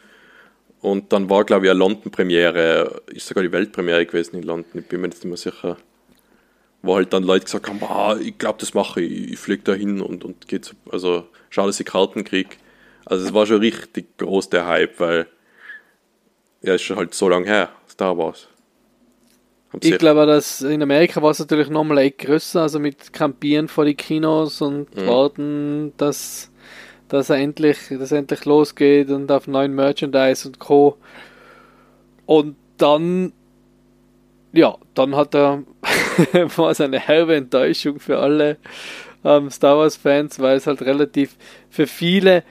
Und 0.81 1.13
dann 1.13 1.31
war, 1.31 1.45
glaube 1.45 1.67
ich, 1.67 1.71
eine 1.71 1.79
London-Premiere, 1.79 3.03
ist 3.07 3.29
sogar 3.29 3.45
die 3.45 3.53
Weltpremiere 3.53 4.05
gewesen 4.05 4.37
in 4.37 4.43
London, 4.43 4.81
ich 4.81 4.87
bin 4.87 5.01
mir 5.01 5.09
jetzt 5.09 5.25
nicht 5.25 5.31
mehr 5.31 5.37
sicher. 5.37 5.77
Wo 6.83 6.97
halt 6.97 7.13
dann 7.13 7.23
Leute 7.23 7.45
gesagt 7.45 7.69
haben, 7.69 7.81
ah, 7.85 8.17
ich 8.21 8.39
glaube, 8.39 8.59
das 8.59 8.75
mache 8.75 9.01
ich, 9.01 9.33
ich 9.33 9.39
fliege 9.39 9.63
da 9.63 9.73
hin 9.73 10.01
und, 10.01 10.25
und 10.25 10.49
geht, 10.49 10.75
also 10.91 11.29
schau, 11.49 11.67
dass 11.67 11.79
ich 11.79 11.87
Karten 11.87 12.25
kriege. 12.25 12.57
Also 13.05 13.25
es 13.25 13.33
war 13.33 13.47
schon 13.47 13.59
richtig 13.59 14.17
groß 14.19 14.51
der 14.51 14.67
Hype, 14.67 14.99
weil 14.99 15.27
ja, 16.63 16.75
ist 16.75 16.83
schon 16.83 16.97
halt 16.97 17.15
so 17.15 17.29
lange 17.29 17.47
her, 17.47 17.71
Star 17.89 18.17
Wars. 18.17 18.49
Ich 19.81 19.99
glaube, 19.99 20.27
dass 20.27 20.61
in 20.61 20.83
Amerika 20.83 21.23
war 21.23 21.31
es 21.31 21.39
natürlich 21.39 21.71
nochmal 21.71 21.99
echt 21.99 22.19
größer, 22.19 22.63
also 22.63 22.79
mit 22.79 23.13
Campieren 23.13 23.69
vor 23.69 23.85
die 23.85 23.95
Kinos 23.95 24.61
und 24.61 24.95
mhm. 24.95 25.07
warten, 25.07 25.93
dass, 25.97 26.51
dass 27.09 27.31
er 27.31 27.37
endlich, 27.37 27.79
dass 27.89 28.13
er 28.13 28.19
endlich 28.19 28.45
losgeht 28.45 29.09
und 29.11 29.33
auf 29.33 29.47
neuen 29.47 29.75
Merchandise 29.75 30.47
und 30.47 30.59
Co. 30.59 30.99
Und 32.27 32.57
dann, 32.77 33.33
ja, 34.53 34.77
dann 34.95 35.17
hat 35.17 35.35
er 35.35 35.63
war 36.57 36.71
es 36.71 36.81
eine 36.81 36.99
herbe 36.99 37.37
Enttäuschung 37.37 38.01
für 38.01 38.19
alle 38.19 38.59
ähm, 39.25 39.51
Star 39.51 39.79
Wars-Fans, 39.79 40.41
weil 40.41 40.57
es 40.57 40.67
halt 40.67 40.83
relativ 40.83 41.37
für 41.71 41.87
viele 41.87 42.43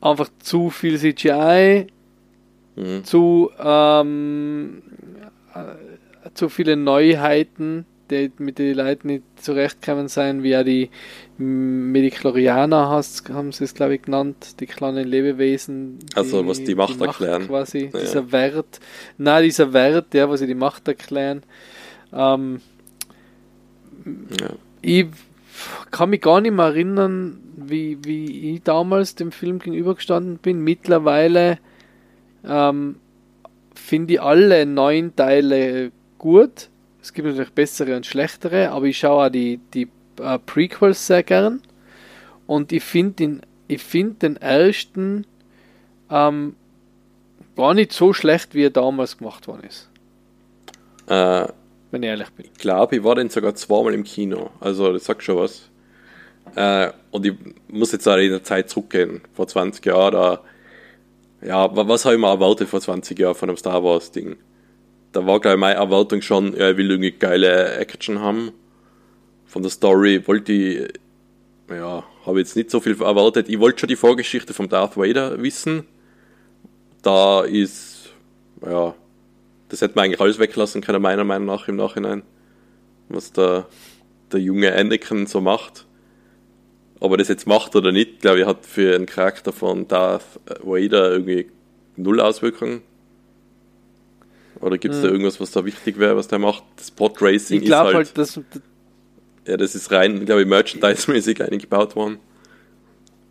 einfach 0.00 0.28
zu 0.38 0.70
viel 0.70 0.98
CGI, 0.98 1.86
mhm. 2.76 3.04
zu, 3.04 3.50
ähm, 3.58 4.82
äh, 5.54 6.30
zu 6.34 6.48
viele 6.48 6.76
Neuheiten, 6.76 7.84
die, 8.10 8.30
mit 8.38 8.58
denen 8.58 8.74
die 8.74 8.80
Leute 8.80 9.06
nicht 9.06 9.22
zurechtkommen 9.36 10.08
sein, 10.08 10.42
wie 10.42 10.50
ja 10.50 10.64
die 10.64 10.90
Mediklorianer 11.36 12.88
hast, 12.88 13.28
haben 13.28 13.52
sie 13.52 13.64
es 13.64 13.74
glaube 13.74 13.96
ich 13.96 14.02
genannt, 14.02 14.60
die 14.60 14.66
kleinen 14.66 15.06
Lebewesen. 15.06 15.98
Die, 15.98 16.16
also 16.16 16.46
was 16.46 16.62
die 16.64 16.74
Macht, 16.74 16.94
die 16.94 16.98
Macht 16.98 17.20
erklären. 17.20 17.46
Quasi, 17.46 17.90
ja. 17.92 18.00
dieser 18.00 18.32
Wert. 18.32 18.80
Nein, 19.18 19.44
dieser 19.44 19.72
Wert, 19.72 20.14
ja, 20.14 20.28
was 20.30 20.40
sie 20.40 20.46
die 20.46 20.54
Macht 20.54 20.88
erklären. 20.88 21.42
Ähm, 22.12 22.60
ja. 24.40 24.50
Ich 24.80 25.06
kann 25.90 26.10
mich 26.10 26.20
gar 26.20 26.40
nicht 26.40 26.54
mehr 26.54 26.66
erinnern, 26.66 27.40
wie, 27.56 27.98
wie 28.04 28.54
ich 28.54 28.62
damals 28.62 29.14
dem 29.14 29.32
Film 29.32 29.58
gegenübergestanden 29.58 30.38
bin. 30.38 30.60
Mittlerweile 30.60 31.58
ähm, 32.44 32.96
finde 33.74 34.14
ich 34.14 34.22
alle 34.22 34.66
neun 34.66 35.14
Teile 35.16 35.90
gut. 36.18 36.68
Es 37.02 37.12
gibt 37.12 37.28
natürlich 37.28 37.52
bessere 37.52 37.96
und 37.96 38.06
schlechtere, 38.06 38.70
aber 38.70 38.86
ich 38.86 38.98
schaue 38.98 39.26
auch 39.26 39.30
die, 39.30 39.60
die 39.74 39.88
äh, 40.20 40.38
Prequels 40.38 41.06
sehr 41.06 41.22
gern. 41.22 41.62
Und 42.46 42.72
ich 42.72 42.82
finde 42.82 43.12
den, 43.14 43.40
find 43.78 44.22
den 44.22 44.36
ersten 44.36 45.26
ähm, 46.10 46.56
gar 47.56 47.74
nicht 47.74 47.92
so 47.92 48.12
schlecht, 48.12 48.54
wie 48.54 48.64
er 48.64 48.70
damals 48.70 49.18
gemacht 49.18 49.48
worden 49.48 49.64
ist. 49.66 49.90
Äh, 51.06 51.48
wenn 51.90 52.02
ich 52.02 52.08
ehrlich 52.08 52.30
bin. 52.30 52.46
Ich 52.46 52.58
glaube, 52.58 52.96
ich 52.96 53.04
war 53.04 53.14
dann 53.14 53.30
sogar 53.30 53.54
zweimal 53.54 53.94
im 53.94 54.04
Kino. 54.04 54.50
Also, 54.60 54.92
das 54.92 55.04
sagt 55.04 55.22
schon 55.22 55.38
was. 55.38 55.70
Äh, 56.54 56.90
und 57.10 57.26
ich 57.26 57.34
muss 57.68 57.92
jetzt 57.92 58.06
auch 58.08 58.16
in 58.16 58.30
der 58.30 58.42
Zeit 58.42 58.70
zurückgehen. 58.70 59.20
Vor 59.34 59.48
20 59.48 59.84
Jahren, 59.84 60.12
da, 60.12 60.40
ja, 61.42 61.68
was 61.74 62.04
habe 62.04 62.14
ich 62.16 62.20
mir 62.20 62.28
erwartet 62.28 62.68
vor 62.68 62.80
20 62.80 63.18
Jahren 63.18 63.34
von 63.34 63.48
einem 63.48 63.56
Star 63.56 63.82
Wars-Ding? 63.82 64.36
Da 65.12 65.26
war, 65.26 65.40
glaube 65.40 65.56
ich, 65.56 65.60
meine 65.60 65.78
Erwartung 65.78 66.20
schon, 66.20 66.54
ja, 66.56 66.70
ich 66.70 66.76
will 66.76 66.90
irgendwie 66.90 67.12
geile 67.12 67.76
Action 67.76 68.20
haben. 68.20 68.52
Von 69.46 69.62
der 69.62 69.70
Story 69.70 70.26
wollte 70.26 70.52
ich, 70.52 70.88
ja, 71.70 72.04
habe 72.26 72.38
jetzt 72.38 72.56
nicht 72.56 72.70
so 72.70 72.80
viel 72.80 73.00
erwartet. 73.00 73.48
Ich 73.48 73.58
wollte 73.58 73.80
schon 73.80 73.88
die 73.88 73.96
Vorgeschichte 73.96 74.52
vom 74.52 74.68
Darth 74.68 74.96
Vader 74.96 75.42
wissen. 75.42 75.84
Da 77.02 77.42
ist, 77.42 78.10
ja, 78.64 78.94
das 79.68 79.82
hätte 79.82 79.94
man 79.94 80.06
eigentlich 80.06 80.20
alles 80.20 80.38
weglassen 80.38 80.82
können, 80.82 81.02
meiner 81.02 81.24
Meinung 81.24 81.46
nach 81.46 81.68
im 81.68 81.76
Nachhinein. 81.76 82.22
Was 83.08 83.32
der, 83.32 83.66
der 84.32 84.40
junge 84.40 84.74
Anakin 84.74 85.26
so 85.26 85.40
macht. 85.40 85.86
Ob 87.00 87.12
er 87.12 87.18
das 87.18 87.28
jetzt 87.28 87.46
macht 87.46 87.76
oder 87.76 87.92
nicht, 87.92 88.20
glaube 88.20 88.40
ich, 88.40 88.46
hat 88.46 88.66
für 88.66 88.94
einen 88.94 89.06
Charakter 89.06 89.52
von 89.52 89.86
Darth 89.86 90.40
Vader 90.62 91.12
irgendwie 91.12 91.48
null 91.96 92.20
Auswirkungen. 92.20 92.82
Oder 94.60 94.78
gibt 94.78 94.94
es 94.94 95.00
hm. 95.00 95.06
da 95.06 95.12
irgendwas, 95.12 95.40
was 95.40 95.52
da 95.52 95.64
wichtig 95.64 95.98
wäre, 95.98 96.16
was 96.16 96.28
der 96.28 96.38
macht? 96.40 96.64
Das 96.76 96.90
Pod 96.90 97.20
Racing 97.22 97.62
ist 97.62 97.72
halt, 97.72 97.94
halt 97.94 98.18
das, 98.18 98.40
ja, 99.46 99.56
das 99.56 99.74
ist 99.74 99.92
rein, 99.92 100.24
glaube 100.24 100.42
ich, 100.42 100.48
merchandise-mäßig 100.48 101.42
eingebaut 101.42 101.94
worden. 101.94 102.18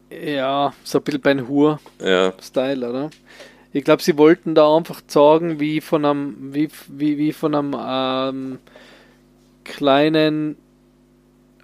Ja, 0.09 0.73
so 0.83 0.99
ein 0.99 1.03
bisschen 1.03 1.21
Ben 1.21 1.47
Hur-Style, 1.47 2.81
ja. 2.81 2.89
oder? 2.89 3.09
Ich 3.73 3.83
glaube, 3.83 4.01
sie 4.01 4.17
wollten 4.17 4.55
da 4.55 4.75
einfach 4.75 5.01
sagen, 5.07 5.59
wie 5.59 5.81
von 5.81 6.05
einem, 6.05 6.53
wie, 6.53 6.69
wie, 6.87 7.17
wie 7.17 7.33
von 7.33 7.55
einem 7.55 7.75
ähm, 7.77 8.59
kleinen, 9.63 10.55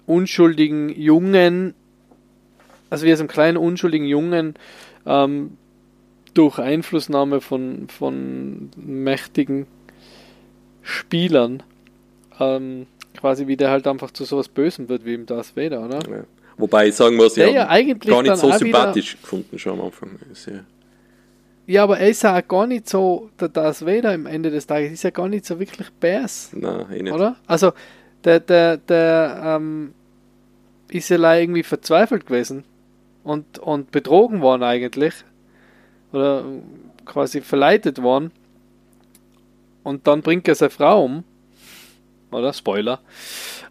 unschuldigen 0.06 0.90
Jungen, 0.90 1.74
also 2.90 3.06
wie 3.06 3.12
aus 3.12 3.20
einem 3.20 3.28
kleinen, 3.28 3.56
unschuldigen 3.56 4.06
Jungen 4.06 4.54
ähm, 5.06 5.56
durch 6.34 6.58
Einflussnahme 6.58 7.40
von, 7.40 7.88
von 7.88 8.70
mächtigen 8.76 9.66
Spielern 10.82 11.62
ähm, 12.38 12.86
quasi 13.16 13.46
wie 13.46 13.56
der 13.56 13.70
halt 13.70 13.86
einfach 13.86 14.10
zu 14.10 14.24
sowas 14.24 14.48
Bösem 14.48 14.88
wird 14.88 15.04
wie 15.04 15.14
im 15.14 15.26
Darth 15.26 15.56
Vader, 15.56 15.84
oder? 15.84 15.98
Ja. 16.10 16.24
Wobei 16.56 16.88
ich 16.88 16.94
sagen 16.94 17.16
muss, 17.16 17.36
ich 17.36 17.52
ja 17.52 17.68
eigentlich 17.68 18.12
gar 18.12 18.22
nicht 18.22 18.36
so 18.36 18.52
sympathisch 18.52 19.16
gefunden 19.20 19.58
schon 19.58 19.80
am 19.80 19.86
Anfang. 19.86 20.10
Ja. 20.46 20.52
Ja, 21.66 21.82
aber 21.82 21.98
er 21.98 22.08
ist 22.08 22.22
ja 22.22 22.38
auch 22.38 22.46
gar 22.46 22.66
nicht 22.66 22.88
so, 22.88 23.30
der 23.40 23.48
Darth 23.48 23.84
Vader 23.84 24.12
am 24.12 24.26
Ende 24.26 24.50
des 24.50 24.66
Tages 24.66 24.92
ist 24.92 25.02
ja 25.02 25.10
gar 25.10 25.28
nicht 25.28 25.46
so 25.46 25.58
wirklich 25.58 25.90
Bärs. 25.92 26.50
Nein, 26.52 26.86
eh 26.92 27.02
nicht. 27.02 27.12
Oder? 27.12 27.36
Also, 27.46 27.72
der, 28.24 28.40
der, 28.40 28.76
der 28.76 29.42
ähm, 29.44 29.94
ist 30.88 31.08
ja 31.08 31.34
irgendwie 31.34 31.62
verzweifelt 31.62 32.26
gewesen 32.26 32.64
und, 33.22 33.58
und 33.58 33.90
betrogen 33.90 34.40
worden 34.40 34.62
eigentlich. 34.62 35.14
Oder 36.12 36.44
quasi 37.04 37.40
verleitet 37.40 38.02
worden. 38.02 38.30
Und 39.82 40.06
dann 40.06 40.22
bringt 40.22 40.48
er 40.48 40.54
seine 40.54 40.70
Frau 40.70 41.04
um 41.04 41.24
oder? 42.34 42.52
Spoiler. 42.52 43.00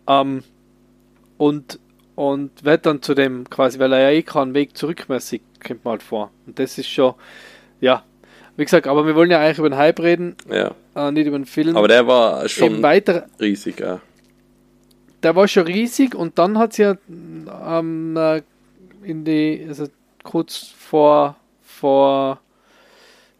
Ähm, 0.07 0.43
und, 1.37 1.79
und 2.15 2.63
wird 2.63 2.85
dann 2.85 3.01
zu 3.01 3.13
dem, 3.13 3.49
quasi, 3.49 3.79
weil 3.79 3.93
er 3.93 3.99
ja 3.99 4.09
eh 4.09 4.23
keinen 4.23 4.53
Weg 4.53 4.77
zurückmäßig, 4.77 5.41
kommt 5.65 5.85
man 5.85 5.93
halt 5.93 6.03
vor. 6.03 6.31
Und 6.45 6.57
das 6.59 6.77
ist 6.77 6.89
schon, 6.89 7.13
ja. 7.83 8.03
Wie 8.55 8.63
gesagt, 8.63 8.87
aber 8.87 9.05
wir 9.05 9.15
wollen 9.15 9.31
ja 9.31 9.39
eigentlich 9.39 9.57
über 9.57 9.69
den 9.69 9.77
Hype 9.77 9.99
reden, 9.99 10.35
ja. 10.49 10.71
Äh, 10.95 11.11
nicht 11.11 11.27
über 11.27 11.37
den 11.37 11.45
Film. 11.45 11.75
Aber 11.75 11.87
der 11.87 12.07
war 12.07 12.47
schon 12.47 12.81
weiter, 12.81 13.25
riesig, 13.39 13.79
ja. 13.79 13.99
Der 15.23 15.35
war 15.35 15.47
schon 15.47 15.63
riesig 15.63 16.15
und 16.15 16.37
dann 16.37 16.57
hat 16.57 16.71
es 16.71 16.77
ja 16.77 16.95
ähm, 17.09 18.15
äh, 18.15 18.41
in 19.03 19.25
die, 19.25 19.65
also 19.67 19.87
kurz 20.23 20.73
vor, 20.77 21.35
vor, 21.61 22.39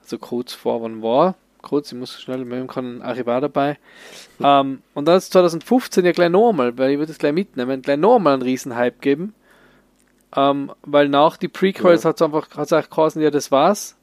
also 0.02 0.18
kurz 0.18 0.54
vor, 0.54 0.82
wann 0.82 1.02
war? 1.02 1.36
Kurz, 1.62 1.92
ich 1.92 1.98
muss 1.98 2.20
schnell, 2.20 2.44
wir 2.50 2.58
haben 2.58 2.68
keinen 2.68 3.02
Archivar 3.02 3.40
dabei. 3.40 3.78
ähm, 4.44 4.82
und 4.94 5.08
dann 5.08 5.18
ist 5.18 5.32
2015 5.32 6.04
ja 6.04 6.12
gleich 6.12 6.30
nochmal, 6.30 6.78
weil 6.78 6.92
ich 6.92 6.98
würde 6.98 7.12
es 7.12 7.20
gleich 7.20 7.34
mitnehmen, 7.34 7.82
gleich 7.82 7.98
nochmal 7.98 8.34
einen 8.34 8.42
Riesenhype 8.42 8.98
geben. 9.00 9.36
Ähm, 10.36 10.72
weil 10.82 11.08
nach 11.10 11.38
die 11.38 11.48
Prequels 11.48 12.04
ja. 12.04 12.10
hat 12.10 12.16
es 12.16 12.22
einfach 12.24 12.48
hat's 12.58 12.74
auch 12.74 12.90
geheißen, 12.90 13.22
ja, 13.22 13.30
das 13.30 13.52
war's. 13.52 13.96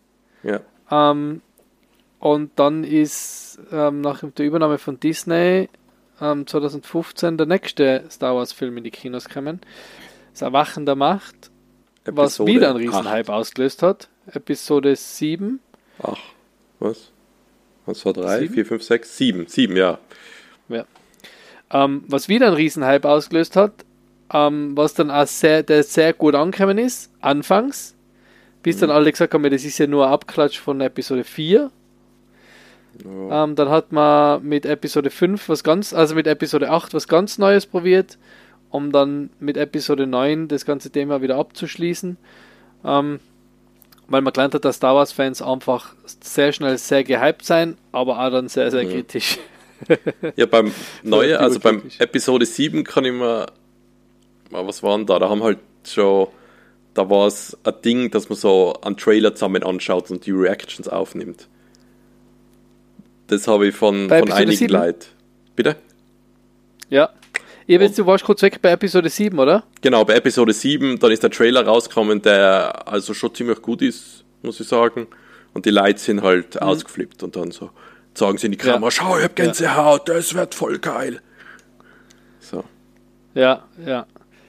Ja. 0.43 0.61
Ähm, 0.91 1.43
und 2.19 2.51
dann 2.57 2.85
ist 2.85 3.59
ähm, 3.73 4.01
nach 4.01 4.23
der 4.23 4.47
Übernahme 4.47 4.79
von 4.79 5.01
Disney 5.01 5.69
2015 6.19 7.29
ähm, 7.29 7.37
der 7.39 7.47
nächste 7.47 8.05
Star 8.11 8.37
Wars 8.37 8.53
Film 8.53 8.77
in 8.77 8.85
die 8.85 8.91
Kinos 8.91 9.27
gekommen. 9.27 9.61
Das 10.33 10.43
Erwachen 10.43 10.85
der 10.85 10.97
Macht, 10.97 11.51
Episode 12.05 12.17
was 12.17 12.47
wieder 12.47 12.71
einen 12.71 12.77
Riesenhype 12.77 13.33
ausgelöst 13.33 13.83
hat. 13.83 14.09
Episode 14.27 14.95
7. 14.95 15.61
Ach, 16.03 16.19
was? 16.79 17.11
Was 17.87 18.05
war 18.05 18.13
drei, 18.13 18.41
sieben? 18.41 18.55
vier, 18.55 18.67
fünf, 18.67 18.83
sechs, 18.83 19.17
sieben, 19.17 19.47
sieben, 19.47 19.77
ja. 19.77 19.99
Ja. 20.69 20.85
Ähm, 21.71 22.05
was 22.07 22.29
wieder 22.29 22.49
einen 22.49 22.57
Riesenhype 22.57 23.09
ausgelöst 23.09 23.57
hat, 23.57 23.73
ähm, 24.33 24.77
was 24.77 24.95
dann 24.95 25.11
auch 25.11 25.27
sehr, 25.27 25.63
der 25.63 25.83
sehr 25.83 26.13
gut 26.13 26.35
angekommen 26.35 26.79
ist, 26.79 27.11
anfangs, 27.21 27.95
bis 28.63 28.79
dann 28.79 28.91
alle 28.91 29.11
gesagt 29.11 29.33
haben, 29.35 29.43
das 29.43 29.65
ist 29.65 29.79
ja 29.79 29.87
nur 29.87 30.07
ein 30.07 30.13
Abklatsch 30.13 30.59
von 30.59 30.81
Episode 30.81 31.25
4. 31.25 31.71
Ja. 33.05 33.45
Ähm, 33.45 33.55
dann 33.55 33.69
hat 33.71 33.93
man 33.93 34.43
mit 34.45 34.67
Episode 34.67 35.11
5 35.11 35.49
was 35.49 35.65
ganz, 35.65 35.95
also 35.95 36.15
mit 36.15 36.27
Episode 36.27 36.71
8 36.71 36.93
was 36.93 37.09
ganz 37.09 37.39
Neues 37.39 37.67
probiert, 37.67 38.19
um 38.71 38.93
dann 38.93 39.31
mit 39.39 39.57
Episode 39.57 40.07
9 40.07 40.49
das 40.49 40.65
ganze 40.65 40.91
Thema 40.91 41.23
wieder 41.23 41.37
abzuschließen. 41.37 42.17
Ähm, 42.85 43.21
weil 44.09 44.23
man 44.23 44.33
gelernt 44.33 44.55
hat, 44.55 44.65
dass 44.65 44.77
Star 44.77 44.97
Wars-Fans 44.97 45.41
einfach 45.41 45.95
sehr 46.05 46.53
schnell 46.53 46.77
sehr 46.79 47.05
gehypt 47.05 47.45
sein, 47.45 47.79
aber 47.93 48.19
auch 48.19 48.31
dann 48.31 48.49
sehr, 48.49 48.71
sehr 48.71 48.85
mhm. 48.85 48.91
kritisch. 48.91 49.39
Ja, 50.37 50.45
beim 50.45 50.75
neuen, 51.03 51.39
also 51.39 51.59
beim 51.59 51.81
Episode 51.99 52.45
7 52.45 52.85
kann 52.85 53.07
ich 53.07 53.15
mir, 53.15 53.47
was 54.51 54.83
waren 54.83 55.07
da? 55.07 55.19
Da 55.19 55.31
haben 55.31 55.43
halt 55.43 55.59
schon, 55.87 56.29
da 57.01 57.09
war 57.09 57.27
es 57.27 57.57
ein 57.65 57.75
Ding, 57.83 58.11
dass 58.11 58.29
man 58.29 58.37
so 58.37 58.75
einen 58.83 58.97
Trailer 58.97 59.35
zusammen 59.35 59.63
anschaut 59.63 60.11
und 60.11 60.27
die 60.27 60.33
Reactions 60.33 60.87
aufnimmt. 60.87 61.49
Das 63.29 63.49
habe 63.49 63.69
ich 63.69 63.75
von, 63.75 64.09
von 64.09 64.33
einigen 64.33 64.69
Leuten. 64.69 65.07
Bitte? 65.57 65.77
Ja. 66.91 67.09
Ihr 67.67 67.81
wisst, 67.81 67.99
du 67.99 68.05
warst 68.05 68.25
kurz 68.25 68.43
weg 68.43 68.61
bei 68.61 68.71
Episode 68.73 69.09
7, 69.09 69.39
oder? 69.39 69.63
Genau, 69.81 70.05
bei 70.05 70.15
Episode 70.15 70.53
7, 70.53 70.99
dann 70.99 71.11
ist 71.11 71.23
der 71.23 71.31
Trailer 71.31 71.65
rausgekommen, 71.65 72.21
der 72.21 72.87
also 72.87 73.15
schon 73.15 73.35
ziemlich 73.35 73.63
gut 73.63 73.81
ist, 73.81 74.25
muss 74.43 74.61
ich 74.61 74.69
sagen. 74.69 75.07
Und 75.55 75.65
die 75.65 75.71
Leute 75.71 75.99
sind 75.99 76.23
halt 76.23 76.57
mhm. 76.57 76.61
ausgeflippt 76.61 77.23
und 77.23 77.37
dann 77.37 77.51
so 77.51 77.71
sagen 78.13 78.37
sie 78.37 78.47
in 78.47 78.53
die 78.53 78.59
Kamera, 78.59 78.85
ja. 78.85 78.91
schau, 78.91 79.17
ich 79.17 79.25
hab 79.25 79.37
Gänsehaut, 79.37 80.09
ja. 80.09 80.15
das 80.15 80.35
wird 80.35 80.55
voll 80.55 80.79
geil. 80.81 81.23
So. 82.41 82.65
Ja, 83.35 83.63
ja. 83.87 84.07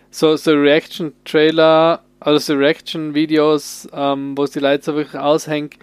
So, 0.09 0.35
so 0.35 0.51
Reaction-Trailer, 0.51 2.01
also 2.21 2.37
so 2.39 2.53
Reaction-Videos, 2.57 3.89
ähm, 3.93 4.37
wo 4.37 4.43
es 4.43 4.51
die 4.51 4.59
Leute 4.59 4.83
so 4.85 4.95
wirklich 4.95 5.19
aushängt, 5.19 5.75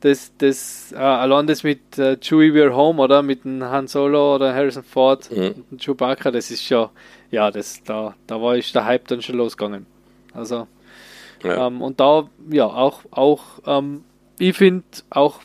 das, 0.00 0.32
das, 0.38 0.92
äh, 0.92 0.96
allein 0.96 1.46
das 1.46 1.62
mit 1.64 1.98
äh, 1.98 2.16
Chewie 2.20 2.52
We're 2.52 2.74
Home, 2.74 3.02
oder? 3.02 3.22
Mit 3.22 3.44
dem 3.44 3.64
Han 3.64 3.88
Solo 3.88 4.34
oder 4.36 4.54
Harrison 4.54 4.84
Ford 4.84 5.28
Mhm. 5.30 5.64
und 5.70 5.82
Chewbacca, 5.82 6.30
das 6.30 6.50
ist 6.50 6.62
schon, 6.64 6.88
ja, 7.30 7.50
das, 7.50 7.82
da, 7.82 8.14
da 8.26 8.40
war 8.40 8.56
ich 8.56 8.70
der 8.72 8.84
Hype 8.84 9.08
dann 9.08 9.22
schon 9.22 9.36
losgegangen. 9.36 9.86
Also, 10.34 10.68
Ja. 11.42 11.66
ähm, 11.66 11.80
und 11.82 11.98
da, 11.98 12.28
ja, 12.50 12.66
auch, 12.66 13.00
auch, 13.10 13.42
ähm, 13.66 14.04
ich 14.38 14.56
finde 14.56 14.84
auch 15.10 15.40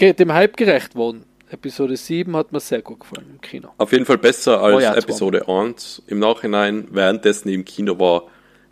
dem 0.00 0.32
Hype 0.32 0.56
gerecht 0.56 0.94
worden. 0.96 1.24
Episode 1.50 1.96
7 1.96 2.36
hat 2.36 2.52
mir 2.52 2.60
sehr 2.60 2.80
gut 2.80 3.00
gefallen 3.00 3.26
im 3.32 3.40
Kino. 3.40 3.70
Auf 3.76 3.92
jeden 3.92 4.06
Fall 4.06 4.18
besser 4.18 4.62
als 4.62 4.76
Oh 4.76 4.80
ja, 4.80 4.94
Episode 4.94 5.46
1. 5.48 6.02
Im 6.06 6.20
Nachhinein, 6.20 6.88
währenddessen 6.90 7.48
im 7.48 7.64
Kino 7.64 7.98
war, 7.98 8.22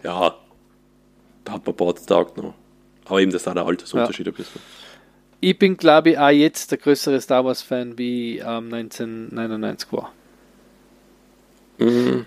ja, 0.03 0.35
da 1.45 1.53
hat 1.53 1.67
man 1.67 1.95
Tage 1.95 2.41
noch. 2.41 2.55
Aber 3.07 3.21
eben, 3.21 3.33
das 3.33 3.43
ist 3.43 3.49
auch 3.49 3.55
der 3.55 3.65
Altersunterschied 3.67 4.29
ein 4.29 4.35
bisschen. 4.35 4.61
Ich 5.41 5.59
bin, 5.59 5.77
glaube 5.77 6.11
ich, 6.11 6.19
auch 6.19 6.29
jetzt 6.29 6.71
der 6.71 6.79
größere 6.79 7.21
Star 7.21 7.45
Wars-Fan, 7.45 7.97
wie 7.97 8.39
ähm, 8.39 8.73
1999 8.73 9.93
war. 9.93 10.13
Mhm. 11.79 12.27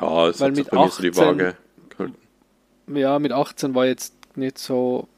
Ja, 0.00 0.28
es 0.28 0.40
Weil 0.40 0.50
hat 0.50 0.56
mit 0.56 0.70
bei 0.70 0.76
mir 0.78 0.88
so 0.90 1.02
die 1.02 1.08
18 1.10 1.16
Waage 1.24 1.56
gehalten. 1.88 2.16
Ja, 2.88 3.18
mit 3.18 3.32
18 3.32 3.74
war 3.74 3.86
jetzt 3.86 4.14
nicht 4.36 4.58
so, 4.58 5.08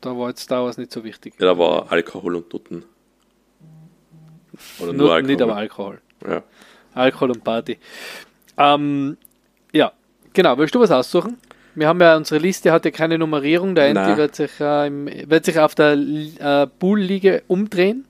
da 0.00 0.16
war 0.16 0.28
jetzt 0.28 0.42
Star 0.42 0.64
Wars 0.64 0.76
nicht 0.76 0.92
so 0.92 1.04
wichtig. 1.04 1.34
Ja, 1.38 1.46
da 1.46 1.58
war 1.58 1.90
Alkohol 1.90 2.36
und 2.36 2.52
Nutten. 2.52 2.84
Oder 4.78 4.92
nur, 4.92 5.06
Nur, 5.06 5.12
Alkohol. 5.14 5.32
nicht 5.32 5.42
aber 5.42 5.56
Alkohol. 5.56 6.00
Ja. 6.26 6.42
Alkohol 6.94 7.30
und 7.32 7.44
Party. 7.44 7.78
Ähm, 8.56 9.16
ja, 9.72 9.92
genau. 10.34 10.58
Willst 10.58 10.74
du 10.74 10.80
was 10.80 10.90
aussuchen? 10.90 11.38
Wir 11.74 11.88
haben 11.88 12.00
ja 12.00 12.16
unsere 12.16 12.40
Liste 12.40 12.70
hat 12.70 12.84
ja 12.84 12.90
keine 12.90 13.18
Nummerierung. 13.18 13.74
Der 13.74 13.92
Nein. 13.92 14.04
Anti 14.04 14.18
wird 14.18 14.36
sich, 14.36 14.60
äh, 14.60 14.86
im, 14.86 15.06
wird 15.06 15.44
sich 15.44 15.58
auf 15.58 15.74
der 15.74 15.94
äh, 15.94 16.66
Pool-Liege 16.66 17.42
umdrehen 17.48 18.04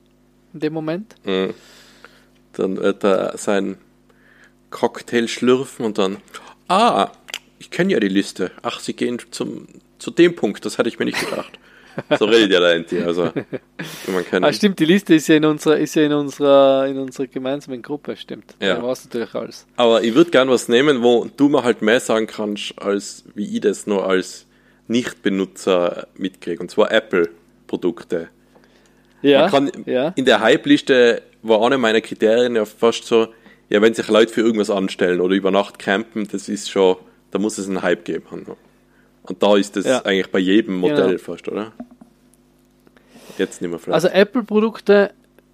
in 0.53 0.59
dem 0.59 0.73
Moment. 0.73 1.15
Mhm. 1.23 1.53
Dann 2.53 2.77
wird 2.77 3.03
er 3.03 3.37
sein 3.37 3.77
Cocktail 4.69 5.27
schlürfen 5.27 5.85
und 5.85 5.97
dann, 5.97 6.17
ah, 6.67 7.09
ich 7.59 7.71
kenne 7.71 7.93
ja 7.93 7.99
die 7.99 8.07
Liste. 8.07 8.51
Ach, 8.61 8.79
sie 8.79 8.93
gehen 8.93 9.19
zum, 9.31 9.67
zu 9.99 10.11
dem 10.11 10.35
Punkt, 10.35 10.65
das 10.65 10.77
hatte 10.77 10.89
ich 10.89 10.99
mir 10.99 11.05
nicht 11.05 11.19
gedacht. 11.19 11.59
So 12.17 12.25
redet 12.25 12.51
ja 12.51 12.59
der 12.59 12.73
Enti, 12.75 13.01
also 13.01 13.23
man 14.07 14.25
kann, 14.25 14.43
Ah, 14.43 14.53
stimmt, 14.53 14.79
die 14.79 14.85
Liste 14.85 15.15
ist 15.15 15.27
ja 15.27 15.35
in 15.35 15.45
unserer, 15.45 15.77
ist 15.77 15.95
ja 15.95 16.03
in 16.03 16.13
unserer, 16.13 16.87
in 16.87 16.97
unserer 16.97 17.27
gemeinsamen 17.27 17.81
Gruppe, 17.81 18.15
stimmt. 18.15 18.55
Ja. 18.61 18.75
Da 18.75 18.83
war 18.83 18.91
es 18.91 19.05
natürlich 19.05 19.33
alles. 19.33 19.65
Aber 19.75 20.03
ich 20.03 20.13
würde 20.15 20.31
gern 20.31 20.49
was 20.49 20.67
nehmen, 20.67 21.03
wo 21.03 21.27
du 21.37 21.49
mir 21.49 21.63
halt 21.63 21.81
mehr 21.81 21.99
sagen 21.99 22.27
kannst, 22.27 22.73
als 22.81 23.23
wie 23.33 23.55
ich 23.55 23.61
das 23.61 23.87
nur 23.87 24.07
als 24.07 24.45
Nicht-Benutzer 24.87 26.07
mitkriege. 26.15 26.61
Und 26.61 26.69
zwar 26.71 26.91
Apple-Produkte. 26.91 28.29
Ja, 29.21 29.49
kann, 29.49 29.71
ja. 29.85 30.09
In 30.15 30.25
der 30.25 30.39
Hype-Liste 30.41 31.21
war 31.41 31.65
eine 31.65 31.77
meiner 31.77 32.01
Kriterien 32.01 32.55
ja 32.55 32.65
fast 32.65 33.05
so, 33.05 33.27
ja, 33.69 33.81
wenn 33.81 33.93
sich 33.93 34.07
Leute 34.07 34.31
für 34.33 34.41
irgendwas 34.41 34.69
anstellen 34.69 35.21
oder 35.21 35.35
über 35.35 35.51
Nacht 35.51 35.79
campen, 35.79 36.27
das 36.31 36.49
ist 36.49 36.69
schon, 36.69 36.97
da 37.31 37.39
muss 37.39 37.57
es 37.57 37.67
einen 37.67 37.81
Hype 37.81 38.05
geben. 38.05 38.25
Und 39.27 39.41
da 39.41 39.55
ist 39.57 39.75
das 39.75 39.85
Ja. 39.85 40.01
eigentlich 40.05 40.31
bei 40.31 40.39
jedem 40.39 40.77
Modell 40.77 41.07
Genau. 41.07 41.17
fast, 41.17 41.47
oder? 41.47 41.71
Jetzt 43.37 43.61
nicht 43.61 43.69
mehr 43.69 43.79
vielleicht. 43.79 43.93
Also 43.95 44.07
Apple-Produkte 44.09 45.11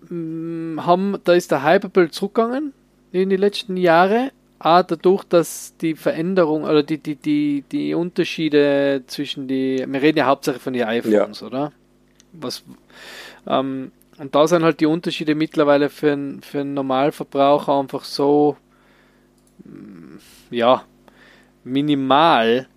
mh, 0.09 0.85
haben, 0.85 1.17
da 1.23 1.33
ist 1.33 1.51
der 1.51 1.63
Hype 1.63 1.89
zurückgegangen 2.11 2.73
in 3.11 3.29
die 3.29 3.37
letzten 3.37 3.77
Jahre. 3.77 4.31
Auch 4.59 4.83
dadurch, 4.83 5.23
dass 5.23 5.75
die 5.81 5.95
Veränderung 5.95 6.63
oder 6.65 6.83
die, 6.83 6.99
die, 6.99 7.15
die, 7.15 7.63
die 7.71 7.95
Unterschiede 7.95 9.01
zwischen 9.07 9.47
die, 9.47 9.83
wir 9.87 10.01
reden 10.01 10.19
ja 10.19 10.27
hauptsächlich 10.27 10.61
von 10.61 10.73
den 10.73 10.83
iPhones, 10.83 11.41
oder? 11.41 11.71
Was, 12.33 12.63
ähm, 13.47 13.91
und 14.19 14.35
da 14.35 14.47
sind 14.47 14.63
halt 14.63 14.79
die 14.79 14.85
Unterschiede 14.85 15.33
mittlerweile 15.33 15.89
für, 15.89 16.11
einen- 16.11 16.43
für 16.43 16.59
einen 16.59 16.75
Normalverbraucher 16.75 17.79
einfach 17.79 18.03
so, 18.03 18.55
mh, 19.65 20.19
ja, 20.51 20.83
minimal, 21.63 22.67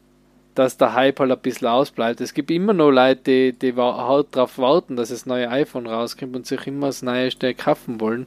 dass 0.55 0.77
der 0.77 0.95
Hype 0.95 1.21
halt 1.21 1.33
ein 1.33 1.39
bisschen 1.39 1.69
ausbleibt. 1.69 2.21
Es 2.21 2.35
gibt 2.35 2.51
immer 2.51 2.73
noch 2.73 2.91
Leute, 2.91 3.53
die, 3.53 3.53
die 3.53 3.75
halt 3.75 4.29
darauf 4.33 4.59
warten, 4.59 4.97
dass 4.97 5.09
das 5.09 5.27
neue 5.27 5.51
iPhone 5.51 5.87
rauskommt 5.87 6.37
und 6.37 6.47
sich 6.47 6.67
immer 6.67 6.87
das 6.87 7.03
Neueste 7.03 7.55
kaufen 7.55 8.01
wollen. 8.01 8.27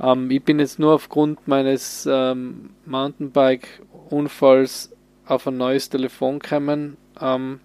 Ähm, 0.00 0.30
ich 0.30 0.42
bin 0.42 0.58
jetzt 0.58 0.78
nur 0.78 0.92
aufgrund 0.92 1.48
meines 1.48 2.06
ähm, 2.10 2.70
Mountainbike-Unfalls 2.86 4.90
auf 5.26 5.46
ein 5.46 5.56
neues 5.56 5.88
Telefon 5.88 6.38
gekommen. 6.38 6.96
Ähm, 7.20 7.60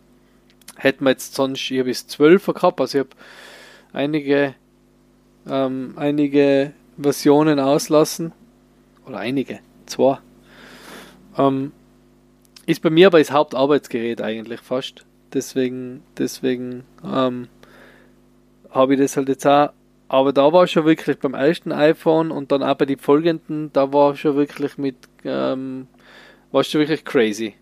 hätten 0.77 1.03
wir 1.03 1.11
jetzt 1.11 1.35
sonst, 1.35 1.69
ich 1.69 1.79
habe 1.79 1.89
es 1.89 2.07
12 2.07 2.45
gehabt, 2.47 2.79
also 2.79 2.99
ich 2.99 3.05
habe 3.05 3.15
einige, 3.91 4.55
ähm, 5.47 5.93
einige 5.97 6.71
Versionen 6.97 7.59
auslassen. 7.59 8.31
Oder 9.05 9.17
einige, 9.17 9.59
zwei. 9.87 10.19
Ähm, 11.37 11.73
ist 12.69 12.81
bei 12.81 12.89
mir 12.89 13.07
aber 13.07 13.19
das 13.19 13.31
Hauptarbeitsgerät 13.31 14.21
eigentlich 14.21 14.59
fast. 14.61 15.05
Deswegen, 15.33 16.03
deswegen 16.17 16.83
ähm, 17.03 17.47
habe 18.69 18.93
ich 18.93 18.99
das 18.99 19.17
halt 19.17 19.29
jetzt 19.29 19.45
auch. 19.47 19.69
Aber 20.07 20.33
da 20.33 20.51
war 20.53 20.65
schon 20.67 20.85
wirklich 20.85 21.19
beim 21.19 21.33
ersten 21.35 21.71
iPhone 21.71 22.31
und 22.31 22.51
dann 22.51 22.63
auch 22.63 22.75
bei 22.75 22.85
den 22.85 22.97
folgenden, 22.97 23.71
da 23.73 23.91
war 23.93 24.15
schon 24.15 24.35
wirklich 24.35 24.77
mit, 24.77 24.95
ähm, 25.23 25.87
war 26.51 26.63
schon 26.63 26.81
wirklich 26.81 27.05
crazy. 27.05 27.55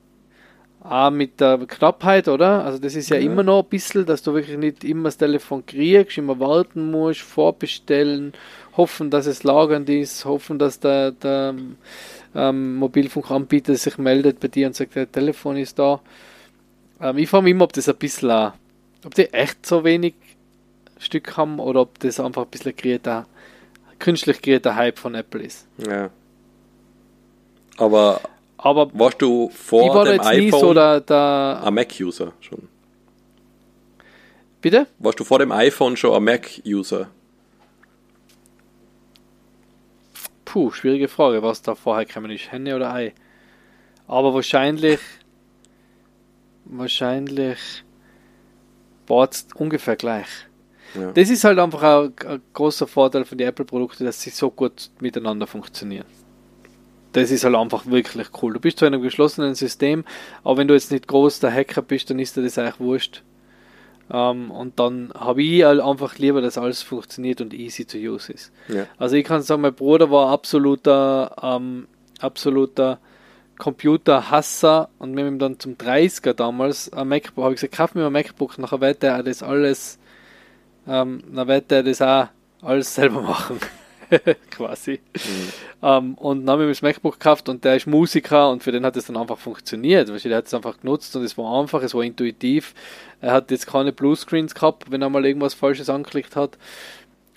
Auch 0.81 1.09
mit 1.11 1.41
der 1.41 1.57
Knappheit, 1.57 2.27
oder? 2.29 2.63
Also 2.63 2.79
das 2.79 2.95
ist 2.95 3.09
ja, 3.09 3.17
Ja. 3.17 3.23
immer 3.23 3.43
noch 3.43 3.63
ein 3.63 3.69
bisschen, 3.69 4.05
dass 4.05 4.23
du 4.23 4.33
wirklich 4.33 4.57
nicht 4.57 4.85
immer 4.85 5.05
das 5.05 5.17
Telefon 5.17 5.65
kriegst, 5.65 6.17
immer 6.17 6.39
warten 6.39 6.89
musst, 6.91 7.21
vorbestellen, 7.21 8.31
hoffen, 8.77 9.09
dass 9.09 9.25
es 9.25 9.43
lagernd 9.43 9.89
ist, 9.89 10.23
hoffen, 10.23 10.57
dass 10.59 10.79
der, 10.79 11.11
der 11.11 11.53
ähm, 12.37 12.75
Mobilfunkanbieter 12.75 13.75
sich 13.75 13.97
meldet 13.97 14.39
bei 14.39 14.47
dir 14.47 14.67
und 14.67 14.75
sagt, 14.75 14.95
der 14.95 15.11
Telefon 15.11 15.57
ist 15.57 15.77
da. 15.79 15.99
Ähm, 17.01 17.17
ich 17.17 17.29
frage 17.29 17.43
mich 17.45 17.51
immer, 17.51 17.63
ob 17.65 17.73
das 17.73 17.89
ein 17.89 17.95
bisschen, 17.97 18.31
auch- 18.31 18.53
ob 19.05 19.13
die 19.15 19.33
echt 19.33 19.65
so 19.65 19.83
wenig 19.83 20.13
Stück 20.99 21.35
haben 21.35 21.59
oder 21.59 21.81
ob 21.81 21.99
das 21.99 22.19
einfach 22.19 22.43
ein 22.43 22.49
bisschen 22.49 22.75
kreierter, 22.75 23.25
künstlich 23.99 24.41
kreierter 24.41 24.75
Hype 24.75 24.97
von 24.99 25.15
Apple 25.15 25.41
ist. 25.43 25.67
ja. 25.87 26.09
Aber 27.79 28.21
Aber 28.57 28.89
warst 28.93 29.21
du 29.21 29.49
ich 29.51 29.55
vor 29.57 29.93
war 29.95 30.05
da 30.05 30.11
dem 30.13 30.21
iPhone 30.21 30.59
so 30.59 30.73
der, 30.73 31.01
der 31.01 31.61
ein 31.63 31.73
Mac-User 31.75 32.33
schon? 32.41 32.67
bitte? 34.61 34.87
Warst 34.99 35.19
du 35.19 35.23
vor 35.23 35.37
dem 35.39 35.51
iPhone 35.51 35.95
schon 35.95 36.15
ein 36.15 36.23
Mac-User? 36.23 37.07
Puh, 40.47 40.71
schwierige 40.71 41.09
Frage, 41.09 41.43
was 41.43 41.61
da 41.61 41.75
vorher 41.75 42.05
gekommen 42.05 42.31
ist, 42.31 42.53
Henne 42.53 42.77
oder 42.77 42.93
Ei. 42.93 43.13
Aber 44.07 44.33
wahrscheinlich, 44.33 45.01
wahrscheinlich 46.63 47.59
war 49.07 49.27
es 49.29 49.45
ungefähr 49.55 49.97
gleich. 49.97 50.47
Ja. 50.95 51.11
Das 51.11 51.29
ist 51.29 51.43
halt 51.43 51.59
einfach 51.59 51.83
ein, 51.83 52.13
ein 52.25 52.41
großer 52.53 52.87
Vorteil 52.87 53.25
von 53.25 53.37
den 53.37 53.49
Apple-Produkten, 53.49 54.05
dass 54.05 54.21
sie 54.21 54.29
so 54.29 54.49
gut 54.49 54.89
miteinander 55.01 55.47
funktionieren. 55.47 56.05
Das 57.11 57.29
ist 57.29 57.43
halt 57.43 57.55
einfach 57.55 57.85
wirklich 57.85 58.29
cool. 58.41 58.53
Du 58.53 58.61
bist 58.61 58.79
zwar 58.79 58.87
in 58.87 58.93
einem 58.93 59.03
geschlossenen 59.03 59.53
System, 59.53 60.05
aber 60.45 60.55
wenn 60.55 60.69
du 60.69 60.75
jetzt 60.75 60.91
nicht 60.91 61.09
groß 61.09 61.41
der 61.41 61.51
Hacker 61.51 61.81
bist, 61.81 62.09
dann 62.09 62.19
ist 62.19 62.37
dir 62.37 62.43
das 62.43 62.57
eigentlich 62.57 62.79
wurscht. 62.79 63.21
Ähm, 64.11 64.51
und 64.51 64.79
dann 64.79 65.11
habe 65.13 65.43
ich 65.43 65.63
halt 65.63 65.81
einfach 65.81 66.17
lieber, 66.17 66.41
dass 66.41 66.57
alles 66.57 66.81
funktioniert 66.81 67.41
und 67.41 67.53
easy 67.53 67.85
to 67.85 67.97
use 67.97 68.31
ist. 68.31 68.51
Ja. 68.67 68.85
Also 68.97 69.15
ich 69.15 69.25
kann 69.25 69.41
sagen, 69.41 69.61
mein 69.61 69.73
Bruder 69.73 70.09
war 70.09 70.29
absoluter, 70.29 71.35
ähm, 71.41 71.87
absoluter 72.19 72.99
Computerhasser 73.57 74.89
und 74.99 75.15
wir 75.15 75.25
haben 75.25 75.33
ihm 75.33 75.39
dann 75.39 75.59
zum 75.59 75.73
30er 75.75 76.33
damals 76.33 76.93
ein 76.93 77.07
MacBook, 77.07 77.43
habe 77.43 77.53
ich 77.55 77.61
gesagt, 77.61 77.75
kauf 77.75 77.95
mir 77.95 78.05
ein 78.05 78.13
MacBook, 78.13 78.57
nachher 78.59 78.81
wird 78.81 79.03
er 79.03 79.23
das 79.23 79.43
alles, 79.43 79.97
ähm, 80.87 81.23
dann 81.33 81.47
wird 81.47 81.71
er 81.71 81.83
das 81.83 82.01
auch 82.01 82.27
alles 82.61 82.93
selber 82.93 83.21
machen. 83.23 83.59
Quasi. 84.51 84.99
Ähm, 85.81 86.13
und 86.15 86.45
dann 86.45 86.53
haben 86.53 86.59
wir 86.61 86.67
das 86.67 86.81
MacBook 86.81 87.13
gekauft 87.13 87.49
und 87.49 87.63
der 87.63 87.75
ist 87.75 87.87
Musiker 87.87 88.49
und 88.49 88.63
für 88.63 88.71
den 88.71 88.85
hat 88.85 88.95
es 88.95 89.07
dann 89.07 89.17
einfach 89.17 89.37
funktioniert. 89.37 90.11
Weißt 90.11 90.25
du, 90.25 90.29
der 90.29 90.39
hat 90.39 90.47
es 90.47 90.53
einfach 90.53 90.79
genutzt 90.79 91.15
und 91.15 91.23
es 91.23 91.37
war 91.37 91.59
einfach, 91.59 91.81
es 91.81 91.93
war 91.93 92.03
intuitiv. 92.03 92.73
Er 93.21 93.33
hat 93.33 93.51
jetzt 93.51 93.67
keine 93.67 93.91
Bluescreens 93.91 94.55
gehabt, 94.55 94.91
wenn 94.91 95.01
er 95.01 95.09
mal 95.09 95.25
irgendwas 95.25 95.53
Falsches 95.53 95.89
angeklickt 95.89 96.35
hat. 96.35 96.57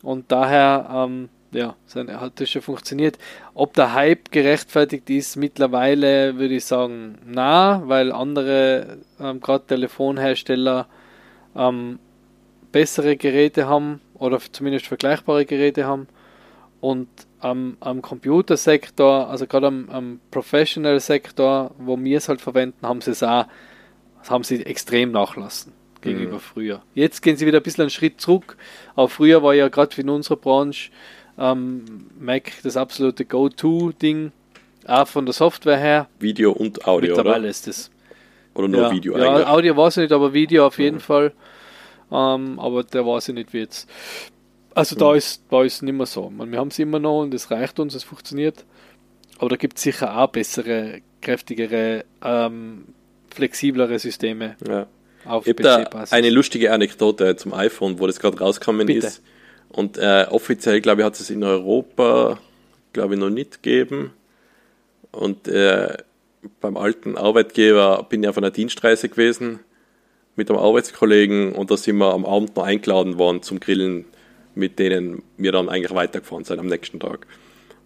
Und 0.02 0.30
daher, 0.32 0.88
ähm, 0.92 1.28
ja, 1.52 1.74
seine, 1.86 2.20
hat 2.20 2.40
das 2.40 2.50
schon 2.50 2.62
funktioniert. 2.62 3.18
Ob 3.54 3.74
der 3.74 3.94
Hype 3.94 4.30
gerechtfertigt 4.30 5.10
ist, 5.10 5.36
mittlerweile 5.36 6.38
würde 6.38 6.54
ich 6.54 6.64
sagen, 6.64 7.18
na, 7.26 7.82
weil 7.86 8.12
andere, 8.12 8.98
ähm, 9.18 9.40
gerade 9.40 9.66
Telefonhersteller, 9.66 10.86
ähm, 11.56 11.98
bessere 12.72 13.16
Geräte 13.16 13.66
haben 13.66 14.00
oder 14.14 14.38
zumindest 14.52 14.86
vergleichbare 14.86 15.44
Geräte 15.44 15.86
haben. 15.86 16.06
Und 16.80 17.08
am, 17.40 17.76
am 17.80 18.02
Computersektor, 18.02 19.28
also 19.28 19.46
gerade 19.46 19.66
am, 19.66 19.88
am 19.90 20.20
Professional-Sektor, 20.30 21.72
wo 21.78 21.98
wir 21.98 22.18
es 22.18 22.28
halt 22.28 22.40
verwenden, 22.40 22.86
haben 22.86 23.00
sie 23.00 23.10
es 23.10 23.22
auch, 23.22 23.46
haben 24.28 24.44
sie 24.44 24.64
extrem 24.64 25.12
nachlassen. 25.12 25.72
gegenüber 26.00 26.36
mhm. 26.36 26.40
früher. 26.40 26.82
Jetzt 26.94 27.20
gehen 27.22 27.36
sie 27.36 27.46
wieder 27.46 27.60
ein 27.60 27.62
bisschen 27.62 27.82
einen 27.82 27.90
Schritt 27.90 28.20
zurück. 28.20 28.56
Aber 28.94 29.08
früher 29.08 29.42
war 29.42 29.54
ja 29.54 29.68
gerade 29.68 30.00
in 30.00 30.08
unserer 30.08 30.36
Branche 30.36 30.90
ähm, 31.38 32.06
Mac 32.18 32.52
das 32.62 32.76
absolute 32.76 33.24
Go-To-Ding, 33.24 34.32
auch 34.86 35.08
von 35.08 35.26
der 35.26 35.32
Software 35.32 35.78
her. 35.78 36.08
Video 36.18 36.52
und 36.52 36.86
Audio, 36.86 37.16
Mittlerweile 37.16 37.40
oder? 37.40 37.48
ist 37.48 37.68
es. 37.68 37.90
Oder 38.54 38.68
nur 38.68 38.82
ja, 38.82 38.90
Video 38.90 39.18
ja, 39.18 39.30
eigentlich? 39.30 39.46
Audio 39.46 39.76
war 39.76 39.88
es 39.88 39.96
nicht, 39.96 40.12
aber 40.12 40.32
Video 40.32 40.66
auf 40.66 40.78
jeden 40.78 40.96
mhm. 40.96 41.00
Fall. 41.00 41.32
Ähm, 42.12 42.58
aber 42.58 42.82
der 42.82 43.06
war 43.06 43.18
es 43.18 43.28
nicht 43.28 43.52
wie 43.52 43.60
jetzt. 43.60 43.88
Also 44.74 44.94
mhm. 44.94 45.00
da 45.00 45.14
ist 45.14 45.42
da 45.50 45.64
ist 45.64 45.82
nicht 45.82 45.94
mehr 45.94 46.06
so. 46.06 46.30
wir 46.30 46.58
haben 46.58 46.68
es 46.68 46.78
immer 46.78 46.98
noch 46.98 47.22
und 47.22 47.34
es 47.34 47.50
reicht 47.50 47.78
uns, 47.80 47.94
es 47.94 48.04
funktioniert. 48.04 48.64
Aber 49.38 49.48
da 49.48 49.56
gibt 49.56 49.78
es 49.78 49.82
sicher 49.82 50.18
auch 50.18 50.28
bessere, 50.28 51.00
kräftigere, 51.22 52.04
ähm, 52.22 52.84
flexiblere 53.30 53.98
Systeme. 53.98 54.56
Ja. 54.68 54.86
Auf 55.24 55.46
ich 55.46 55.54
habe 55.58 56.12
eine 56.12 56.30
lustige 56.30 56.72
Anekdote 56.72 57.36
zum 57.36 57.52
iPhone, 57.52 57.98
wo 57.98 58.06
das 58.06 58.20
gerade 58.20 58.38
rausgekommen 58.38 58.86
Bitte. 58.86 59.06
ist. 59.06 59.22
Und 59.68 59.98
äh, 59.98 60.26
offiziell, 60.30 60.80
glaube 60.80 61.02
ich, 61.02 61.06
hat 61.06 61.20
es 61.20 61.30
in 61.30 61.44
Europa, 61.44 62.38
glaube 62.92 63.14
ich, 63.14 63.20
noch 63.20 63.30
nicht 63.30 63.62
gegeben. 63.62 64.12
Und 65.12 65.46
äh, 65.48 65.96
beim 66.60 66.76
alten 66.76 67.16
Arbeitgeber 67.16 68.06
bin 68.08 68.22
ich 68.22 68.28
auf 68.28 68.38
einer 68.38 68.50
Dienstreise 68.50 69.08
gewesen 69.08 69.60
mit 70.36 70.50
einem 70.50 70.58
Arbeitskollegen 70.58 71.52
und 71.52 71.70
da 71.70 71.76
sind 71.76 71.98
wir 71.98 72.12
am 72.12 72.24
Abend 72.24 72.56
noch 72.56 72.64
eingeladen 72.64 73.18
worden 73.18 73.42
zum 73.42 73.60
Grillen, 73.60 74.06
mit 74.54 74.78
denen 74.78 75.22
wir 75.36 75.52
dann 75.52 75.68
eigentlich 75.68 75.94
weitergefahren 75.94 76.44
sind 76.44 76.58
am 76.58 76.66
nächsten 76.66 77.00
Tag. 77.00 77.26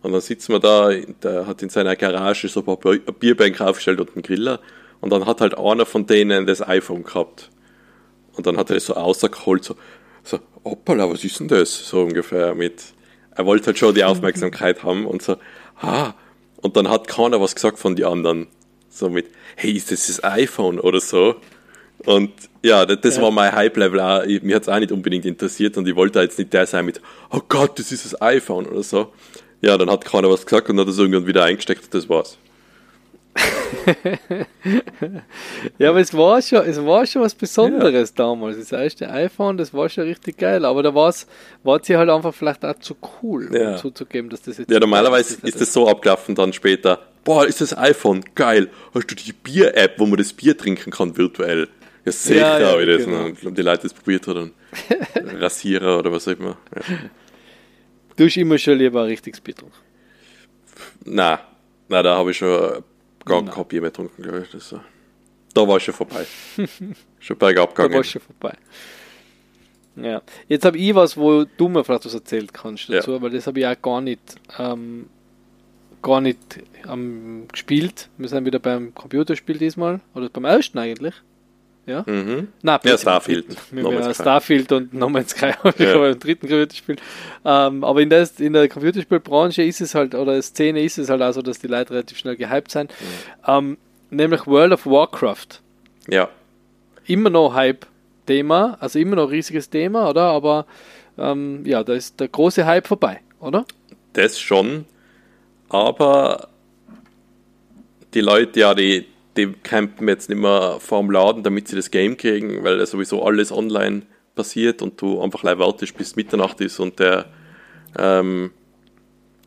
Und 0.02 0.12
dann 0.12 0.20
sitzen 0.20 0.52
wir 0.52 0.60
da, 0.60 0.90
der 1.22 1.46
hat 1.46 1.62
in 1.62 1.70
seiner 1.70 1.96
Garage 1.96 2.48
so 2.48 2.60
ein 2.60 2.66
paar 2.66 2.76
Bierbänke 2.96 3.66
aufgestellt 3.66 4.00
und 4.00 4.10
einen 4.14 4.22
Griller. 4.22 4.60
Und 5.00 5.10
dann 5.12 5.26
hat 5.26 5.40
halt 5.40 5.56
einer 5.56 5.86
von 5.86 6.06
denen 6.06 6.46
das 6.46 6.66
iPhone 6.66 7.04
gehabt. 7.04 7.50
Und 8.34 8.46
dann 8.46 8.56
hat 8.56 8.70
er 8.70 8.74
das 8.74 8.86
so 8.86 8.94
rausgeholt, 8.94 9.64
so, 9.64 9.76
so, 10.22 10.38
hoppala, 10.64 11.10
was 11.10 11.24
ist 11.24 11.40
denn 11.40 11.48
das? 11.48 11.88
So 11.88 12.02
ungefähr 12.02 12.54
mit, 12.54 12.82
er 13.30 13.46
wollte 13.46 13.66
halt 13.66 13.78
schon 13.78 13.94
die 13.94 14.04
Aufmerksamkeit 14.04 14.82
haben 14.82 15.06
und 15.06 15.22
so, 15.22 15.36
ah, 15.80 16.14
und 16.56 16.76
dann 16.76 16.88
hat 16.88 17.08
keiner 17.08 17.40
was 17.40 17.54
gesagt 17.54 17.78
von 17.78 17.96
den 17.96 18.06
anderen. 18.06 18.46
So 18.88 19.10
mit, 19.10 19.26
hey, 19.56 19.72
ist 19.72 19.90
das 19.90 20.06
das 20.06 20.24
iPhone 20.24 20.80
oder 20.80 21.00
so? 21.00 21.36
Und 22.06 22.32
ja, 22.62 22.86
das, 22.86 23.16
ja. 23.16 23.22
war 23.22 23.30
mein 23.30 23.52
Hype-Level 23.52 24.00
auch. 24.00 24.24
Mir 24.42 24.56
hat 24.56 24.62
es 24.62 24.68
auch 24.68 24.78
nicht 24.78 24.92
unbedingt 24.92 25.24
interessiert 25.24 25.76
und 25.76 25.86
ich 25.88 25.96
wollte 25.96 26.20
jetzt 26.20 26.38
nicht 26.38 26.52
der 26.52 26.66
sein 26.66 26.84
mit, 26.84 27.00
oh 27.30 27.40
Gott, 27.48 27.78
das 27.78 27.92
ist 27.92 28.04
das 28.04 28.20
iPhone 28.20 28.66
oder 28.66 28.82
so. 28.82 29.12
Ja, 29.60 29.78
dann 29.78 29.90
hat 29.90 30.04
keiner 30.04 30.30
was 30.30 30.44
gesagt 30.44 30.68
und 30.68 30.78
hat 30.78 30.88
das 30.88 30.98
irgendwann 30.98 31.26
wieder 31.26 31.44
eingesteckt 31.44 31.84
und 31.84 31.94
das 31.94 32.08
war's. 32.08 32.38
ja, 35.78 35.90
aber 35.90 36.00
es 36.00 36.14
war 36.14 36.40
schon, 36.40 36.64
es 36.64 36.82
war 36.84 37.04
schon 37.06 37.22
was 37.22 37.34
Besonderes 37.34 38.10
ja. 38.10 38.24
damals. 38.24 38.58
Das 38.58 38.72
erste 38.72 39.10
iPhone, 39.10 39.56
das 39.56 39.74
war 39.74 39.88
schon 39.88 40.04
richtig 40.04 40.38
geil. 40.38 40.64
Aber 40.64 40.82
da 40.82 40.94
war 40.94 41.08
es 41.08 41.26
sie 41.82 41.96
halt 41.96 42.10
einfach 42.10 42.32
vielleicht 42.32 42.64
auch 42.64 42.78
zu 42.78 42.96
cool, 43.22 43.50
ja. 43.52 43.72
um 43.72 43.76
zuzugeben, 43.78 44.30
dass 44.30 44.42
das 44.42 44.58
jetzt. 44.58 44.70
Ja, 44.70 44.78
normalerweise 44.78 45.34
ist, 45.34 45.44
ist 45.44 45.60
das 45.60 45.72
so 45.72 45.88
abgelaufen 45.88 46.34
dann 46.34 46.52
später. 46.52 47.00
Boah, 47.24 47.46
ist 47.46 47.60
das 47.60 47.76
iPhone 47.76 48.24
geil. 48.34 48.70
Hast 48.94 49.10
du 49.10 49.14
die 49.14 49.32
Bier-App, 49.32 49.98
wo 49.98 50.06
man 50.06 50.18
das 50.18 50.32
Bier 50.32 50.56
trinken 50.56 50.90
kann 50.90 51.16
virtuell? 51.16 51.68
Ja, 52.04 52.12
sicher 52.12 52.36
ja, 52.36 52.58
ja, 52.60 52.68
habe 52.72 52.82
ich 52.82 52.96
das. 52.96 53.06
Genau. 53.06 53.48
Und 53.48 53.58
die 53.58 53.62
Leute 53.62 53.82
das 53.84 53.94
probiert 53.94 54.26
haben. 54.26 54.52
Rasierer 55.14 55.98
oder 55.98 56.12
was 56.12 56.28
auch 56.28 56.32
immer. 56.32 56.58
Ja. 56.74 56.98
Du 58.16 58.24
hast 58.24 58.36
immer 58.36 58.58
schon 58.58 58.78
lieber 58.78 59.02
ein 59.02 59.08
richtiges 59.08 59.40
Bier 59.40 59.54
getrunken? 59.54 59.76
Nein, 61.04 61.38
nein, 61.88 62.04
da 62.04 62.16
habe 62.16 62.30
ich 62.30 62.36
schon 62.36 62.84
gar 63.24 63.42
Nein. 63.42 63.54
kein 63.54 63.64
Bier 63.66 63.80
mehr 63.80 63.90
getrunken, 63.90 64.22
glaube 64.22 64.42
ich. 64.42 64.50
Das, 64.50 64.74
da 65.54 65.68
war 65.68 65.76
es 65.76 65.82
schon 65.82 65.94
vorbei. 65.94 66.26
schon 67.20 67.38
bergab 67.38 67.74
gegangen. 67.74 67.90
Da 67.90 67.94
war 67.94 68.00
es 68.02 68.10
schon 68.10 68.22
vorbei. 68.22 68.56
Ja. 69.96 70.22
Jetzt 70.48 70.64
habe 70.64 70.76
ich 70.78 70.94
was, 70.94 71.16
wo 71.16 71.44
du 71.44 71.68
mir 71.68 71.84
vielleicht 71.84 72.04
was 72.04 72.14
erzählt 72.14 72.52
kannst 72.52 72.88
dazu, 72.90 73.12
ja. 73.12 73.22
weil 73.22 73.30
das 73.30 73.46
habe 73.46 73.60
ich 73.60 73.66
auch 73.66 73.80
gar 73.80 74.00
nicht, 74.00 74.36
ähm, 74.58 75.06
gar 76.02 76.20
nicht 76.20 76.60
ähm, 76.88 77.46
gespielt. 77.50 78.08
Wir 78.18 78.28
sind 78.28 78.44
wieder 78.44 78.58
beim 78.58 78.94
Computerspiel 78.94 79.58
diesmal, 79.58 80.00
oder 80.14 80.28
beim 80.28 80.44
ersten 80.44 80.78
eigentlich. 80.78 81.14
Ja? 81.86 82.02
Mhm. 82.06 82.48
Nein, 82.62 82.78
ja, 82.82 82.96
Starfield. 82.96 83.46
Mit 83.70 83.84
no 83.84 84.14
Starfield 84.14 84.72
und 84.72 84.94
No 84.94 85.08
Man's 85.08 85.30
Sky 85.30 85.52
habe 85.62 85.74
ich 85.76 85.84
ja. 85.84 86.06
im 86.06 86.18
dritten 86.18 86.48
Computerspiel. 86.48 86.96
Ähm, 87.44 87.84
aber 87.84 88.00
in 88.00 88.10
der, 88.10 88.28
in 88.38 88.52
der 88.54 88.68
Computerspielbranche 88.68 89.62
ist 89.62 89.80
es 89.80 89.94
halt, 89.94 90.14
oder 90.14 90.40
Szene 90.40 90.82
ist 90.82 90.98
es 90.98 91.10
halt 91.10 91.20
auch 91.20 91.32
so, 91.32 91.42
dass 91.42 91.58
die 91.58 91.66
Leute 91.66 91.92
relativ 91.92 92.18
schnell 92.18 92.36
gehypt 92.36 92.70
sind. 92.70 92.90
Mhm. 92.90 92.94
Ähm, 93.46 93.78
nämlich 94.10 94.46
World 94.46 94.72
of 94.72 94.86
Warcraft. 94.86 95.60
Ja. 96.08 96.28
Immer 97.06 97.30
noch 97.30 97.54
Hype-Thema, 97.54 98.78
also 98.80 98.98
immer 98.98 99.16
noch 99.16 99.30
riesiges 99.30 99.68
Thema, 99.68 100.08
oder? 100.08 100.22
Aber 100.22 100.66
ähm, 101.18 101.64
ja, 101.66 101.84
da 101.84 101.92
ist 101.92 102.18
der 102.18 102.28
große 102.28 102.64
Hype 102.64 102.86
vorbei, 102.86 103.20
oder? 103.40 103.66
Das 104.14 104.38
schon, 104.38 104.86
aber 105.68 106.48
die 108.14 108.20
Leute, 108.20 108.60
ja, 108.60 108.74
die, 108.74 109.06
die 109.36 109.52
campen 109.52 110.08
jetzt 110.08 110.28
nicht 110.28 110.40
mehr 110.40 110.78
vorm 110.80 111.10
Laden, 111.10 111.42
damit 111.42 111.68
sie 111.68 111.76
das 111.76 111.90
Game 111.90 112.16
kriegen, 112.16 112.62
weil 112.64 112.78
ja 112.78 112.86
sowieso 112.86 113.24
alles 113.24 113.50
online 113.52 114.02
passiert 114.34 114.82
und 114.82 115.00
du 115.00 115.20
einfach 115.20 115.42
live 115.42 115.58
wartest, 115.58 115.96
bis 115.96 116.16
Mitternacht 116.16 116.60
ist 116.60 116.78
und 116.78 116.98
der 116.98 117.26
ähm, 117.98 118.50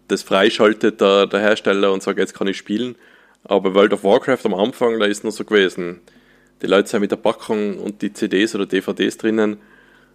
das 0.08 0.24
freischaltet, 0.24 1.02
der, 1.02 1.28
der 1.28 1.42
Hersteller, 1.42 1.92
und 1.92 2.02
sagt, 2.02 2.18
jetzt 2.18 2.34
kann 2.34 2.48
ich 2.48 2.58
spielen. 2.58 2.96
Aber 3.44 3.76
World 3.76 3.94
of 3.94 4.04
Warcraft 4.04 4.46
am 4.46 4.54
Anfang, 4.54 5.00
da 5.00 5.06
ist 5.06 5.24
noch 5.24 5.32
so 5.32 5.44
gewesen. 5.44 6.00
Die 6.62 6.68
Leute 6.68 6.88
sind 6.88 7.02
mit 7.02 7.12
der 7.12 7.18
Packung 7.18 7.78
und 7.78 8.02
die 8.02 8.14
CDs 8.14 8.56
oder 8.56 8.66
DVDs 8.66 9.18
drinnen, 9.18 9.58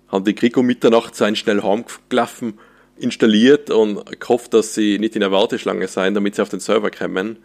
haben 0.08 0.24
die 0.24 0.34
Krieg 0.34 0.56
um 0.56 0.66
Mitternacht 0.66 1.14
sein 1.14 1.36
schnell 1.36 1.62
heimgelaufen, 1.62 2.58
installiert 2.96 3.70
und 3.70 4.18
gehofft, 4.20 4.54
dass 4.54 4.74
sie 4.74 4.98
nicht 4.98 5.14
in 5.14 5.20
der 5.20 5.32
Warteschlange 5.32 5.88
sein, 5.88 6.14
damit 6.14 6.34
sie 6.34 6.42
auf 6.42 6.48
den 6.48 6.60
Server 6.60 6.90
kommen 6.90 7.38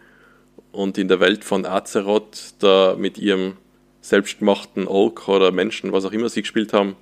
und 0.78 0.96
in 0.96 1.08
der 1.08 1.18
Welt 1.18 1.42
von 1.42 1.66
Azeroth 1.66 2.54
da 2.60 2.94
mit 2.96 3.18
ihrem 3.18 3.56
selbstgemachten 4.00 4.86
Ork 4.86 5.26
oder 5.28 5.50
Menschen, 5.50 5.90
was 5.90 6.04
auch 6.04 6.12
immer 6.12 6.28
sie 6.28 6.42
gespielt 6.42 6.72
haben, 6.72 6.94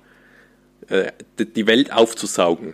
äh, 0.87 1.11
die 1.37 1.67
Welt 1.67 1.93
aufzusaugen. 1.93 2.73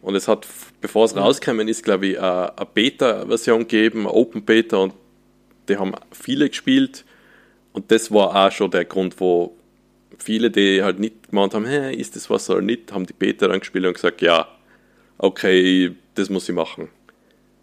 Und 0.00 0.14
es 0.14 0.26
hat, 0.26 0.46
bevor 0.80 1.04
es 1.04 1.14
rausgekommen 1.14 1.68
ist, 1.68 1.84
glaube 1.84 2.06
ich, 2.06 2.18
eine 2.18 2.50
Beta-Version 2.72 3.60
gegeben, 3.60 4.06
eine 4.06 4.14
Open 4.14 4.42
Beta, 4.42 4.78
und 4.78 4.94
die 5.68 5.76
haben 5.76 5.92
viele 6.12 6.48
gespielt. 6.48 7.04
Und 7.74 7.90
das 7.90 8.10
war 8.10 8.34
auch 8.34 8.50
schon 8.50 8.70
der 8.70 8.86
Grund, 8.86 9.20
wo 9.20 9.54
viele, 10.16 10.50
die 10.50 10.82
halt 10.82 10.98
nicht 10.98 11.28
gemeint 11.28 11.52
haben, 11.52 11.66
hey, 11.66 11.94
ist 11.94 12.16
das 12.16 12.30
was 12.30 12.48
oder 12.48 12.62
nicht, 12.62 12.90
haben 12.90 13.04
die 13.04 13.12
Beta 13.12 13.48
dann 13.48 13.60
gespielt 13.60 13.84
und 13.84 13.92
gesagt, 13.92 14.22
ja, 14.22 14.48
okay, 15.18 15.94
das 16.14 16.30
muss 16.30 16.48
ich 16.48 16.54
machen. 16.54 16.88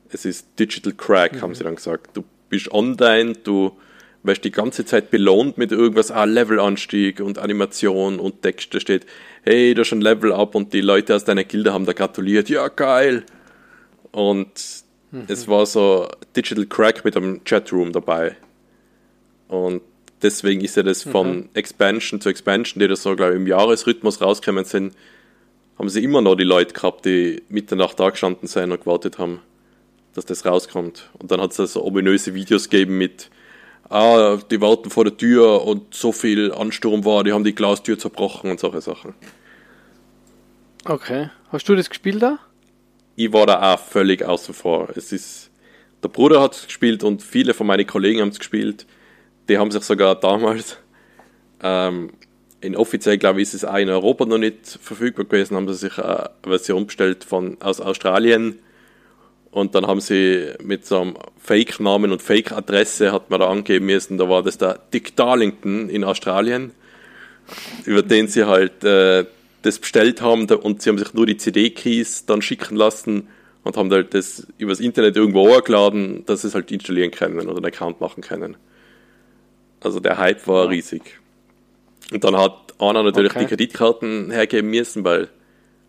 Es 0.10 0.24
ist 0.24 0.60
Digital 0.60 0.94
Crack, 0.94 1.34
mhm. 1.34 1.42
haben 1.42 1.56
sie 1.56 1.64
dann 1.64 1.78
gesagt. 1.78 2.16
Du 2.16 2.24
bist 2.56 2.72
online, 2.72 3.34
du 3.44 3.78
wirst 4.24 4.44
die 4.44 4.52
ganze 4.52 4.86
Zeit 4.86 5.12
belohnt 5.12 5.58
mit 5.58 5.72
irgendwas, 5.72 6.10
ah, 6.10 6.24
Levelanstieg 6.24 7.20
und 7.20 7.38
Animation 7.38 8.20
und 8.20 8.42
Text, 8.42 8.74
da 8.74 8.80
steht, 8.80 9.06
hey, 9.44 9.74
da 9.74 9.82
ist 9.82 9.92
ein 9.92 10.02
Level 10.02 10.32
up 10.32 10.56
und 10.56 10.74
die 10.74 10.82
Leute 10.82 11.16
aus 11.16 11.26
deiner 11.26 11.44
Gilde 11.44 11.74
haben 11.74 11.86
da 11.86 11.94
gratuliert, 11.94 12.50
ja, 12.50 12.68
geil. 12.70 13.24
Und 14.12 14.52
mhm. 15.12 15.26
es 15.28 15.48
war 15.48 15.66
so 15.66 16.08
Digital 16.36 16.66
Crack 16.66 17.06
mit 17.06 17.16
einem 17.16 17.44
Chatroom 17.44 17.92
dabei. 17.92 18.36
Und 19.48 19.82
deswegen 20.22 20.62
ist 20.62 20.78
ja 20.78 20.84
das 20.84 21.06
mhm. 21.06 21.12
von 21.12 21.50
Expansion 21.54 22.22
zu 22.22 22.30
Expansion, 22.30 22.80
die 22.80 22.88
da 22.88 22.96
so, 22.96 23.16
glaube 23.16 23.34
ich, 23.34 23.40
im 23.40 23.48
Jahresrhythmus 23.48 24.22
rausgekommen 24.22 24.66
sind, 24.66 24.96
haben 25.78 25.90
sie 25.90 26.04
immer 26.04 26.22
noch 26.22 26.36
die 26.36 26.46
Leute 26.46 26.74
gehabt, 26.74 27.06
die 27.06 27.44
Mitternacht 27.50 28.00
da 28.00 28.10
gestanden 28.10 28.48
sind 28.48 28.72
und 28.72 28.80
gewartet 28.80 29.20
haben 29.20 29.42
dass 30.16 30.26
das 30.26 30.46
rauskommt. 30.46 31.10
Und 31.20 31.30
dann 31.30 31.40
hat 31.40 31.58
es 31.58 31.74
so 31.74 31.84
ominöse 31.84 32.34
Videos 32.34 32.70
gegeben 32.70 32.98
mit, 32.98 33.30
ah, 33.90 34.38
die 34.50 34.62
warten 34.62 34.90
vor 34.90 35.04
der 35.04 35.16
Tür 35.16 35.64
und 35.64 35.94
so 35.94 36.12
viel 36.12 36.52
Ansturm 36.52 37.06
war, 37.06 37.24
die 37.24 37.34
haben 37.34 37.44
die 37.44 37.54
Glastür 37.54 38.00
zerbrochen 38.00 38.50
und 38.50 38.60
solche 38.60 38.82
Sachen. 38.82 39.14
Okay. 40.86 41.30
Hast 41.50 41.68
du 41.70 41.76
das 41.76 41.90
gespielt 41.90 42.22
da? 42.22 42.40
Ich 43.16 43.32
war 43.32 43.46
da 43.46 43.74
auch 43.74 43.80
völlig 43.80 44.24
außen 44.24 44.54
vor. 44.54 44.90
Es 44.96 45.12
ist, 45.12 45.52
der 46.02 46.10
Bruder 46.10 46.42
hat 46.42 46.56
es 46.56 46.66
gespielt 46.66 47.04
und 47.04 47.22
viele 47.22 47.54
von 47.54 47.68
meinen 47.68 47.86
Kollegen 47.86 48.22
haben 48.22 48.30
es 48.30 48.40
gespielt. 48.40 48.86
Die 49.50 49.58
haben 49.58 49.72
sich 49.72 49.84
sogar 49.84 50.16
damals, 50.16 50.78
ähm, 51.62 52.12
in 52.62 52.76
offiziell 52.76 53.18
glaube 53.18 53.42
ich, 53.42 53.50
ist 53.50 53.54
es 53.54 53.66
auch 53.66 53.78
in 53.78 53.90
Europa 53.90 54.26
noch 54.26 54.38
nicht 54.38 54.80
verfügbar 54.82 55.26
gewesen, 55.26 55.56
haben 55.56 55.68
sie 55.68 55.76
sich 55.76 55.98
eine 56.00 56.30
Version 56.44 56.88
bestellt 56.88 57.24
von, 57.24 57.62
aus 57.62 57.82
Australien 57.82 58.60
und 59.56 59.74
dann 59.74 59.88
haben 59.88 60.02
sie 60.02 60.50
mit 60.62 60.86
so 60.86 61.00
einem 61.00 61.14
Fake-Namen 61.38 62.12
und 62.12 62.22
Fake-Adresse 62.22 63.14
hat 63.14 63.30
man 63.30 63.40
da 63.40 63.48
angeben 63.50 63.86
müssen, 63.86 64.18
da 64.18 64.28
war 64.28 64.44
das 64.44 64.58
der 64.58 64.82
Dick 64.94 65.16
Darlington 65.16 65.88
in 65.88 66.04
Australien, 66.04 66.72
über 67.86 68.02
den 68.02 68.28
sie 68.28 68.44
halt 68.44 68.84
äh, 68.84 69.24
das 69.62 69.80
bestellt 69.80 70.22
haben 70.22 70.46
und 70.46 70.82
sie 70.82 70.90
haben 70.90 70.98
sich 70.98 71.14
nur 71.14 71.26
die 71.26 71.38
CD-Keys 71.38 72.26
dann 72.26 72.42
schicken 72.42 72.76
lassen 72.76 73.30
und 73.64 73.78
haben 73.78 73.90
halt 73.92 74.14
das 74.14 74.46
übers 74.58 74.82
Internet 74.82 75.16
irgendwo 75.16 75.48
hochgeladen, 75.48 76.26
dass 76.26 76.42
sie 76.42 76.50
es 76.50 76.54
halt 76.54 76.70
installieren 76.70 77.12
können 77.12 77.40
oder 77.40 77.56
einen 77.56 77.66
Account 77.66 78.02
machen 78.02 78.22
können. 78.22 78.58
Also 79.80 80.02
der 80.02 80.18
Hype 80.18 80.46
war 80.50 80.68
riesig. 80.70 81.02
Und 82.12 82.26
dann 82.26 82.36
hat 82.36 82.74
einer 82.78 83.04
natürlich 83.04 83.32
Okay. 83.32 83.46
die 83.46 83.48
Kreditkarten 83.48 84.32
hergeben 84.32 84.70
müssen, 84.70 85.06
weil 85.06 85.30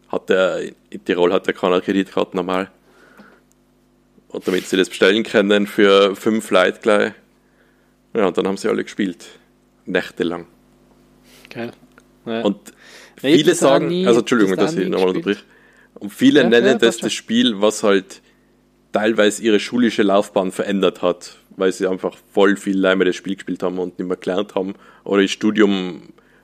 hat 0.06 0.28
der, 0.28 0.60
in 0.88 1.04
Tirol 1.04 1.32
hat 1.32 1.48
der 1.48 1.54
keiner 1.54 1.80
Kreditkarten 1.80 2.36
normal. 2.36 2.70
Und 4.36 4.46
damit 4.46 4.66
sie 4.68 4.76
das 4.76 4.90
bestellen 4.90 5.22
können 5.22 5.66
für 5.66 6.14
fünf 6.14 6.50
Leute 6.50 6.78
gleich. 6.82 7.12
Ja, 8.12 8.26
und 8.26 8.36
dann 8.36 8.46
haben 8.46 8.58
sie 8.58 8.68
alle 8.68 8.84
gespielt. 8.84 9.24
Nächtelang. 9.86 10.44
Geil. 11.48 11.72
Ja. 12.26 12.42
Und 12.42 12.58
viele 13.16 13.52
auch 13.52 13.56
sagen, 13.56 13.88
nie- 13.88 14.06
also 14.06 14.20
Entschuldigung, 14.20 14.54
das 14.56 14.74
dass 14.74 14.82
ich 14.82 14.90
nochmal 14.90 15.08
unterbrich. 15.08 15.42
Und 15.94 16.10
viele 16.12 16.42
Ja, 16.42 16.48
nennen 16.50 16.66
ja, 16.66 16.74
das 16.74 16.98
das 16.98 17.14
Spiel, 17.14 17.62
was 17.62 17.82
halt 17.82 18.20
teilweise 18.92 19.42
ihre 19.42 19.58
schulische 19.58 20.02
Laufbahn 20.02 20.52
verändert 20.52 21.00
hat, 21.00 21.38
weil 21.56 21.72
sie 21.72 21.86
einfach 21.86 22.14
voll 22.34 22.58
viel 22.58 22.76
lange 22.78 23.06
das 23.06 23.16
Spiel 23.16 23.36
gespielt 23.36 23.62
haben 23.62 23.78
und 23.78 23.98
nicht 23.98 24.06
mehr 24.06 24.18
gelernt 24.18 24.54
haben 24.54 24.74
oder 25.04 25.22
das 25.22 25.30
Studium 25.30 26.02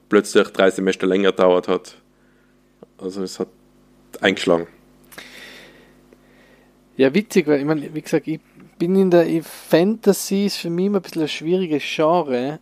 plötzlich 0.08 0.48
drei 0.48 0.70
Semester 0.70 1.06
länger 1.06 1.32
dauert 1.32 1.68
hat. 1.68 1.96
Also 2.96 3.22
es 3.22 3.38
hat 3.38 3.48
eingeschlagen. 4.22 4.66
Ja, 7.02 7.12
witzig, 7.12 7.48
weil 7.48 7.58
ich 7.58 7.64
meine, 7.64 7.92
wie 7.92 8.00
gesagt, 8.00 8.28
ich 8.28 8.38
bin 8.78 8.94
in 8.94 9.10
der 9.10 9.26
Fantasy 9.42 10.46
ist 10.46 10.58
für 10.58 10.70
mich 10.70 10.86
immer 10.86 11.00
ein 11.00 11.02
bisschen 11.02 11.22
ein 11.22 11.28
schwieriges 11.28 11.82
Genre. 11.82 12.60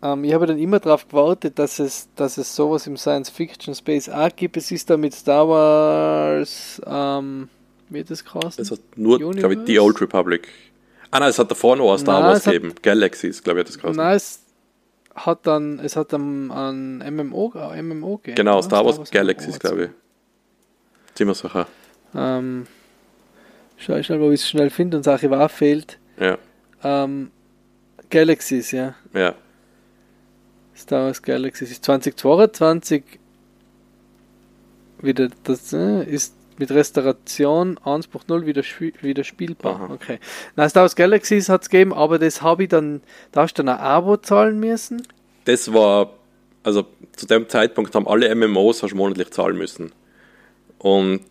Ähm, 0.00 0.22
ich 0.22 0.32
habe 0.32 0.46
dann 0.46 0.60
immer 0.60 0.78
darauf 0.78 1.08
gewartet, 1.08 1.58
dass 1.58 1.80
es, 1.80 2.06
dass 2.14 2.38
es 2.38 2.54
sowas 2.54 2.86
im 2.86 2.96
Science-Fiction-Space 2.96 4.10
auch 4.10 4.28
gibt. 4.36 4.56
Es 4.56 4.70
ist 4.70 4.90
da 4.90 4.96
mit 4.96 5.12
Star 5.12 5.48
Wars, 5.48 6.80
ähm, 6.86 7.48
wie 7.88 7.98
hat 7.98 8.10
das 8.12 8.24
geheißen? 8.24 8.62
Es 8.62 8.70
hat 8.70 8.78
nur, 8.94 9.18
glaube 9.18 9.54
ich, 9.54 9.60
The 9.66 9.80
Old 9.80 10.00
Republic. 10.00 10.46
Ah 11.10 11.18
nein, 11.18 11.30
es 11.30 11.38
hat 11.40 11.50
davor 11.50 11.74
noch 11.74 11.98
Star 11.98 12.20
Nein, 12.20 12.30
Wars 12.30 12.44
gegeben. 12.44 12.74
Galaxies, 12.80 13.42
glaube 13.42 13.58
ich, 13.58 13.64
hat 13.64 13.68
das 13.70 13.78
geheißen. 13.80 13.96
Nein, 13.96 14.14
es 14.14 14.40
hat 15.16 15.48
dann, 15.48 15.80
es 15.80 15.96
hat 15.96 16.12
dann 16.12 16.52
ein 16.52 16.98
MMO, 17.12 17.52
MMO 17.82 18.18
gegeben. 18.18 18.36
Genau? 18.36 18.62
Star 18.62 18.84
Wars 18.84 18.98
MMO 18.98 19.06
Galaxies, 19.10 19.54
hat's. 19.54 19.58
glaube 19.58 19.84
ich. 19.86 19.90
Ziemlich 21.16 21.38
sicher. 21.38 21.66
Ähm, 22.14 22.68
schau 23.76 24.02
schnell, 24.02 24.20
wo 24.20 24.30
ich 24.30 24.40
es 24.42 24.48
schnell 24.48 24.70
finde 24.70 24.96
und 24.98 25.06
das 25.06 25.12
Archivar 25.12 25.48
fehlt. 25.48 25.98
Ja, 26.20 26.38
Ähm, 26.82 27.30
Galaxies, 28.10 28.70
ja. 28.72 28.94
ja. 29.14 29.34
Star 30.76 31.06
Wars 31.06 31.22
Galaxies 31.22 31.70
ist 31.70 31.84
2022 31.84 33.02
wieder 35.00 35.28
das 35.44 35.72
äh, 35.72 36.04
ist 36.04 36.34
mit 36.56 36.70
Restauration 36.70 37.78
1.0 37.78 38.46
wieder, 38.46 38.62
spi- 38.62 38.94
wieder 39.00 39.24
spielbar. 39.24 39.74
Aha. 39.76 39.92
Okay. 39.94 40.18
Na, 40.54 40.68
Star 40.68 40.82
Wars 40.82 40.94
Galaxies 40.94 41.48
hat 41.48 41.62
es 41.62 41.68
gegeben, 41.70 41.92
aber 41.92 42.18
das 42.18 42.42
habe 42.42 42.62
ich 42.64 42.68
dann, 42.68 43.02
da 43.32 43.42
hast 43.42 43.54
du 43.54 43.62
dann 43.64 43.74
ein 43.76 43.80
Abo 43.82 44.16
zahlen 44.18 44.60
müssen. 44.60 45.02
das 45.46 45.72
war, 45.72 46.10
also 46.62 46.86
zu 47.16 47.26
dem 47.26 47.48
Zeitpunkt 47.48 47.94
haben 47.94 48.06
alle 48.06 48.32
MMOs 48.34 48.82
hast 48.82 48.92
du 48.92 48.96
monatlich 48.96 49.30
zahlen 49.30 49.56
müssen. 49.58 49.92
Und 50.78 51.22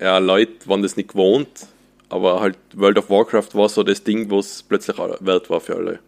ja, 0.00 0.18
Leute 0.18 0.68
waren 0.68 0.82
das 0.82 0.96
nicht 0.96 1.10
gewohnt, 1.10 1.66
aber 2.08 2.40
halt 2.40 2.56
World 2.74 2.98
of 2.98 3.10
Warcraft 3.10 3.54
war 3.54 3.68
so 3.68 3.82
das 3.82 4.02
Ding, 4.04 4.30
was 4.30 4.62
plötzlich 4.62 4.98
wert 4.98 5.50
war 5.50 5.60
für 5.60 5.76
alle. 5.76 5.98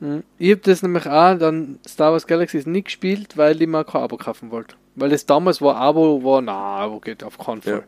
Mhm. 0.00 0.24
Ich 0.38 0.50
habe 0.50 0.60
das 0.62 0.82
nämlich 0.82 1.06
auch 1.06 1.38
dann 1.38 1.78
Star 1.86 2.12
Wars 2.12 2.26
Galaxies 2.26 2.66
nicht 2.66 2.86
gespielt, 2.86 3.36
weil 3.36 3.62
ich 3.62 3.68
mir 3.68 3.84
kein 3.84 4.02
Abo 4.02 4.16
kaufen 4.16 4.50
wollte. 4.50 4.74
Weil 4.96 5.10
das 5.10 5.24
damals 5.24 5.62
war 5.62 5.76
Abo, 5.76 6.22
war, 6.24 6.42
na, 6.42 6.52
Abo 6.52 6.98
geht 6.98 7.22
auf 7.22 7.38
keinen 7.38 7.62
Fall. 7.62 7.72
Ja. 7.72 7.82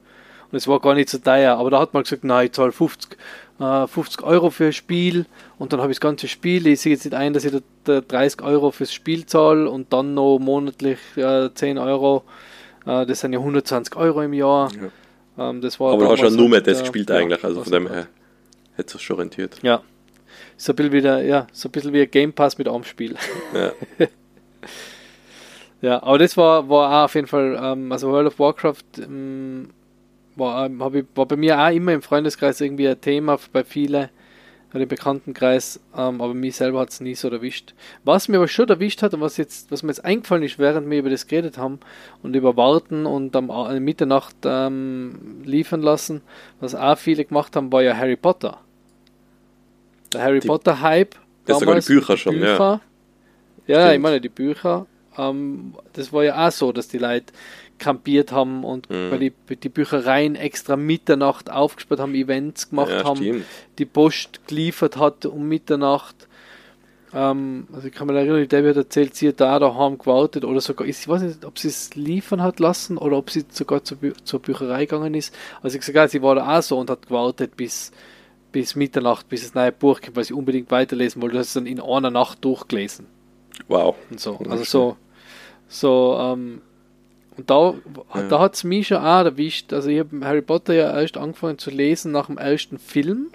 Und 0.50 0.56
es 0.56 0.68
war 0.68 0.78
gar 0.80 0.94
nicht 0.94 1.08
so 1.08 1.18
teuer, 1.18 1.56
aber 1.56 1.70
da 1.70 1.80
hat 1.80 1.92
man 1.92 2.04
gesagt, 2.04 2.22
nein, 2.22 2.46
ich 2.46 2.52
zahle 2.52 2.70
50, 2.70 3.18
äh, 3.58 3.86
50 3.88 4.22
Euro 4.22 4.50
für 4.50 4.66
ein 4.66 4.72
Spiel 4.72 5.26
und 5.58 5.72
dann 5.72 5.80
habe 5.80 5.90
ich 5.90 5.98
das 5.98 6.02
ganze 6.02 6.28
Spiel. 6.28 6.68
Ich 6.68 6.80
sehe 6.80 6.92
jetzt 6.92 7.04
nicht 7.04 7.14
ein, 7.14 7.32
dass 7.32 7.44
ich 7.44 7.50
da, 7.52 7.58
da 7.82 8.00
30 8.00 8.42
Euro 8.42 8.70
fürs 8.70 8.92
Spiel 8.92 9.26
zahle 9.26 9.68
und 9.68 9.92
dann 9.92 10.14
noch 10.14 10.38
monatlich 10.38 10.98
äh, 11.16 11.50
10 11.52 11.78
Euro. 11.78 12.22
Äh, 12.86 13.06
das 13.06 13.20
sind 13.20 13.32
ja 13.32 13.38
120 13.38 13.96
Euro 13.96 14.22
im 14.22 14.32
Jahr. 14.32 14.70
Ähm, 15.38 15.60
das 15.60 15.80
war 15.80 15.92
aber 15.92 16.04
du 16.04 16.12
hast 16.12 16.22
ja 16.22 16.30
nur 16.30 16.48
mehr 16.48 16.60
das 16.60 16.80
gespielt 16.80 17.10
ja, 17.10 17.16
eigentlich, 17.16 17.42
also 17.44 17.62
von 17.62 17.72
dem 17.72 17.88
her 17.88 18.06
hätte 18.76 18.96
es 18.96 19.02
schon 19.02 19.16
rentiert. 19.16 19.58
Ja. 19.62 19.82
So 20.56 20.72
ein 20.72 20.76
bisschen 20.76 20.92
wieder, 20.92 21.22
ja, 21.22 21.46
so 21.52 21.68
ein 21.68 21.72
bisschen 21.72 21.92
wie 21.92 22.02
ein 22.02 22.10
Game 22.10 22.32
Pass 22.32 22.58
mit 22.58 22.68
einem 22.68 22.84
Spiel. 22.84 23.16
Ja. 23.52 23.72
Ja, 25.84 26.02
aber 26.02 26.16
das 26.16 26.34
war, 26.38 26.66
war 26.70 26.88
auch 26.88 27.04
auf 27.04 27.14
jeden 27.14 27.26
Fall, 27.26 27.60
ähm, 27.62 27.92
also 27.92 28.10
World 28.10 28.28
of 28.28 28.38
Warcraft 28.38 29.00
ähm, 29.00 29.68
war, 30.34 30.64
ähm, 30.64 30.82
ich, 30.94 31.04
war 31.14 31.26
bei 31.26 31.36
mir 31.36 31.60
auch 31.60 31.70
immer 31.70 31.92
im 31.92 32.00
Freundeskreis 32.00 32.62
irgendwie 32.62 32.88
ein 32.88 32.98
Thema 33.02 33.38
bei 33.52 33.64
vielen, 33.64 34.08
oder 34.74 34.82
im 34.82 34.88
Bekanntenkreis, 34.88 35.80
ähm, 35.96 36.20
aber 36.20 36.34
mich 36.34 36.56
selber 36.56 36.80
hat 36.80 36.90
es 36.90 37.00
nie 37.00 37.14
so 37.14 37.28
erwischt. 37.30 37.72
Was 38.04 38.28
mir 38.28 38.36
aber 38.38 38.48
schon 38.48 38.68
erwischt 38.68 39.00
hat 39.02 39.14
und 39.14 39.20
was 39.20 39.36
jetzt, 39.38 39.70
was 39.70 39.82
mir 39.82 39.90
jetzt 39.90 40.04
eingefallen 40.04 40.42
ist, 40.42 40.58
während 40.58 40.90
wir 40.90 40.98
über 40.98 41.08
das 41.10 41.26
geredet 41.26 41.56
haben 41.56 41.78
und 42.22 42.34
über 42.34 42.56
Warten 42.56 43.06
und 43.06 43.34
am 43.36 43.50
A- 43.50 43.72
Mitternacht 43.78 44.34
ähm, 44.44 45.40
liefern 45.44 45.80
lassen, 45.80 46.20
was 46.60 46.74
auch 46.74 46.98
viele 46.98 47.24
gemacht 47.24 47.54
haben, 47.56 47.72
war 47.72 47.82
ja 47.82 47.96
Harry 47.96 48.16
Potter. 48.16 48.58
Der 50.12 50.22
Harry 50.22 50.40
Die- 50.40 50.48
Potter 50.48 50.80
Hype. 50.80 51.14
Ja, 51.46 51.54
sogar 51.58 51.78
die 51.78 51.86
Bücher 51.86 52.16
schon, 52.16 52.38
ja. 52.40 52.56
ja. 52.58 52.80
Ja, 53.66 53.80
ich 53.86 53.88
Stimmt. 53.92 54.02
meine, 54.02 54.20
die 54.20 54.28
Bücher, 54.28 54.86
ähm, 55.16 55.74
das 55.92 56.12
war 56.12 56.24
ja 56.24 56.46
auch 56.46 56.50
so, 56.52 56.72
dass 56.72 56.88
die 56.88 56.98
Leute 56.98 57.32
kampiert 57.78 58.32
haben 58.32 58.64
und 58.64 58.88
Mhm. 58.90 59.10
bei 59.10 59.18
die, 59.18 59.32
die 59.56 59.68
Büchereien 59.68 60.36
extra 60.36 60.76
Mitternacht 60.76 61.50
aufgesperrt 61.50 62.00
haben, 62.00 62.14
Events 62.14 62.70
gemacht 62.70 62.90
Ja, 62.90 63.04
haben, 63.04 63.16
stimmt. 63.16 63.44
die 63.78 63.84
Post 63.84 64.46
geliefert 64.46 64.96
hat 64.96 65.26
um 65.26 65.48
Mitternacht. 65.48 66.28
Ähm, 67.12 67.68
also 67.72 67.86
ich 67.88 67.94
kann 67.94 68.06
mich 68.08 68.16
erinnern, 68.16 68.40
die 68.40 68.48
Debbie 68.48 68.70
hat 68.70 68.76
erzählt, 68.76 69.14
sie 69.14 69.28
hat 69.28 69.40
da 69.40 69.58
daheim 69.58 69.98
gewartet 69.98 70.44
oder 70.44 70.60
sogar, 70.60 70.86
ich 70.88 71.06
weiß 71.06 71.22
nicht, 71.22 71.44
ob 71.44 71.58
sie 71.58 71.68
es 71.68 71.94
liefern 71.94 72.42
hat 72.42 72.58
lassen 72.58 72.96
oder 72.98 73.16
ob 73.16 73.30
sie 73.30 73.44
sogar 73.50 73.84
zur, 73.84 73.98
Bü 73.98 74.12
zur 74.24 74.40
Bücherei 74.40 74.86
gegangen 74.86 75.14
ist. 75.14 75.32
Also 75.62 75.78
ich 75.78 75.86
ja, 75.86 76.08
sie 76.08 76.22
war 76.22 76.34
da 76.34 76.58
auch 76.58 76.62
so 76.62 76.78
und 76.78 76.90
hat 76.90 77.06
gewartet 77.06 77.56
bis, 77.56 77.92
bis 78.50 78.74
Mitternacht, 78.74 79.28
bis 79.28 79.42
das 79.42 79.54
neue 79.54 79.70
Buch 79.72 80.00
kommt, 80.00 80.16
weil 80.16 80.24
sie 80.24 80.34
unbedingt 80.34 80.70
weiterlesen 80.72 81.22
wollte. 81.22 81.36
Das 81.36 81.48
ist 81.48 81.56
dann 81.56 81.66
in 81.66 81.80
einer 81.80 82.10
Nacht 82.10 82.44
durchgelesen 82.44 83.06
Wow. 83.68 83.94
und 84.10 84.18
so. 84.18 84.38
Also 84.48 84.64
so, 84.64 84.96
so, 85.68 86.18
ähm, 86.20 86.62
und 87.36 87.50
da, 87.50 87.74
Ja. 88.14 88.28
da 88.28 88.40
hat 88.40 88.54
es 88.54 88.64
mich 88.64 88.88
schon 88.88 88.98
auch 88.98 89.24
erwischt. 89.24 89.72
Also 89.72 89.88
ich 89.90 89.98
habe 89.98 90.24
Harry 90.24 90.42
Potter 90.42 90.74
ja 90.74 91.00
erst 91.00 91.16
angefangen 91.16 91.58
zu 91.58 91.70
lesen 91.70 92.12
nach 92.12 92.26
dem 92.26 92.38
ersten 92.38 92.78
Film. 92.78 93.28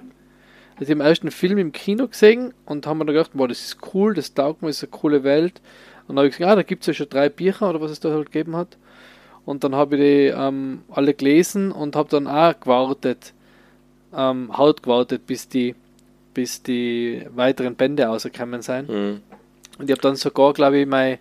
Also 0.75 0.83
ich 0.83 0.89
habe 0.91 0.99
den 0.99 1.07
ersten 1.07 1.31
Film 1.31 1.57
im 1.57 1.71
Kino 1.73 2.07
gesehen 2.07 2.53
und 2.65 2.87
haben 2.87 2.99
mir 2.99 3.05
dann 3.05 3.15
gedacht, 3.15 3.31
boah, 3.33 3.47
das 3.47 3.59
ist 3.61 3.77
cool, 3.93 4.13
das 4.13 4.33
taugt 4.33 4.61
mir, 4.61 4.69
ist 4.69 4.83
eine 4.83 4.91
coole 4.91 5.23
Welt. 5.23 5.59
Und 6.07 6.15
dann 6.15 6.19
habe 6.19 6.27
ich 6.29 6.37
gesagt, 6.37 6.51
ah, 6.51 6.55
da 6.55 6.63
gibt 6.63 6.83
es 6.83 6.87
ja 6.87 6.93
schon 6.93 7.09
drei 7.09 7.27
Bücher 7.29 7.69
oder 7.69 7.81
was 7.81 7.91
es 7.91 7.99
da 7.99 8.09
halt 8.09 8.31
gegeben 8.31 8.55
hat. 8.55 8.77
Und 9.45 9.63
dann 9.63 9.75
habe 9.75 9.95
ich 9.97 10.01
die 10.01 10.27
ähm, 10.27 10.83
alle 10.89 11.13
gelesen 11.13 11.71
und 11.71 11.95
habe 11.95 12.09
dann 12.09 12.27
auch 12.27 12.57
gewartet, 12.59 13.33
ähm, 14.15 14.57
halt 14.57 14.83
gewartet, 14.83 15.27
bis 15.27 15.49
die, 15.49 15.75
bis 16.33 16.63
die 16.63 17.25
weiteren 17.35 17.75
Bände 17.75 18.05
rausgekommen 18.05 18.61
sind. 18.61 18.89
Mhm. 18.89 19.21
Und 19.77 19.89
ich 19.89 19.91
habe 19.91 20.01
dann 20.01 20.15
sogar, 20.15 20.53
glaube 20.53 20.79
ich, 20.79 20.87
meine, 20.87 21.19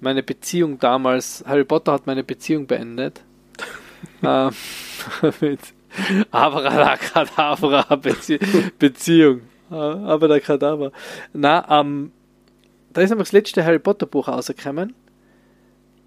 meine 0.00 0.22
Beziehung 0.22 0.78
damals, 0.78 1.44
Harry 1.46 1.64
Potter 1.64 1.92
hat 1.92 2.06
meine 2.06 2.24
Beziehung 2.24 2.66
beendet. 2.66 3.22
ähm, 4.22 4.50
mit 5.40 5.60
Abracadabra 6.30 7.96
Bezie 7.96 8.38
Beziehung. 8.78 9.42
Äh, 9.70 9.74
Abracadabra. 9.74 10.92
Na, 11.32 11.80
ähm, 11.80 12.12
da 12.92 13.00
ist 13.02 13.10
nämlich 13.10 13.28
das 13.28 13.32
letzte 13.32 13.64
Harry 13.64 13.78
Potter 13.78 14.06
Buch 14.06 14.28
rausgekommen. 14.28 14.94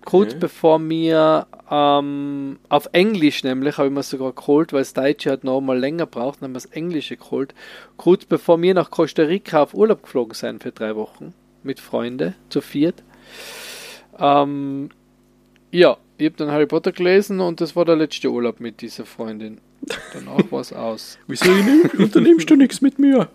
Kurz 0.06 0.32
Okay. 0.32 0.40
bevor 0.42 0.80
mir 0.80 1.48
ähm, 1.72 2.60
auf 2.68 2.90
Englisch 2.92 3.44
nämlich, 3.44 3.78
habe 3.78 3.88
ich 3.88 3.94
mir 3.94 4.04
sogar 4.04 4.34
geholt, 4.34 4.74
weil 4.74 4.82
das 4.82 4.94
Deutsche 4.94 5.32
hat 5.32 5.46
noch 5.46 5.62
mal 5.62 5.80
länger 5.80 6.06
braucht, 6.06 6.42
dann 6.42 6.48
haben 6.48 6.52
wir 6.52 6.62
das 6.62 6.66
Englische 6.66 7.16
geholt. 7.16 7.54
Kurz 7.96 8.26
bevor 8.26 8.62
wir 8.62 8.74
nach 8.74 8.92
Costa 8.92 9.24
Rica 9.24 9.64
auf 9.64 9.74
Urlaub 9.74 10.04
geflogen 10.04 10.34
sind 10.34 10.62
für 10.62 10.74
drei 10.74 10.96
Wochen 10.98 11.34
mit 11.64 11.80
Freunden, 11.80 12.36
zu 12.50 12.60
viert. 12.60 13.02
Ähm, 14.20 14.90
ja, 15.72 15.98
ich 16.18 16.26
habe 16.26 16.36
dann 16.38 16.52
Harry 16.52 16.66
Potter 16.68 16.92
gelesen 16.92 17.40
und 17.40 17.62
das 17.62 17.76
war 17.76 17.86
der 17.86 17.96
letzte 17.96 18.30
Urlaub 18.30 18.60
mit 18.60 18.82
dieser 18.82 19.06
Freundin. 19.06 19.60
Danach 20.14 20.52
war 20.52 20.62
es 20.62 20.72
aus. 20.72 21.18
Wieso 21.28 21.52
ich 21.54 21.66
nicht? 21.66 21.96
unternimmst 21.96 22.50
du 22.50 22.56
nichts 22.56 22.82
mit 22.82 23.00
mir? 23.00 23.28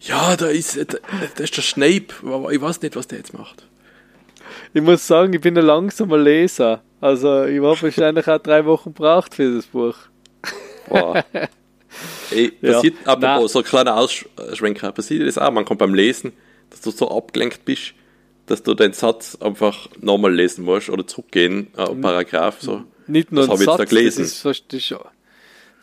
Ja, 0.00 0.36
da 0.36 0.46
ist, 0.48 0.76
da, 0.76 0.98
da 1.36 1.42
ist 1.44 1.56
der 1.56 1.64
Snape, 1.64 2.06
aber 2.24 2.52
ich 2.52 2.60
weiß 2.60 2.82
nicht, 2.82 2.96
was 2.96 3.08
der 3.08 3.18
jetzt 3.18 3.32
macht. 3.36 3.66
Ich 4.74 4.82
muss 4.82 5.06
sagen, 5.06 5.32
ich 5.32 5.40
bin 5.40 5.56
ein 5.56 5.64
langsamer 5.64 6.18
Leser. 6.18 6.82
Also 7.00 7.44
ich 7.44 7.60
habe 7.62 7.80
wahrscheinlich 7.82 8.28
auch 8.28 8.38
drei 8.38 8.64
Wochen 8.66 8.92
braucht 8.92 9.34
für 9.34 9.54
das 9.56 9.66
Buch. 9.66 9.96
Boah. 10.88 11.24
Ey, 12.30 12.52
Ja. 12.60 12.74
passiert, 12.74 12.94
apropos, 13.04 13.20
Nein. 13.22 13.48
so 13.48 13.58
ein 13.60 13.64
kleiner 13.64 13.96
Ausschwenker, 13.96 14.92
passiert 14.92 15.26
das 15.26 15.38
auch 15.38 15.50
manchmal 15.50 15.76
beim 15.78 15.94
Lesen, 15.94 16.32
dass 16.70 16.82
du 16.82 16.90
so 16.90 17.10
abgelenkt 17.10 17.64
bist, 17.64 17.94
dass 18.46 18.62
du 18.62 18.74
den 18.74 18.92
Satz 18.92 19.36
einfach 19.40 19.88
nochmal 20.00 20.34
lesen 20.34 20.64
musst 20.64 20.88
oder 20.90 21.06
zurückgehen, 21.06 21.68
äh, 21.76 21.94
Paragraph, 21.94 22.60
so. 22.60 22.84
Nicht 23.06 23.30
nur 23.32 23.46
Das 23.46 23.48
ein 23.48 23.52
hab 23.52 23.60
ich 23.60 23.66
jetzt 23.66 23.78
da 23.78 23.84
gelesen. 23.84 24.22
Das 24.22 24.32
ist, 24.32 24.44
das 24.44 24.80
ist, 24.80 24.94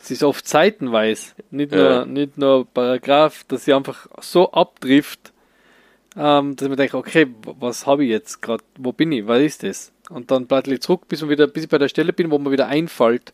das 0.00 0.10
ist 0.10 0.22
oft 0.22 0.46
seitenweise. 0.46 1.32
Nicht, 1.50 1.72
Ja. 1.72 2.04
nur, 2.04 2.06
nicht 2.06 2.36
nur 2.38 2.66
Paragraph, 2.66 3.44
dass 3.48 3.64
sie 3.64 3.72
einfach 3.72 4.06
so 4.20 4.50
abtrifft. 4.52 5.32
ähm, 6.16 6.54
dass 6.54 6.68
man 6.68 6.76
denkt, 6.76 6.94
okay, 6.94 7.26
was 7.42 7.86
habe 7.86 8.04
ich 8.04 8.10
jetzt 8.10 8.40
gerade, 8.40 8.62
wo 8.78 8.92
bin 8.92 9.10
ich, 9.10 9.26
was 9.26 9.40
ist 9.42 9.62
das? 9.64 9.92
Und 10.10 10.30
dann 10.30 10.46
blätter 10.46 10.70
ich 10.70 10.80
zurück, 10.80 11.08
bis, 11.08 11.20
man 11.22 11.30
wieder, 11.30 11.48
bis 11.48 11.64
ich 11.64 11.68
bei 11.68 11.78
der 11.78 11.88
Stelle 11.88 12.12
bin, 12.12 12.30
wo 12.30 12.38
man 12.38 12.52
wieder 12.52 12.68
einfällt. 12.68 13.32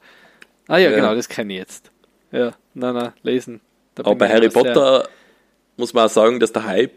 Ah 0.66 0.78
ja, 0.78 0.88
ja. 0.88 0.96
genau, 0.96 1.14
das 1.14 1.28
kenne 1.28 1.52
ich 1.52 1.58
jetzt. 1.58 1.90
Ja, 2.32 2.54
nein, 2.72 2.94
nein, 2.94 3.12
lesen. 3.22 3.60
Da 3.96 4.04
Aber 4.04 4.14
bei 4.14 4.28
Harry 4.30 4.48
Potter 4.48 5.06
muss 5.76 5.92
man 5.92 6.06
auch 6.06 6.10
sagen, 6.10 6.40
dass 6.40 6.52
der 6.52 6.64
Hype 6.64 6.92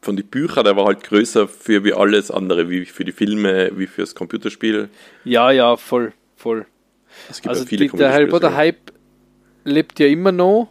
von 0.00 0.16
den 0.16 0.26
Büchern, 0.26 0.64
der 0.64 0.76
war 0.76 0.86
halt 0.86 1.04
größer 1.04 1.46
für 1.46 1.84
wie 1.84 1.92
alles 1.92 2.30
andere, 2.30 2.70
wie 2.70 2.84
für 2.86 3.04
die 3.04 3.12
Filme, 3.12 3.70
wie 3.76 3.86
fürs 3.86 4.14
Computerspiel. 4.14 4.88
Ja, 5.24 5.50
ja, 5.50 5.76
voll, 5.76 6.12
voll. 6.36 6.66
Es 7.28 7.42
gibt 7.42 7.48
also 7.48 7.62
ja 7.62 7.68
viele 7.68 7.88
die, 7.88 7.96
der 7.96 8.12
Harry 8.12 8.26
Potter 8.26 8.54
Hype 8.54 8.92
lebt 9.64 9.98
ja 10.00 10.06
immer 10.06 10.32
noch, 10.32 10.68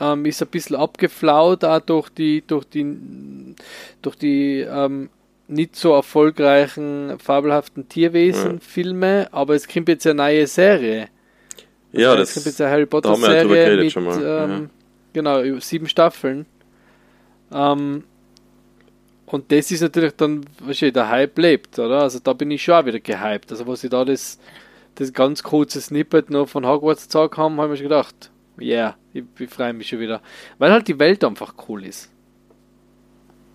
ähm, 0.00 0.24
ist 0.24 0.42
ein 0.42 0.48
bisschen 0.48 0.76
abgeflaut 0.76 1.64
auch 1.64 1.80
durch 1.80 2.08
die, 2.08 2.42
durch 2.46 2.64
die, 2.64 3.54
durch 4.02 4.16
die 4.16 4.60
ähm, 4.60 5.10
nicht 5.46 5.76
so 5.76 5.92
erfolgreichen 5.92 7.18
fabelhaften 7.18 7.88
Tierwesen-Filme, 7.88 9.22
ja. 9.22 9.28
aber 9.32 9.54
es 9.54 9.68
kommt 9.68 9.88
jetzt 9.88 10.06
eine 10.06 10.14
neue 10.14 10.46
Serie. 10.46 11.08
Ja, 11.92 12.16
das, 12.16 12.30
es 12.30 12.34
kommt 12.34 12.46
jetzt 12.46 12.60
eine 12.60 12.70
Harry 12.70 12.86
Potter 12.86 13.14
Serie 13.16 13.84
mit, 13.84 13.96
ähm, 13.96 14.20
ja. 14.22 14.60
genau, 15.12 15.58
sieben 15.60 15.88
Staffeln. 15.88 16.46
Ähm, 17.52 18.04
und 19.30 19.52
das 19.52 19.70
ist 19.70 19.80
natürlich 19.80 20.14
dann, 20.16 20.44
was 20.60 20.78
der 20.78 21.08
Hype 21.08 21.38
lebt, 21.38 21.78
oder? 21.78 22.02
Also 22.02 22.18
da 22.18 22.32
bin 22.32 22.50
ich 22.50 22.62
schon 22.62 22.74
auch 22.74 22.84
wieder 22.84 22.98
gehypt. 22.98 23.52
Also, 23.52 23.66
was 23.66 23.80
sie 23.80 23.88
da 23.88 24.04
das, 24.04 24.38
das 24.96 25.12
ganz 25.12 25.42
kurze 25.42 25.80
Snippet 25.80 26.30
noch 26.30 26.48
von 26.48 26.66
Hogwarts 26.66 27.04
gezeigt 27.04 27.36
haben, 27.36 27.60
habe 27.60 27.68
ich 27.68 27.70
mir 27.70 27.76
schon 27.76 27.88
gedacht, 27.90 28.30
ja, 28.58 28.76
yeah, 28.76 28.96
ich, 29.12 29.24
ich 29.38 29.48
freue 29.48 29.72
mich 29.72 29.88
schon 29.88 30.00
wieder. 30.00 30.20
Weil 30.58 30.72
halt 30.72 30.88
die 30.88 30.98
Welt 30.98 31.22
einfach 31.22 31.54
cool 31.68 31.84
ist. 31.84 32.10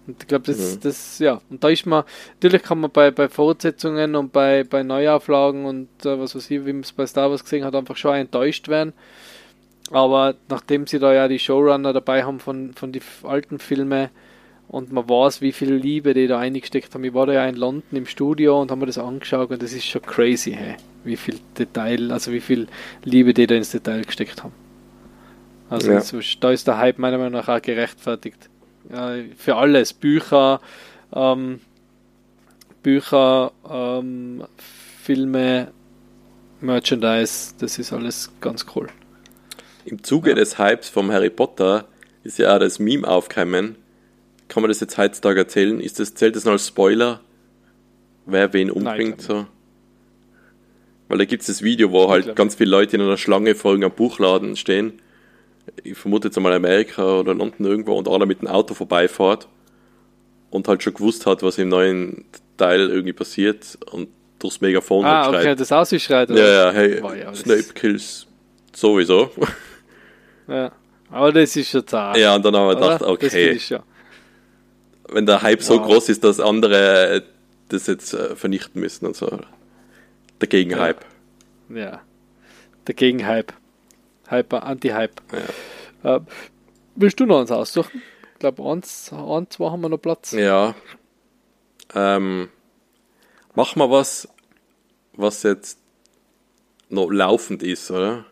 Und 0.07 0.21
ich 0.21 0.27
glaube, 0.27 0.45
das, 0.45 0.75
mhm. 0.75 0.79
das, 0.81 1.19
ja, 1.19 1.41
und 1.49 1.63
da 1.63 1.69
ist 1.69 1.85
man, 1.85 2.03
natürlich 2.35 2.63
kann 2.63 2.79
man 2.79 2.91
bei, 2.91 3.11
bei 3.11 3.27
Fortsetzungen 3.27 4.15
und 4.15 4.31
bei, 4.31 4.63
bei 4.63 4.83
Neuauflagen 4.83 5.65
und 5.65 5.89
äh, 6.05 6.19
was 6.19 6.35
weiß 6.35 6.51
ich, 6.51 6.65
wie 6.65 6.73
man 6.73 6.83
es 6.83 6.91
bei 6.91 7.05
Star 7.05 7.29
Wars 7.29 7.43
gesehen 7.43 7.65
hat, 7.65 7.75
einfach 7.75 7.97
schon 7.97 8.15
enttäuscht 8.15 8.67
werden. 8.67 8.93
Aber 9.91 10.35
nachdem 10.47 10.87
sie 10.87 10.99
da 10.99 11.13
ja 11.13 11.27
die 11.27 11.39
Showrunner 11.39 11.91
dabei 11.91 12.23
haben 12.23 12.39
von, 12.39 12.73
von 12.73 12.91
den 12.91 13.01
alten 13.23 13.59
Filmen 13.59 14.09
und 14.67 14.91
man 14.91 15.07
weiß, 15.07 15.41
wie 15.41 15.51
viel 15.51 15.73
Liebe 15.73 16.13
die 16.13 16.27
da 16.27 16.39
eingesteckt 16.39 16.93
haben. 16.93 17.03
Ich 17.03 17.13
war 17.13 17.27
da 17.27 17.33
ja 17.33 17.45
in 17.45 17.55
London 17.55 17.97
im 17.97 18.05
Studio 18.05 18.61
und 18.61 18.71
haben 18.71 18.79
mir 18.79 18.87
das 18.87 18.97
angeschaut 18.97 19.51
und 19.51 19.61
das 19.61 19.73
ist 19.73 19.85
schon 19.85 20.01
crazy, 20.01 20.51
hey, 20.51 20.75
wie 21.03 21.15
viel 21.15 21.39
Detail, 21.57 22.11
also 22.11 22.31
wie 22.31 22.41
viel 22.41 22.67
Liebe 23.03 23.33
die 23.33 23.47
da 23.47 23.55
ins 23.55 23.71
Detail 23.71 24.03
gesteckt 24.03 24.43
haben. 24.43 24.53
Also 25.69 25.91
ja. 25.91 26.01
da 26.39 26.51
ist 26.51 26.67
der 26.67 26.77
Hype 26.77 26.99
meiner 26.99 27.17
Meinung 27.17 27.33
nach 27.33 27.49
auch 27.49 27.61
gerechtfertigt. 27.61 28.49
Für 29.37 29.55
alles, 29.55 29.93
Bücher, 29.93 30.61
ähm, 31.11 31.59
Bücher, 32.83 33.51
ähm, 33.67 34.43
Filme, 35.01 35.71
Merchandise, 36.61 37.55
das 37.59 37.79
ist 37.79 37.91
alles 37.91 38.31
ganz 38.41 38.65
cool. 38.75 38.87
Im 39.85 40.03
Zuge 40.03 40.29
ja. 40.31 40.35
des 40.35 40.59
Hypes 40.59 40.89
vom 40.89 41.11
Harry 41.11 41.29
Potter 41.29 41.85
ist 42.23 42.37
ja 42.37 42.55
auch 42.55 42.59
das 42.59 42.79
Meme 42.79 43.07
aufgekommen. 43.07 43.75
Kann 44.47 44.61
man 44.61 44.69
das 44.69 44.79
jetzt 44.79 44.97
heutzutage 44.97 45.39
erzählen? 45.39 45.79
Ist 45.79 45.99
das, 45.99 46.13
zählt 46.13 46.35
das 46.35 46.45
noch 46.45 46.53
als 46.53 46.67
Spoiler? 46.67 47.21
Wer 48.25 48.53
wen 48.53 48.71
umbringt? 48.71 49.17
Nein, 49.17 49.27
so? 49.27 49.45
Weil 51.07 51.19
da 51.19 51.25
gibt 51.25 51.41
es 51.41 51.47
das 51.47 51.61
Video, 51.61 51.91
wo 51.91 52.09
halt 52.09 52.35
ganz 52.35 52.55
viele 52.55 52.71
Leute 52.71 52.95
in 52.95 53.01
einer 53.01 53.17
Schlange 53.17 53.53
vor 53.53 53.73
einem 53.73 53.91
Buchladen 53.91 54.55
stehen. 54.55 54.93
Ich 55.83 55.97
vermute 55.97 56.27
jetzt 56.27 56.37
einmal 56.37 56.53
Amerika 56.53 57.19
oder 57.19 57.33
London 57.33 57.65
irgendwo 57.65 57.93
und 57.93 58.07
einer 58.07 58.25
mit 58.25 58.41
dem 58.41 58.47
Auto 58.47 58.73
vorbeifährt 58.73 59.47
und 60.49 60.67
halt 60.67 60.81
schon 60.83 60.93
gewusst 60.93 61.25
hat, 61.25 61.43
was 61.43 61.57
im 61.57 61.69
neuen 61.69 62.25
Teil 62.57 62.89
irgendwie 62.89 63.13
passiert 63.13 63.77
und 63.91 64.09
durchs 64.39 64.61
Megafon 64.61 65.05
ah, 65.05 65.25
halt 65.25 65.35
okay, 65.35 65.55
das 65.55 65.71
ausschreit. 65.71 66.29
Ja, 66.29 66.35
ja, 66.35 66.71
hey, 66.71 67.01
Boah, 67.01 67.15
ja, 67.15 67.33
Snape 67.33 67.73
kills 67.73 68.27
sowieso. 68.73 69.29
Ja, 70.47 70.71
aber 71.09 71.31
das 71.31 71.55
ist 71.55 71.71
schon 71.71 71.87
zart. 71.87 72.17
Ja, 72.17 72.35
und 72.35 72.45
dann 72.45 72.55
haben 72.55 72.67
wir 72.67 72.75
gedacht, 72.75 73.01
okay. 73.01 73.59
Wenn 75.07 75.25
der 75.25 75.41
Hype 75.41 75.59
wow. 75.59 75.67
so 75.67 75.81
groß 75.81 76.09
ist, 76.09 76.23
dass 76.23 76.39
andere 76.39 77.23
das 77.69 77.87
jetzt 77.87 78.13
äh, 78.13 78.35
vernichten 78.35 78.81
müssen 78.81 79.05
und 79.05 79.15
so. 79.15 79.39
Der 80.41 80.47
Gegenhype. 80.47 80.99
Ja. 81.69 81.77
ja. 81.77 82.01
Der 82.87 82.95
Gegenhype. 82.95 83.53
Hyper, 84.27 84.63
Anti-Hype. 84.63 85.21
Ja. 86.03 86.17
Äh, 86.17 86.21
willst 86.95 87.19
du 87.19 87.25
noch 87.25 87.39
eins 87.39 87.51
aussuchen? 87.51 88.01
Ich 88.33 88.39
glaube, 88.39 88.63
eins, 88.63 89.11
eins, 89.13 89.49
zwei 89.49 89.71
haben 89.71 89.81
wir 89.81 89.89
noch 89.89 89.97
Platz. 89.97 90.31
Ja. 90.31 90.75
Ähm, 91.93 92.49
mach 93.53 93.75
mal 93.75 93.89
was, 93.89 94.27
was 95.13 95.43
jetzt 95.43 95.79
noch 96.89 97.09
laufend 97.09 97.63
ist, 97.63 97.89
oder? 97.91 98.25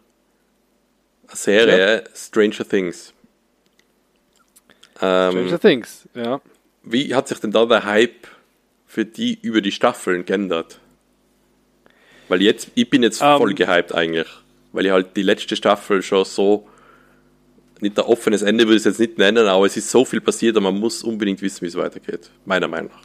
Serie, 1.28 2.04
ja. 2.04 2.10
Stranger 2.16 2.68
Things. 2.68 3.14
Ähm, 5.02 5.32
Stranger 5.32 5.60
Things, 5.60 6.08
ja. 6.14 6.42
Wie 6.84 7.16
hat 7.16 7.28
sich 7.28 7.40
denn 7.40 7.52
da 7.52 7.66
der 7.66 7.86
Hype 7.86 8.28
für 8.86 9.06
die 9.06 9.40
über 9.42 9.62
die 9.62 9.72
Staffeln 9.72 10.26
geändert? 10.26 10.80
Weil 12.28 12.42
jetzt, 12.42 12.72
ich 12.76 12.90
bin 12.90 13.04
jetzt 13.04 13.22
um, 13.22 13.28
ähm. 13.28 13.38
voll 13.38 13.54
gehypt 13.54 13.94
eigentlich, 13.94 14.28
weil 14.72 14.86
ich 14.86 14.92
halt 14.92 15.16
die 15.16 15.24
letzte 15.24 15.56
Staffel 15.56 16.02
schon 16.02 16.26
so, 16.26 16.68
nicht 17.80 17.98
ein 17.98 18.06
offenes 18.06 18.42
Ende 18.42 18.66
würde 18.66 18.76
ich 18.76 18.82
es 18.82 18.86
jetzt 18.86 19.00
nicht 19.00 19.18
nennen, 19.18 19.48
aber 19.48 19.66
es 19.66 19.78
ist 19.78 19.90
so 19.90 20.06
viel 20.06 20.22
passiert 20.22 20.56
und 20.58 20.64
man 20.64 20.80
muss 20.80 21.04
unbedingt 21.04 21.42
wissen, 21.42 21.62
wie 21.62 21.68
es 21.68 21.76
weitergeht, 21.76 22.30
meiner 22.46 22.68
Meinung 22.68 22.92
nach. 22.92 23.04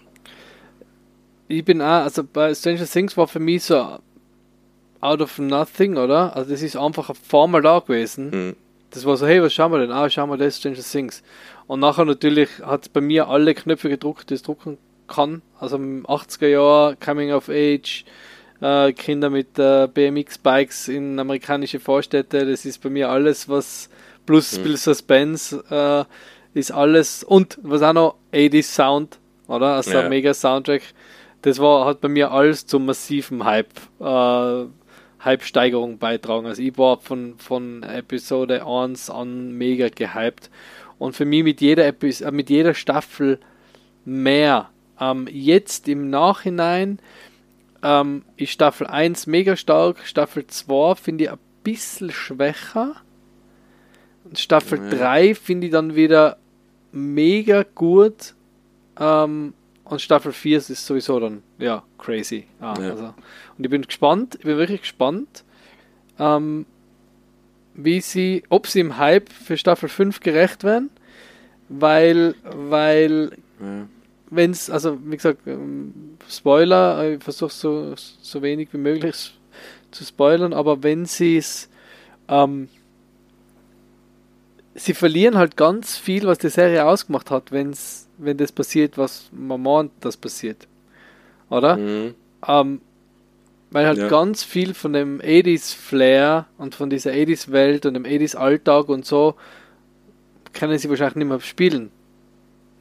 Ich 1.49 1.65
bin 1.65 1.81
auch, 1.81 2.05
also 2.05 2.23
bei 2.25 2.55
Stranger 2.55 2.87
Things 2.87 3.17
war 3.17 3.27
für 3.27 3.41
mich 3.41 3.65
so 3.65 3.99
out 5.01 5.21
of 5.21 5.39
nothing, 5.39 5.97
oder? 5.97 6.37
Also 6.37 6.51
das 6.51 6.63
ist 6.63 6.77
einfach 6.77 7.11
ein 7.11 7.17
paar 7.29 7.49
Mal 7.49 7.63
da 7.63 7.79
gewesen. 7.79 8.31
Mhm. 8.31 8.57
Das 8.91 9.05
war 9.05 9.17
so, 9.17 9.27
hey, 9.27 9.43
was 9.43 9.53
schauen 9.53 9.73
wir 9.73 9.79
denn? 9.79 9.91
Ah, 9.91 10.09
schauen 10.09 10.31
wir 10.31 10.37
das, 10.37 10.59
Stranger 10.59 10.83
Things. 10.83 11.23
Und 11.67 11.81
nachher 11.81 12.05
natürlich 12.05 12.49
hat 12.63 12.83
es 12.83 12.89
bei 12.89 13.01
mir 13.01 13.29
alle 13.29 13.55
Knöpfe 13.55 13.89
gedruckt, 13.89 14.31
die 14.31 14.35
es 14.35 14.43
drucken 14.43 14.79
kann. 15.07 15.43
Also 15.61 15.77
im 15.77 16.07
80er 16.07 16.47
Jahr, 16.47 16.97
Coming 16.97 17.33
of 17.33 17.49
Age, 17.49 18.05
äh, 18.61 18.93
Kinder 18.93 19.31
mit 19.31 19.59
äh, 19.59 19.89
BMX-Bikes 19.93 20.89
in 20.89 21.19
amerikanische 21.19 21.81
Vorstädte, 21.81 22.47
das 22.47 22.65
ist 22.65 22.83
bei 22.83 22.91
mir 22.91 23.11
alles, 23.11 23.49
was 23.49 23.89
plus 24.27 24.59
mhm. 24.59 24.63
Bill 24.63 24.77
Suspense 24.77 25.65
äh, 25.71 26.59
ist 26.59 26.71
alles. 26.71 27.25
Und 27.25 27.59
was 27.63 27.83
auch 27.83 27.93
noch, 27.93 28.15
80s 28.33 28.75
Sound, 28.75 29.19
oder? 29.47 29.75
Also 29.75 29.93
ja. 29.93 30.09
mega 30.09 30.35
Soundtrack. 30.35 30.83
Das 31.43 31.59
war, 31.59 31.87
hat 31.87 32.01
bei 32.01 32.09
mir 32.09 32.33
alles 32.33 32.67
zum 32.67 32.87
massiven 32.87 33.45
Hype 33.45 33.69
äh, 34.01 34.67
Hype-Steigerung 35.25 35.99
beitragen. 35.99 36.47
Also 36.47 36.63
ich 36.63 36.77
war 36.79 36.99
von, 36.99 37.39
von 37.39 37.83
Episode 37.83 38.67
1 38.67 39.11
an 39.11 39.53
mega 39.53 39.89
gehypt. 39.89 40.51
Und 40.99 41.15
für 41.15 41.25
mich 41.25 41.45
mit 41.45 41.61
jeder, 41.61 41.87
Epis 41.87 42.21
äh, 42.21 42.31
mit 42.31 42.51
jeder 42.51 42.75
Staffel 42.75 43.39
mehr. 44.05 44.71
Ähm, 45.01 45.29
jetzt 45.31 45.89
im 45.89 46.11
Nachhinein 46.11 46.99
ähm, 47.83 48.25
ist 48.37 48.53
Staffel 48.53 48.87
1 48.87 49.27
mega 49.27 49.57
stark, 49.57 49.99
Staffel 50.05 50.47
2 50.47 50.97
finde 50.97 51.25
ich 51.25 51.31
ein 51.31 51.39
bisschen 51.63 52.11
schwächer. 52.11 52.97
Und 54.25 54.39
Staffel 54.39 54.81
ja. 54.91 54.99
3 54.99 55.35
finde 55.35 55.67
ich 55.67 55.73
dann 55.73 55.95
wieder 55.95 56.39
mega 56.93 57.65
gut. 57.75 58.35
Ähm, 58.99 59.55
und 59.89 60.01
Staffel 60.03 60.33
4 60.33 60.59
ist 60.59 60.87
sowieso 60.87 61.19
dann, 61.19 61.43
ja, 61.59 61.83
crazy. 61.97 62.47
Ah, 62.61 62.75
ja. 62.81 62.91
Also. 62.91 63.15
Und 63.57 63.65
ich 63.65 63.71
bin 63.71 63.83
gespannt, 63.83 64.35
ich 64.37 64.45
bin 64.45 64.59
wirklich 64.59 64.83
gespannt, 64.83 65.45
ähm, 66.19 66.67
wie 67.75 68.01
sie, 68.01 68.43
ob 68.51 68.67
sie 68.67 68.81
im 68.81 68.99
Hype 68.99 69.31
für 69.31 69.57
Staffel 69.57 69.89
5 69.89 70.21
gerecht 70.21 70.63
werden, 70.63 70.91
weil, 71.69 72.35
weil, 72.43 73.31
ja. 73.61 73.87
wenn 74.31 74.51
es, 74.51 74.69
also 74.69 74.99
wie 75.05 75.17
gesagt, 75.17 75.47
ähm, 75.47 76.17
Spoiler, 76.29 77.15
ich 77.15 77.23
versuche 77.23 77.53
so, 77.53 77.95
so 77.97 78.43
wenig 78.43 78.69
wie 78.73 78.79
möglich 78.79 79.33
zu 79.91 80.05
spoilern, 80.05 80.53
aber 80.53 80.83
wenn 80.83 81.07
sie 81.07 81.39
es, 81.39 81.71
ähm, 82.29 82.69
sie 84.79 84.95
verlieren 84.95 85.37
halt 85.37 85.57
ganz 85.57 85.97
viel, 85.97 86.27
was 86.27 86.39
die 86.39 86.49
Serie 86.49 86.85
ausgemacht 86.85 87.31
hat, 87.31 87.53
wenn's, 87.53 88.09
wenn 88.19 88.37
das 88.37 88.53
passiert, 88.53 88.99
was 88.99 89.29
man 89.33 89.63
meint, 89.63 89.93
das 90.01 90.17
passiert. 90.17 90.67
Oder? 91.51 91.77
Mhm. 91.77 92.15
Ähm, 92.47 92.81
weil 93.71 93.87
halt 93.87 93.99
ja. 93.99 94.09
ganz 94.09 94.45
viel 94.45 94.75
von 94.75 94.93
dem 94.93 95.21
80s 95.21 95.75
Flair 95.75 96.47
und 96.57 96.75
von 96.75 96.89
dieser 96.89 97.11
80s 97.11 97.53
Welt 97.53 97.85
und 97.85 97.95
dem 97.95 98.05
80s 98.05 98.37
Alltag 98.37 98.89
und 98.89 99.05
so 99.05 99.35
können 100.55 100.79
sie 100.79 100.89
wahrscheinlich 100.89 101.17
nicht 101.17 101.29
mehr 101.29 101.41
spielen. 101.41 101.91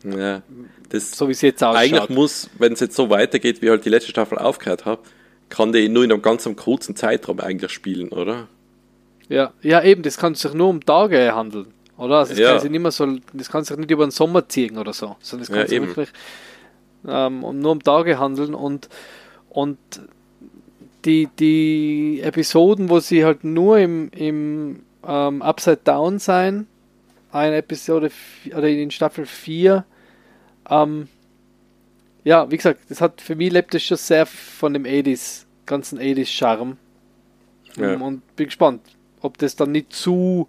Ja, 0.03 0.41
das 0.89 1.11
so 1.11 1.27
wie 1.27 1.33
es 1.33 1.41
jetzt 1.41 1.63
ausschaut. 1.63 1.81
Eigentlich 1.81 2.09
muss, 2.09 2.49
wenn 2.57 2.73
es 2.73 2.79
jetzt 2.79 2.95
so 2.95 3.09
weitergeht, 3.09 3.61
wie 3.61 3.69
halt 3.69 3.83
die 3.83 3.89
letzte 3.89 4.11
Staffel 4.11 4.37
aufgehört 4.37 4.85
hat, 4.85 4.99
kann 5.49 5.71
die 5.71 5.89
nur 5.89 6.03
in 6.03 6.11
einem 6.11 6.21
ganz 6.21 6.47
kurzen 6.55 6.95
Zeitraum 6.95 7.39
eigentlich 7.39 7.71
spielen, 7.71 8.09
oder? 8.09 8.47
Ja, 9.27 9.53
ja 9.61 9.83
eben, 9.83 10.03
das 10.03 10.17
kann 10.17 10.35
sich 10.35 10.53
nur 10.53 10.69
um 10.69 10.85
Tage 10.85 11.35
handeln. 11.35 11.73
Oder? 11.97 12.17
Also 12.19 12.31
das, 12.31 12.39
Ja. 12.39 12.51
kann 12.51 12.59
sich 12.61 12.71
nicht 12.71 12.81
mehr 12.81 12.91
so, 12.91 13.07
das 13.33 13.49
kann 13.49 13.63
sich 13.63 13.77
nicht 13.77 13.91
über 13.91 14.05
den 14.05 14.11
Sommer 14.11 14.47
ziehen 14.47 14.77
oder 14.77 14.93
so, 14.93 15.15
sondern 15.19 15.43
es 15.43 15.49
kann 15.49 15.59
Ja, 15.59 15.67
sich 15.67 15.77
eben. 15.77 15.87
wirklich 15.87 16.09
ähm, 17.07 17.39
nur 17.39 17.71
um 17.71 17.83
Tage 17.83 18.19
handeln 18.19 18.53
und, 18.53 18.89
und 19.49 19.77
die, 21.05 21.27
die 21.39 22.21
Episoden, 22.21 22.89
wo 22.89 22.99
sie 22.99 23.23
halt 23.23 23.43
nur 23.43 23.77
im, 23.79 24.09
im 24.11 24.83
ähm, 25.05 25.41
Upside 25.41 25.79
Down 25.83 26.19
sein, 26.19 26.67
eine 27.31 27.57
Episode 27.57 28.11
oder 28.55 28.67
in 28.67 28.91
Staffel 28.91 29.25
4, 29.25 29.85
ähm, 30.69 31.07
ja, 32.23 32.49
wie 32.51 32.57
gesagt, 32.57 32.81
das 32.89 32.99
hat 32.99 33.21
für 33.21 33.35
mich 33.35 33.51
lebt 33.53 33.73
es 33.73 33.83
schon 33.83 33.95
sehr 33.97 34.25
von 34.25 34.73
dem 34.73 34.83
80s, 34.83 35.45
ganzen 35.65 35.97
80s 35.99 36.25
Charme. 36.25 36.77
Ja. 37.77 37.95
Und 37.95 38.35
bin 38.35 38.47
gespannt, 38.47 38.81
ob 39.21 39.37
das 39.37 39.55
dann 39.55 39.71
nicht 39.71 39.93
zu, 39.93 40.47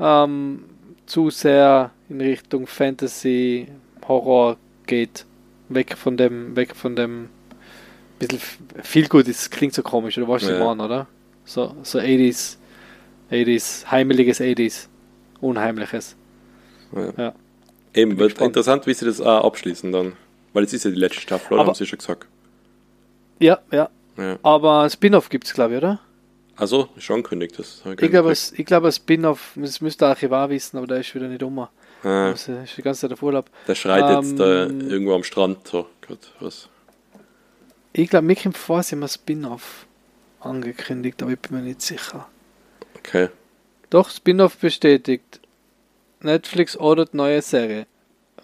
ähm, 0.00 0.64
zu 1.06 1.30
sehr 1.30 1.90
in 2.08 2.20
Richtung 2.20 2.66
Fantasy, 2.66 3.68
Horror 4.06 4.56
geht. 4.86 5.24
Weg 5.68 5.96
von 5.96 6.16
dem, 6.16 6.56
weg 6.56 6.74
von 6.74 6.96
dem 6.96 7.28
bisschen 8.18 8.40
viel 8.82 9.08
gut, 9.08 9.28
das 9.28 9.50
klingt 9.50 9.72
so 9.74 9.82
komisch, 9.82 10.18
oder 10.18 10.28
was 10.28 10.42
Ja. 10.42 10.58
ja. 10.58 10.64
Mann, 10.64 10.80
oder? 10.80 11.06
So, 11.44 11.74
so 11.82 11.98
80s, 11.98 12.56
80s, 13.30 13.86
heimeliges 13.90 14.40
80s, 14.40 14.88
unheimliches. 15.40 16.16
Ja. 16.94 17.12
Ja. 17.16 17.32
Eben, 17.94 18.18
wird 18.18 18.30
gespannt. 18.30 18.48
interessant, 18.48 18.86
wie 18.86 18.94
sie 18.94 19.04
das 19.06 19.20
auch 19.20 19.44
abschließen 19.44 19.90
dann. 19.92 20.12
Weil 20.52 20.64
es 20.64 20.72
ist 20.72 20.84
ja 20.84 20.90
die 20.90 20.96
letzte 20.98 21.20
Staffel, 21.20 21.54
oder? 21.54 21.60
Aber- 21.62 21.68
haben 21.68 21.74
sie 21.76 21.86
schon 21.86 21.98
gesagt. 21.98 22.26
Ja, 23.38 23.58
ja. 23.70 23.88
Ja. 24.16 24.38
Aber 24.42 24.88
Spin-off 24.90 25.28
gibt 25.28 25.46
es, 25.46 25.54
glaube 25.54 25.74
ich, 25.74 25.78
oder? 25.78 26.00
Also, 26.60 26.88
schon 26.98 27.16
angekündigt, 27.16 27.58
das 27.58 27.80
gar 27.82 27.92
Ich 28.00 28.10
glaube, 28.10 28.30
es- 28.32 28.52
ich 28.52 28.66
glaube, 28.66 28.88
ein 28.88 28.92
Spin-off, 28.92 29.52
das 29.56 29.80
müsste 29.80 30.06
Archivar 30.06 30.50
wissen, 30.50 30.76
aber 30.76 30.86
der 30.86 30.98
ist 30.98 31.14
wieder 31.14 31.26
nicht 31.28 31.42
um. 31.42 31.58
Ah, 31.58 31.68
Also, 32.02 32.52
ist 32.52 32.76
die 32.76 32.82
ganze 32.82 33.00
Zeit 33.02 33.12
auf 33.12 33.22
Urlaub. 33.22 33.48
der 33.66 33.74
schreit 33.74 34.08
jetzt 34.24 34.38
äh, 34.38 34.64
Ähm, 34.64 34.90
irgendwo 34.90 35.14
am 35.14 35.24
Strand 35.24 35.66
so. 35.66 35.86
Grad 36.02 36.18
was. 36.40 36.68
Ich 37.92 38.08
glaube, 38.10 38.26
mir 38.26 38.36
kommt 38.36 38.56
vor, 38.58 38.82
sie 38.82 38.94
haben 38.94 39.02
ein 39.02 39.08
Spin-off 39.08 39.86
angekündigt, 40.40 41.22
aber 41.22 41.32
ich 41.32 41.38
bin 41.40 41.56
mir 41.58 41.62
nicht 41.64 41.82
sicher. 41.82 42.28
Okay. 42.98 43.28
Doch, 43.88 44.10
Spin-off 44.10 44.56
bestätigt. 44.58 45.40
Netflix 46.20 46.76
ordert 46.76 47.14
neue 47.14 47.40
Serie. 47.42 47.86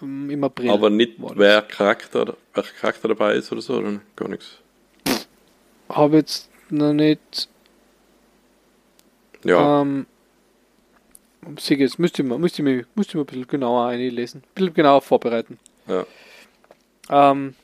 Ähm, 0.03 0.31
Im 0.31 0.43
April. 0.43 0.71
Aber 0.71 0.89
nicht, 0.91 1.13
wer 1.19 1.63
Charakter, 1.63 2.35
welcher 2.55 2.73
Charakter 2.81 3.09
dabei 3.09 3.35
ist 3.35 3.53
oder 3.53 3.61
so, 3.61 3.75
oder 3.79 4.01
gar 4.17 4.29
nichts. 4.29 4.59
Habe 5.89 6.17
jetzt 6.17 6.49
noch 6.71 6.93
nicht. 6.93 7.49
Ja, 9.49 9.83
Ähm, 9.83 10.07
Sieg, 11.59 11.79
jetzt 11.81 11.99
müsste 11.99 12.23
ich, 12.23 12.29
mal, 12.29 12.39
müsste, 12.39 12.63
mich, 12.63 12.85
müsste 12.97 13.17
mir 13.17 13.23
ein 13.23 13.27
bisschen 13.27 13.47
genauer 13.47 13.87
einlesen. 13.87 14.43
Ein 14.45 14.55
bisschen 14.55 14.75
genauer 14.75 15.01
vorbereiten. 15.03 15.59
ja. 15.87 16.05
Ähm, 17.09 17.55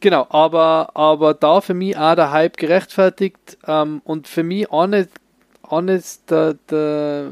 genau, 0.00 0.26
aber, 0.30 0.90
aber 0.94 1.34
da 1.34 1.60
für 1.60 1.74
mich 1.74 1.96
auch 1.98 2.14
der 2.14 2.30
Hype 2.32 2.56
gerechtfertigt 2.56 3.58
ähm, 3.66 4.00
und 4.04 4.26
für 4.26 4.42
mich 4.42 4.70
eines, 4.72 5.08
eines 5.68 6.24
der, 6.24 6.54
der 6.70 7.26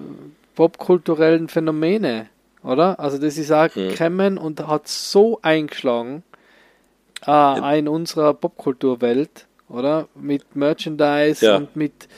popkulturellen 0.55 1.49
Phänomene, 1.49 2.27
oder? 2.62 3.01
Also 3.01 3.16
das 3.16 3.39
ist 3.39 3.51
auch 3.51 3.75
Hm. 3.75 3.89
gekommen 3.89 4.37
und 4.37 4.66
hat 4.66 4.89
so 4.89 5.39
eingeschlagen 5.41 6.22
äh, 7.27 7.79
in 7.79 7.89
unserer 7.89 8.35
Popkulturwelt, 8.35 9.47
oder? 9.70 10.09
Mit 10.14 10.55
Merchandise 10.55 11.47
Ja. 11.47 11.57
und 11.57 11.75
mit 11.77 12.09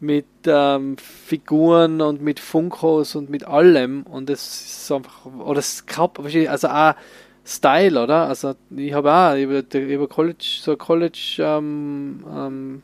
mit 0.00 0.24
ähm, 0.46 0.96
Figuren 0.96 2.00
und 2.00 2.22
mit 2.22 2.40
Funkos 2.40 3.14
und 3.14 3.28
mit 3.28 3.44
allem 3.46 4.02
und 4.04 4.30
es 4.30 4.80
ist 4.82 4.92
einfach 4.92 5.26
oder 5.26 5.58
es 5.58 5.84
gab 5.86 6.18
also 6.18 6.68
auch 6.68 6.94
Style, 7.44 8.02
oder? 8.02 8.26
Also 8.28 8.54
ich 8.74 8.92
habe 8.94 9.12
auch 9.12 9.36
über, 9.36 10.06
College, 10.08 10.58
so 10.62 10.76
College 10.76 11.36
ähm, 11.40 12.24
ähm, 12.34 12.82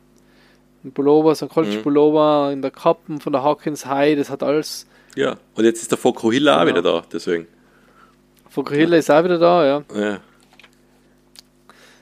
ein 0.84 0.92
Pullover, 0.92 1.34
so 1.34 1.46
ein 1.46 1.48
College 1.48 1.78
Mhm. 1.78 1.82
Pullover 1.82 2.50
in 2.52 2.60
der 2.62 2.70
Kappen 2.70 3.20
von 3.20 3.32
der 3.32 3.42
Hawkins 3.42 3.86
High, 3.86 4.16
das 4.18 4.28
hat 4.30 4.42
alles. 4.42 4.86
ja. 5.14 5.36
Und 5.54 5.64
jetzt 5.64 5.80
ist 5.82 5.90
der 5.90 5.98
Fokuhilla 5.98 6.56
auch 6.60 6.64
Genau. 6.66 6.78
wieder 6.78 6.82
da, 6.82 7.02
deswegen. 7.12 7.46
Fokuhila 8.50 8.96
ist 8.96 9.10
auch 9.10 9.24
wieder 9.24 9.38
da, 9.38 9.64
ja. 9.66 9.82
Ja. 9.94 10.20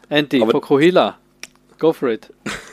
Anti, 0.08 0.42
Aber- 0.42 0.52
Fokuhila. 0.52 1.18
Go 1.78 1.92
for 1.92 2.08
it. 2.10 2.30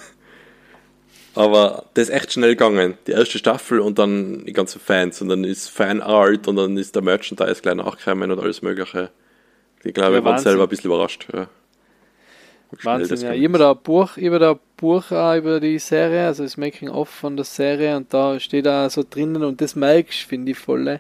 Aber 1.34 1.86
das 1.94 2.10
ist 2.10 2.16
echt 2.16 2.34
schnell 2.34 2.52
gegangen. 2.52 2.98
Die 3.08 3.12
erste 3.12 3.38
Staffel 3.38 3.80
und 3.80 3.98
dann 4.00 4.46
die 4.46 4.54
ganzen 4.54 4.82
Fans 4.82 5.22
und 5.22 5.30
dann 5.30 5.44
ist 5.44 5.70
Fanart 5.70 6.48
und 6.48 6.58
dann 6.58 6.78
ist 6.78 6.94
der 6.96 7.02
Merchandise 7.02 7.62
gleich 7.62 7.76
nachgekommen 7.76 8.32
und 8.32 8.40
alles 8.40 8.62
Mögliche. 8.62 9.12
Ich 9.84 9.94
glaube, 9.94 10.10
Ja, 10.16 10.20
wir 10.20 10.26
waren 10.26 10.34
Wahnsinn. 10.34 10.52
selber 10.52 10.64
ein 10.64 10.70
bisschen 10.70 10.92
überrascht. 10.92 11.28
Ja. 11.34 11.48
Wahnsinn, 12.84 13.20
ja. 13.22 13.32
Immer 13.34 13.58
da 13.58 13.74
Buch, 13.74 14.18
immer 14.18 14.40
da 14.40 14.58
Buch 14.78 15.12
auch 15.12 15.36
über 15.36 15.60
die 15.60 15.80
Serie, 15.80 16.28
also 16.28 16.44
das 16.44 16.56
Making-of 16.58 17.10
von 17.10 17.36
der 17.36 17.46
Serie 17.46 17.98
und 17.98 18.14
da 18.14 18.40
steht 18.40 18.66
da 18.66 18.90
so 18.90 19.04
drinnen 19.10 19.44
und 19.44 19.60
das 19.60 19.76
merkst, 19.76 20.22
finde 20.22 20.52
ich 20.52 20.58
voll, 20.58 21.00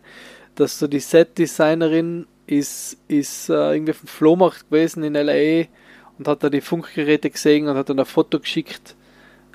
dass 0.56 0.80
so 0.80 0.88
die 0.88 1.00
Set-Designerin 1.00 2.28
ist, 2.46 2.98
ist 3.08 3.50
äh, 3.50 3.74
irgendwie 3.74 3.92
auf 3.92 4.00
dem 4.00 4.08
Flohmarkt 4.08 4.70
gewesen 4.70 5.04
in 5.04 5.16
L.A. 5.16 5.68
und 6.18 6.28
hat 6.28 6.44
da 6.44 6.50
die 6.50 6.60
Funkgeräte 6.60 7.30
gesehen 7.30 7.70
und 7.70 7.78
hat 7.78 7.90
dann 7.90 8.00
ein 8.00 8.06
Foto 8.06 8.40
geschickt 8.40 8.96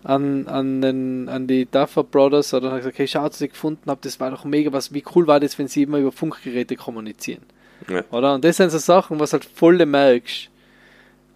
an, 0.06 0.46
an, 0.46 0.80
den, 0.80 1.28
an 1.28 1.48
die 1.48 1.66
Duffer 1.66 2.04
Brothers 2.04 2.54
oder 2.54 2.70
hat 2.70 2.78
gesagt, 2.78 2.98
hey, 2.98 3.08
schaut, 3.08 3.32
was 3.32 3.40
ich 3.40 3.50
gefunden 3.50 3.90
habe, 3.90 4.00
das 4.02 4.20
war 4.20 4.30
doch 4.30 4.44
mega, 4.44 4.72
was, 4.72 4.94
wie 4.94 5.02
cool 5.14 5.26
war 5.26 5.40
das, 5.40 5.58
wenn 5.58 5.66
sie 5.66 5.82
immer 5.82 5.98
über 5.98 6.12
Funkgeräte 6.12 6.76
kommunizieren. 6.76 7.42
Ja. 7.88 8.02
Oder? 8.12 8.34
Und 8.34 8.44
das 8.44 8.56
sind 8.56 8.70
so 8.70 8.78
Sachen, 8.78 9.18
was 9.18 9.32
halt 9.32 9.44
voll 9.44 9.84
merkst, 9.84 10.48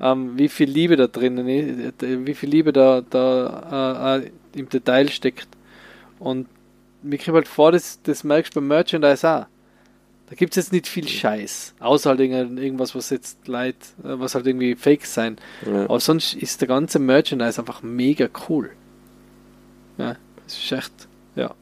ähm, 0.00 0.38
wie 0.38 0.48
viel 0.48 0.70
Liebe 0.70 0.96
da 0.96 1.08
drinnen 1.08 1.48
ist, 1.48 2.00
wie 2.00 2.34
viel 2.34 2.48
Liebe 2.48 2.72
da, 2.72 3.02
da 3.02 4.20
äh, 4.20 4.26
äh, 4.26 4.30
im 4.54 4.68
Detail 4.68 5.08
steckt. 5.08 5.48
Und 6.20 6.46
mir 7.02 7.18
kommt 7.18 7.34
halt 7.34 7.48
vor, 7.48 7.72
das, 7.72 8.00
das 8.02 8.22
merkst 8.22 8.54
du 8.54 8.60
beim 8.60 8.68
Merchandise 8.68 9.28
auch. 9.28 9.46
Da 10.30 10.36
gibt 10.36 10.52
es 10.52 10.56
jetzt 10.64 10.72
nicht 10.72 10.86
viel 10.86 11.06
Scheiß. 11.08 11.74
Außer 11.80 12.10
halt 12.10 12.20
irgend- 12.20 12.58
irgendwas, 12.58 12.94
was 12.94 13.10
jetzt 13.10 13.48
Leid, 13.48 13.74
äh, 14.04 14.18
was 14.20 14.34
halt 14.36 14.46
irgendwie 14.46 14.76
fake 14.76 15.04
sein. 15.04 15.36
Ja. 15.66 15.84
Aber 15.84 15.98
sonst 16.00 16.34
ist 16.34 16.60
der 16.60 16.68
ganze 16.68 16.98
Merchandise 17.00 17.58
einfach 17.60 17.82
mega 17.82 18.28
cool. 18.48 18.70
Ja, 19.98 20.16
das 20.44 20.56
ist 20.56 20.72
echt, 20.72 20.92
ja. 21.34 21.52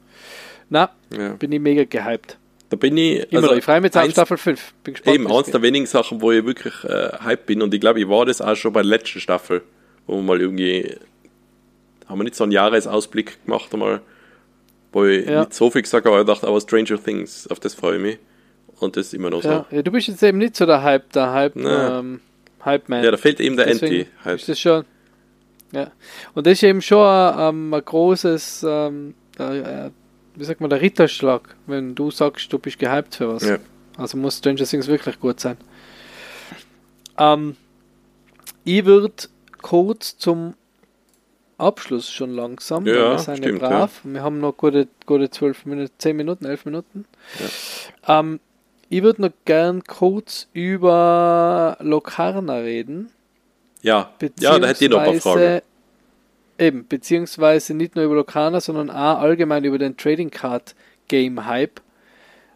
Na, 0.69 0.91
Ja. 1.17 1.31
bin 1.35 1.51
ich 1.51 1.61
mega 1.61 1.85
gehypt. 1.85 2.37
Da 2.69 2.77
bin 2.77 2.97
ich. 2.99 3.33
Immer 3.33 3.41
noch, 3.41 3.53
ich 3.53 3.65
freue 3.65 3.81
mich 3.81 3.87
jetzt 3.87 3.97
auf 3.97 4.03
eins- 4.05 4.13
Staffel 4.13 4.37
5. 4.37 4.75
Bin 4.85 4.93
gespannt. 4.95 5.15
Eben, 5.15 5.33
eins 5.33 5.51
der 5.51 5.63
wenigen 5.63 5.87
Sachen, 5.87 6.21
wo 6.21 6.31
ich 6.31 6.45
wirklich 6.45 6.75
äh, 6.85 7.13
hype 7.25 7.47
bin 7.47 7.63
und 7.63 7.73
ich 7.73 7.81
glaube, 7.81 8.01
ich 8.01 8.09
war 8.09 8.27
das 8.27 8.43
auch 8.43 8.55
schon 8.55 8.75
bei 8.75 8.83
der 8.83 8.91
letzten 8.91 9.21
Staffel, 9.21 9.63
wo 10.07 10.17
wir 10.17 10.23
mal 10.23 10.39
irgendwie, 10.41 10.95
haben 12.07 12.19
wir 12.19 12.25
nicht 12.25 12.37
so 12.37 12.45
einen 12.45 12.53
Jahresausblick 12.53 13.43
gemacht 13.47 13.73
einmal, 13.73 14.03
wo 14.93 15.07
ich 15.07 15.25
Ja. 15.27 15.41
nicht 15.41 15.55
so 15.55 15.71
viel 15.71 15.81
gesagt 15.81 16.05
habe, 16.05 16.17
aber 16.17 16.31
ich 16.31 16.35
dachte, 16.35 16.47
aber 16.47 16.61
Stranger 16.61 17.03
Things, 17.03 17.47
auf 17.49 17.59
das 17.61 17.73
freue 17.75 17.97
ich 17.97 18.03
mich. 18.03 18.19
Und 18.81 18.97
das 18.97 19.09
ist 19.09 19.15
immer 19.15 19.31
noch 19.31 19.43
so. 19.43 19.49
Ja, 19.49 19.67
ja, 19.71 19.83
du 19.83 19.91
bist 19.91 20.09
jetzt 20.09 20.23
eben 20.23 20.39
nicht 20.39 20.57
so 20.57 20.67
der 20.67 20.83
Hype, 20.83 21.13
der 21.13 21.33
Hype, 21.33 21.57
ähm, 21.57 22.21
Hype-Man. 22.65 23.05
Ja, 23.05 23.11
da 23.11 23.17
fehlt 23.17 23.41
eben 23.41 23.57
der 23.57 23.67
Deswegen 23.67 24.01
Anti 24.03 24.11
halt. 24.25 24.41
Ist 24.41 24.49
das 24.49 24.61
schon. 24.61 24.85
Ja. 25.73 25.91
Und 26.35 26.47
das 26.47 26.55
ist 26.55 26.63
eben 26.63 26.81
schon 26.81 27.35
ähm, 27.39 27.75
ein 27.75 27.85
großes, 27.85 28.65
ähm, 28.67 29.15
äh, 29.39 29.91
wie 30.35 30.45
sagt 30.45 30.61
man, 30.61 30.71
der 30.71 30.81
Ritterschlag, 30.81 31.57
wenn 31.67 31.95
du 31.95 32.11
sagst, 32.11 32.53
du 32.53 32.59
bist 32.59 32.79
gehypt 32.79 33.17
für 33.17 33.35
was. 33.35 33.45
Ja. 33.45 33.59
Also 33.97 34.17
muss 34.17 34.39
Stranger 34.39 34.65
Things 34.65 34.87
wirklich 34.87 35.19
gut 35.19 35.41
sein. 35.41 35.57
Ähm, 37.19 37.57
ich 38.65 38.85
würde 38.85 39.15
kurz 39.61 40.17
zum 40.17 40.55
Abschluss 41.59 42.09
schon 42.11 42.35
langsam, 42.35 42.87
Ja, 42.87 43.11
wir 43.11 43.19
sind 43.19 43.39
stimmt, 43.39 43.61
ja 43.61 43.69
brav. 43.69 44.01
Wir 44.05 44.23
haben 44.23 44.39
noch 44.39 44.57
gute, 44.57 44.87
gute 45.07 45.29
12 45.29 45.67
Minuten, 45.67 45.93
10 45.99 46.17
Minuten, 46.17 46.45
11 46.45 46.65
Minuten. 46.67 47.05
Ähm, 48.07 48.39
ich 48.91 49.03
würde 49.03 49.23
noch 49.23 49.33
gern 49.45 49.85
kurz 49.85 50.49
über 50.53 51.77
Locarna 51.81 52.57
reden. 52.57 53.11
Ja. 53.83 54.11
ja, 54.41 54.59
da 54.59 54.67
hätte 54.67 54.85
ich 54.85 54.91
noch 54.91 55.01
ein 55.01 55.19
paar 55.21 55.35
Fragen. 55.35 55.63
Eben, 56.59 56.87
beziehungsweise 56.89 57.75
nicht 57.75 57.95
nur 57.95 58.05
über 58.05 58.17
Locarna, 58.17 58.61
sondern 58.61 58.91
auch 58.91 59.21
allgemein 59.21 59.65
über 59.65 59.79
den 59.79 59.97
Trading 59.97 60.31
Card 60.31 60.75
Game 61.07 61.47
Hype. 61.47 61.81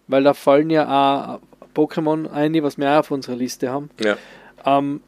Weil 0.09 0.25
da 0.25 0.35
fallen 0.35 0.71
ja 0.71 0.87
auch 1.37 1.41
Pokémon 1.75 2.31
ein, 2.31 2.61
was 2.63 2.79
wir 2.79 2.91
auch 2.91 2.99
auf 2.99 3.11
unserer 3.11 3.37
Liste 3.37 3.71
haben. 3.71 3.91
Ja. 4.01 4.17
Ähm, 4.65 5.01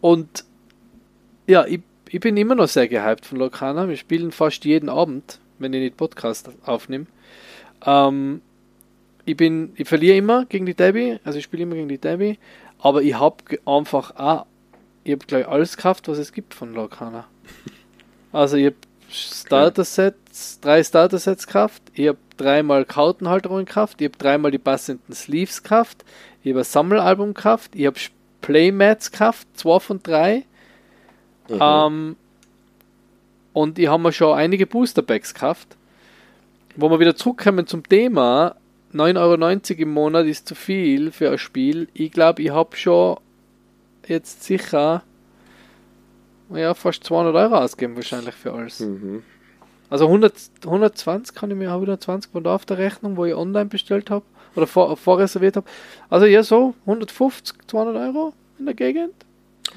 und 0.00 0.44
ja, 1.46 1.66
ich, 1.66 1.80
ich 2.08 2.20
bin 2.20 2.36
immer 2.36 2.54
noch 2.54 2.68
sehr 2.68 2.88
gehypt 2.88 3.26
von 3.26 3.38
Lokana. 3.38 3.88
Wir 3.88 3.96
spielen 3.96 4.32
fast 4.32 4.64
jeden 4.64 4.88
Abend, 4.88 5.40
wenn 5.58 5.72
ich 5.74 5.80
nicht 5.80 5.96
Podcast 5.96 6.50
aufnehme. 6.64 7.06
Ähm, 7.84 8.40
ich 9.24 9.36
bin, 9.36 9.72
ich 9.76 9.88
verliere 9.88 10.16
immer 10.16 10.44
gegen 10.46 10.66
die 10.66 10.74
Debbie, 10.74 11.18
also 11.24 11.38
ich 11.38 11.44
spiele 11.44 11.62
immer 11.62 11.74
gegen 11.74 11.88
die 11.88 11.98
Debbie, 11.98 12.38
aber 12.78 13.02
ich 13.02 13.18
habe 13.18 13.36
einfach 13.64 14.16
auch, 14.16 14.46
ich 15.04 15.12
habe 15.12 15.24
gleich 15.26 15.48
alles 15.48 15.76
gekauft, 15.76 16.08
was 16.08 16.18
es 16.18 16.32
gibt 16.32 16.54
von 16.54 16.74
Lokana. 16.74 17.26
Also 18.32 18.56
ich 18.56 18.66
habe 18.66 18.76
Starter-Sets, 19.08 20.58
drei 20.58 20.82
Starter-Sets 20.82 21.46
gekauft. 21.46 21.82
Ich 21.94 22.08
habe 22.08 22.18
dreimal 22.36 22.84
Kartenhalterungen 22.84 23.64
gekauft. 23.64 24.00
Ich 24.00 24.08
habe 24.08 24.18
dreimal 24.18 24.50
die 24.50 24.58
passenden 24.58 25.12
Sleeves 25.12 25.62
gekauft. 25.62 26.04
Ich 26.42 26.50
habe 26.50 26.62
ein 26.62 26.64
Sammelalbum 26.64 27.32
gekauft. 27.32 27.70
Ich 27.76 27.86
habe 27.86 27.96
Playmats 28.40 29.12
gekauft, 29.12 29.46
zwei 29.54 29.78
von 29.78 30.02
drei. 30.02 30.44
Mhm. 31.48 31.58
Ähm, 31.60 32.16
und 33.52 33.78
ich 33.78 33.86
habe 33.86 34.02
mir 34.02 34.12
schon 34.12 34.36
einige 34.36 34.66
Booster-Packs 34.66 35.32
gekauft. 35.34 35.76
Wo 36.74 36.90
wir 36.90 36.98
wieder 36.98 37.14
zurückkommen 37.14 37.68
zum 37.68 37.88
Thema, 37.88 38.56
9,90 38.94 39.18
Euro 39.18 39.82
im 39.82 39.90
Monat 39.90 40.26
ist 40.26 40.48
zu 40.48 40.54
viel 40.54 41.10
für 41.10 41.30
ein 41.30 41.38
Spiel. 41.38 41.88
Ich 41.94 42.12
glaube, 42.12 42.42
ich 42.42 42.50
habe 42.50 42.76
schon 42.76 43.18
jetzt 44.06 44.44
sicher 44.44 45.02
ja, 46.54 46.74
fast 46.74 47.04
200 47.04 47.34
Euro 47.34 47.56
ausgeben 47.56 47.96
wahrscheinlich 47.96 48.34
für 48.34 48.52
alles. 48.52 48.80
Mhm. 48.80 49.22
Also 49.90 50.06
100, 50.06 50.32
120 50.64 51.34
kann 51.34 51.50
ich 51.50 51.56
mir 51.56 51.70
auch 51.70 51.74
120 51.74 52.30
von 52.32 52.44
da 52.44 52.54
auf 52.54 52.64
der 52.64 52.78
Rechnung, 52.78 53.16
wo 53.16 53.24
ich 53.24 53.34
online 53.34 53.66
bestellt 53.66 54.10
habe 54.10 54.24
oder 54.56 54.66
vor, 54.66 54.96
vorreserviert 54.96 55.56
habe. 55.56 55.66
Also 56.08 56.26
ja, 56.26 56.42
so 56.42 56.74
150, 56.86 57.56
200 57.66 57.96
Euro 57.96 58.32
in 58.58 58.66
der 58.66 58.74
Gegend. 58.74 59.14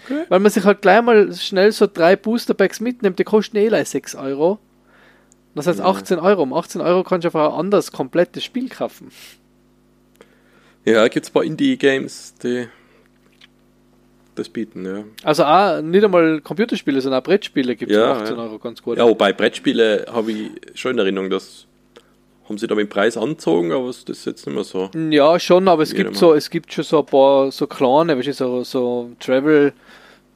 Okay. 0.03 0.25
Weil 0.29 0.39
man 0.39 0.51
sich 0.51 0.63
halt 0.63 0.81
gleich 0.81 1.01
mal 1.01 1.33
schnell 1.33 1.71
so 1.71 1.87
drei 1.91 2.15
Booster-Packs 2.15 2.79
mitnimmt, 2.79 3.19
die 3.19 3.23
kosten 3.23 3.57
eh 3.57 3.67
gleich 3.67 3.89
6 3.89 4.15
Euro. 4.15 4.59
Das 5.57 5.67
heißt 5.67 5.79
Ja. 5.79 5.85
18 5.85 6.19
Euro. 6.19 6.43
Um 6.43 6.53
18 6.53 6.81
Euro 6.81 7.03
kannst 7.03 7.25
du 7.25 7.27
einfach 7.29 7.51
ein 7.53 7.59
anderes 7.59 7.91
komplettes 7.91 8.43
Spiel 8.43 8.69
kaufen. 8.69 9.11
Ja, 10.85 11.07
gibt 11.09 11.25
es 11.25 11.29
ein 11.29 11.33
paar 11.33 11.43
Indie-Games, 11.43 12.35
die 12.43 12.67
das 14.35 14.47
bieten, 14.49 14.85
ja. 14.85 15.03
Also 15.23 15.43
auch 15.43 15.81
nicht 15.81 16.03
einmal 16.05 16.39
Computerspiele, 16.41 17.01
sondern 17.01 17.21
auch 17.21 17.25
Brettspiele 17.25 17.75
gibt 17.75 17.91
es 17.91 17.97
Ja, 17.97 18.11
um 18.13 18.17
18 18.21 18.37
ja. 18.37 18.43
Euro 18.43 18.59
ganz 18.59 18.81
gut. 18.81 18.97
Ja, 18.97 19.05
wobei 19.07 19.33
Brettspiele 19.33 20.05
habe 20.11 20.31
ich 20.31 20.51
schon 20.75 20.91
in 20.91 20.99
Erinnerung, 20.99 21.29
dass 21.29 21.65
haben 22.47 22.57
sie 22.57 22.67
da 22.67 22.75
mit 22.75 22.87
dem 22.87 22.89
Preis 22.89 23.17
angezogen, 23.17 23.73
aber 23.73 23.87
das 23.87 24.03
ist 24.05 24.25
jetzt 24.25 24.45
nicht 24.47 24.55
mehr 24.55 24.63
so. 24.63 24.89
Ja, 25.09 25.37
schon, 25.37 25.67
aber 25.67 25.83
es 25.83 25.93
gibt 25.93 26.15
so, 26.15 26.33
es 26.33 26.49
gibt 26.49 26.71
schon 26.71 26.85
so 26.85 26.99
ein 26.99 27.05
paar 27.05 27.51
so 27.51 27.67
kleine, 27.67 28.17
weißt 28.17 28.27
du, 28.27 28.33
so, 28.33 28.63
so 28.63 29.11
Travel, 29.19 29.73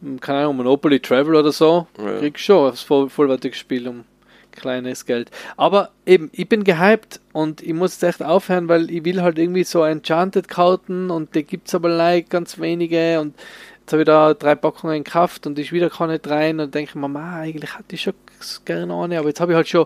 hm, 0.02 0.20
keine 0.20 0.40
Ahnung, 0.40 0.58
Monopoly 0.58 1.00
Travel 1.00 1.36
oder 1.36 1.54
so, 1.54 1.88
Ja. 1.98 2.18
kriegst 2.20 2.44
schon 2.44 2.72
ein 2.72 2.76
voll, 2.76 3.10
vollwertiges 3.10 3.60
Spiel 3.60 3.88
um 3.88 4.04
kleines 4.52 5.06
Geld. 5.06 5.32
Aber 5.58 5.90
eben, 6.06 6.30
ich 6.34 6.48
bin 6.48 6.64
gehypt 6.64 7.20
und 7.34 7.62
ich 7.62 7.74
muss 7.74 7.94
jetzt 8.00 8.04
echt 8.04 8.24
aufhören, 8.24 8.68
weil 8.68 8.90
ich 8.92 9.04
will 9.06 9.22
halt 9.22 9.38
irgendwie 9.40 9.64
so 9.64 9.84
Enchanted-Karten 9.84 11.10
und 11.10 11.34
die 11.36 11.44
gibt's 11.44 11.74
aber 11.76 11.90
like 11.90 12.30
ganz 12.30 12.60
wenige 12.60 13.20
und 13.20 13.36
jetzt 13.82 13.94
habe 13.94 14.02
ich 14.04 14.06
da 14.06 14.34
drei 14.34 14.56
Packungen 14.56 15.04
gekauft 15.04 15.48
und 15.48 15.58
ist 15.60 15.72
wieder 15.72 15.90
keine 15.90 16.20
rein 16.26 16.60
und 16.60 16.74
denke 16.76 16.98
mir, 16.98 17.08
ma, 17.08 17.40
eigentlich 17.40 17.74
hatte 17.78 17.96
ich 17.96 18.02
schon 18.02 18.14
gerne 18.66 18.94
eine, 18.94 19.20
aber 19.20 19.30
jetzt 19.30 19.40
habe 19.42 19.52
ich 19.54 19.56
halt 19.56 19.68
schon 19.70 19.86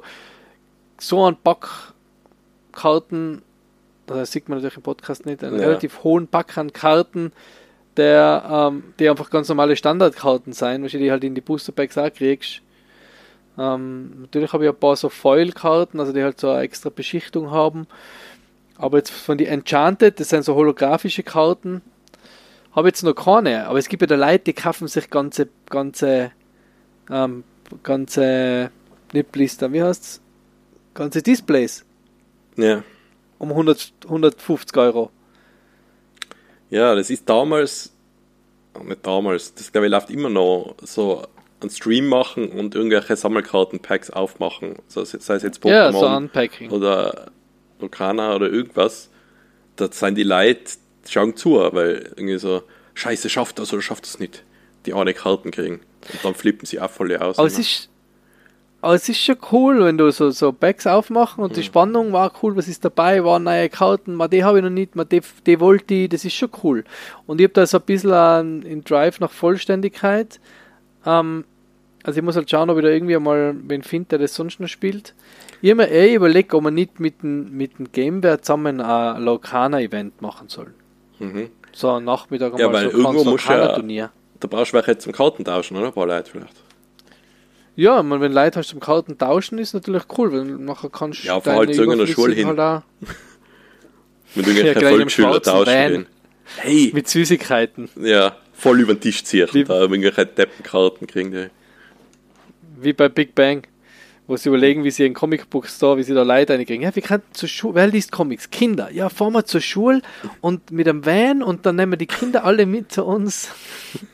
so 0.99 1.23
einen 1.25 1.37
Pack 1.37 1.93
Karten, 2.71 3.41
das 4.07 4.31
sieht 4.31 4.49
man 4.49 4.57
natürlich 4.57 4.77
im 4.77 4.83
Podcast 4.83 5.25
nicht, 5.25 5.43
einen 5.43 5.59
Ja. 5.59 5.67
relativ 5.67 6.03
hohen 6.03 6.27
Pack 6.27 6.57
an 6.57 6.73
Karten, 6.73 7.31
der, 7.97 8.43
ähm, 8.71 8.83
die 8.99 9.09
einfach 9.09 9.29
ganz 9.29 9.47
normale 9.47 9.75
Standardkarten 9.75 10.53
sein, 10.53 10.85
die 10.85 11.11
halt 11.11 11.23
in 11.23 11.35
die 11.35 11.41
Booster 11.41 11.71
Packs 11.71 11.97
auch 11.97 12.11
kriegst. 12.13 12.61
Ähm, 13.57 14.21
natürlich 14.21 14.51
habe 14.53 14.65
ich 14.65 14.69
ein 14.69 14.75
paar 14.75 14.95
so 14.95 15.09
Foil-Karten, 15.09 15.99
also 15.99 16.11
die 16.11 16.23
halt 16.23 16.39
so 16.39 16.49
eine 16.49 16.61
extra 16.61 16.89
Beschichtung 16.89 17.51
haben. 17.51 17.87
Aber 18.77 18.97
jetzt 18.97 19.11
von 19.11 19.37
die 19.37 19.45
Enchanted, 19.45 20.19
das 20.19 20.29
sind 20.29 20.43
so 20.43 20.55
holographische 20.55 21.23
Karten, 21.23 21.81
habe 22.73 22.89
ich 22.89 22.95
jetzt 22.95 23.03
noch 23.03 23.13
keine. 23.13 23.67
Aber 23.67 23.79
es 23.79 23.87
gibt 23.87 24.01
ja 24.01 24.07
da 24.07 24.15
Leute, 24.15 24.45
die 24.45 24.53
kaufen 24.53 24.87
sich 24.87 25.09
ganze, 25.09 25.47
ganze, 25.69 26.31
ähm, 27.09 27.43
ganze, 27.83 28.71
nicht 29.13 29.31
Blister, 29.31 29.71
wie 29.71 29.81
heißt's? 29.81 30.21
Ganze 30.93 31.21
Displays 31.21 31.85
Ja. 32.57 32.83
um 33.37 33.49
100, 33.51 33.93
150 34.05 34.75
Euro. 34.77 35.11
Ja, 36.69 36.95
das 36.95 37.09
ist 37.09 37.29
damals, 37.29 37.93
oh, 38.73 38.83
nicht 38.83 39.05
damals, 39.05 39.53
das 39.53 39.71
glaube 39.71 39.87
ich 39.87 39.91
läuft 39.91 40.09
immer 40.09 40.29
noch 40.29 40.75
so 40.81 41.23
einen 41.61 41.69
Stream 41.69 42.07
machen 42.07 42.49
und 42.49 42.75
irgendwelche 42.75 43.15
Sammelkarten-Packs 43.15 44.09
aufmachen. 44.11 44.75
So, 44.87 45.03
sei 45.05 45.35
es 45.35 45.43
jetzt 45.43 45.63
Pokémon 45.63 45.69
Ja, 45.69 45.91
so 45.91 46.75
oder 46.75 47.31
Lokana 47.79 48.35
oder 48.35 48.49
irgendwas. 48.49 49.09
Da 49.75 49.89
sind 49.91 50.15
die 50.17 50.23
Leute, 50.23 50.73
schauen 51.07 51.35
zu, 51.35 51.55
weil 51.73 52.13
irgendwie 52.15 52.37
so, 52.37 52.63
Scheiße, 52.93 53.29
schafft 53.29 53.59
das 53.59 53.73
oder 53.73 53.81
schafft 53.81 54.05
das 54.05 54.19
nicht. 54.19 54.43
Die 54.85 54.93
eine 54.93 55.13
Karten 55.13 55.51
kriegen. 55.51 55.81
Und 56.13 56.23
dann 56.23 56.35
flippen 56.35 56.65
sie 56.65 56.79
auch 56.79 56.91
voll 56.91 57.15
aus. 57.17 57.39
Aber 57.39 57.47
es 57.47 57.55
immer. 57.55 57.61
ist, 57.61 57.89
aber 58.81 58.93
es 58.95 59.09
ist 59.09 59.19
schon 59.19 59.37
cool, 59.51 59.83
wenn 59.83 59.97
du 59.97 60.11
so, 60.11 60.29
so 60.29 60.51
Packs 60.53 60.85
aufmachen 60.85 61.43
und 61.43 61.55
die 61.55 61.61
Mhm. 61.61 61.63
Spannung 61.63 62.13
war 62.13 62.31
cool, 62.43 62.55
was 62.55 62.67
ist 62.67 62.85
dabei, 62.85 63.23
waren 63.25 63.43
neue 63.43 63.69
Karten, 63.69 64.13
mal 64.13 64.27
die 64.27 64.43
habe 64.43 64.59
ich 64.59 64.63
noch 64.63 64.69
nicht, 64.69 64.95
mal 64.95 65.05
die, 65.05 65.21
die 65.47 65.59
wollte 65.59 65.93
ich, 65.95 66.09
das 66.09 66.23
ist 66.25 66.35
schon 66.35 66.49
cool. 66.63 66.83
Und 67.25 67.41
ich 67.41 67.45
habe 67.45 67.53
da 67.53 67.65
so 67.65 67.77
ein 67.77 67.83
bisschen 67.83 68.11
einen, 68.13 68.61
in 68.61 68.83
Drive 68.83 69.19
nach 69.19 69.31
Vollständigkeit. 69.31 70.39
Ähm, 71.05 71.45
also 72.03 72.19
ich 72.19 72.23
muss 72.23 72.35
halt 72.35 72.49
schauen, 72.49 72.69
ob 72.69 72.77
ich 72.77 72.83
da 72.83 72.89
irgendwie 72.89 73.17
mal 73.17 73.55
wen 73.67 73.81
finde, 73.81 74.09
der 74.09 74.19
das 74.19 74.35
sonst 74.35 74.59
noch 74.59 74.67
spielt. 74.67 75.13
Ich 75.61 75.71
habe 75.71 75.83
mir 75.83 75.89
eh 75.91 76.13
überlegt, 76.13 76.53
ob 76.53 76.63
man 76.63 76.73
nicht 76.73 76.99
mit 76.99 77.23
dem, 77.23 77.51
mit 77.55 77.79
dem 77.79 77.91
Gameware 77.91 78.41
zusammen 78.41 78.79
ein 78.81 79.23
Lokana-Event 79.23 80.21
machen 80.21 80.47
soll. 80.49 80.73
Mhm. 81.19 81.49
So 81.71 81.89
am 81.89 82.03
Nachmittag 82.03 82.57
Ja, 82.59 82.67
einmal 82.67 82.85
weil 82.85 82.91
so 82.91 82.97
irgendwo 82.97 83.23
musst 83.23 83.47
du 83.49 83.53
ja- 83.53 83.73
Turnier. 83.75 84.11
Da 84.39 84.47
brauchst 84.47 84.73
du 84.73 84.77
welche 84.77 84.97
zum 84.97 85.13
Kartentauschen, 85.13 85.77
oder? 85.77 85.87
Ein 85.87 85.93
paar 85.93 86.05
Leute 86.07 86.29
vielleicht. 86.29 86.53
Ja, 87.77 88.03
man, 88.03 88.21
wenn 88.21 88.31
Leute 88.31 88.59
hast 88.59 88.69
zum 88.69 88.79
Karten 88.79 89.17
tauschen, 89.17 89.57
ist 89.57 89.73
natürlich 89.73 90.03
cool, 90.17 90.31
weil 90.31 90.43
nachher 90.45 90.89
kannst 90.89 91.23
Ja, 91.23 91.33
vor 91.35 91.43
deine 91.43 91.59
allem 91.59 91.73
zu 91.73 91.81
irgendeiner 91.81 92.07
Schule 92.07 92.33
hin. 92.35 92.47
Halt 92.57 92.83
Wenn 94.35 94.43
du 94.45 94.51
Ja, 94.51 94.73
Volksschüler 94.79 95.41
tauschen 95.41 95.73
gehen. 95.87 96.05
Hey! 96.57 96.91
mit 96.93 97.07
Süßigkeiten. 97.07 97.89
Ja, 98.01 98.35
voll 98.57 98.79
über 98.81 98.93
den 98.93 99.01
Tisch 99.01 99.23
ziehen. 99.23 99.47
Wie- 99.51 99.63
Da 99.63 99.79
irgendwelche 99.79 100.25
Deppenkarten 100.25 101.07
kriegen 101.07 101.31
die. 101.31 101.47
Wie 102.79 102.93
bei 102.93 103.07
Big 103.09 103.35
Bang, 103.35 103.65
wo 104.27 104.35
sie 104.35 104.49
überlegen, 104.49 104.83
wie 104.83 104.91
sie 104.91 105.05
einen 105.05 105.13
Comicbook 105.13 105.67
Store, 105.67 105.97
wie 105.97 106.03
sie 106.03 106.13
da 106.13 106.23
Leute 106.23 106.53
reinkriegen. 106.53 106.83
Ja, 106.83 106.93
wir 106.95 107.01
könnten 107.03 107.33
zur 107.33 107.47
Schule, 107.49 107.75
wer 107.75 107.87
liest 107.87 108.11
Comics? 108.11 108.49
Kinder. 108.49 108.91
Ja, 108.91 109.09
fahren 109.09 109.33
wir 109.33 109.45
zur 109.45 109.61
Schule 109.61 110.01
und 110.41 110.71
mit 110.71 110.87
einem 110.87 111.05
Van 111.05 111.41
und 111.43 111.65
dann 111.65 111.75
nehmen 111.77 111.93
wir 111.93 111.97
die 111.97 112.07
Kinder 112.07 112.43
alle 112.43 112.65
mit 112.65 112.91
zu 112.91 113.05
uns 113.05 113.49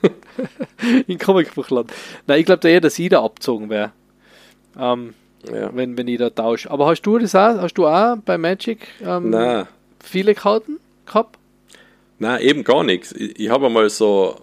in 1.08 1.18
Comicbuchland. 1.18 1.92
Nein, 2.28 2.40
ich 2.40 2.46
glaube 2.46 2.60
da 2.62 2.70
eher, 2.70 2.82
dass 2.82 2.98
ich 3.00 3.10
da 3.10 3.24
abgezogen 3.24 3.70
wäre. 3.70 3.92
Ähm, 4.80 5.14
Ja. 5.52 5.76
wenn, 5.76 5.98
wenn 5.98 6.08
ich 6.08 6.20
da 6.20 6.30
tausche. 6.30 6.70
Aber 6.70 6.86
hast 6.88 7.02
du 7.02 7.18
das 7.18 7.34
auch? 7.36 7.58
Hast 7.62 7.74
du 7.74 7.88
auch 7.88 8.16
bei 8.18 8.38
Magic 8.38 8.80
ähm, 9.04 9.66
viele 10.04 10.36
Karten 10.36 10.78
gehabt? 11.06 11.38
Nein, 12.22 12.40
eben 12.42 12.64
gar 12.64 12.84
nichts. 12.84 13.12
Ich, 13.14 13.40
ich 13.40 13.50
habe 13.50 13.66
einmal 13.66 13.90
so 13.90 14.36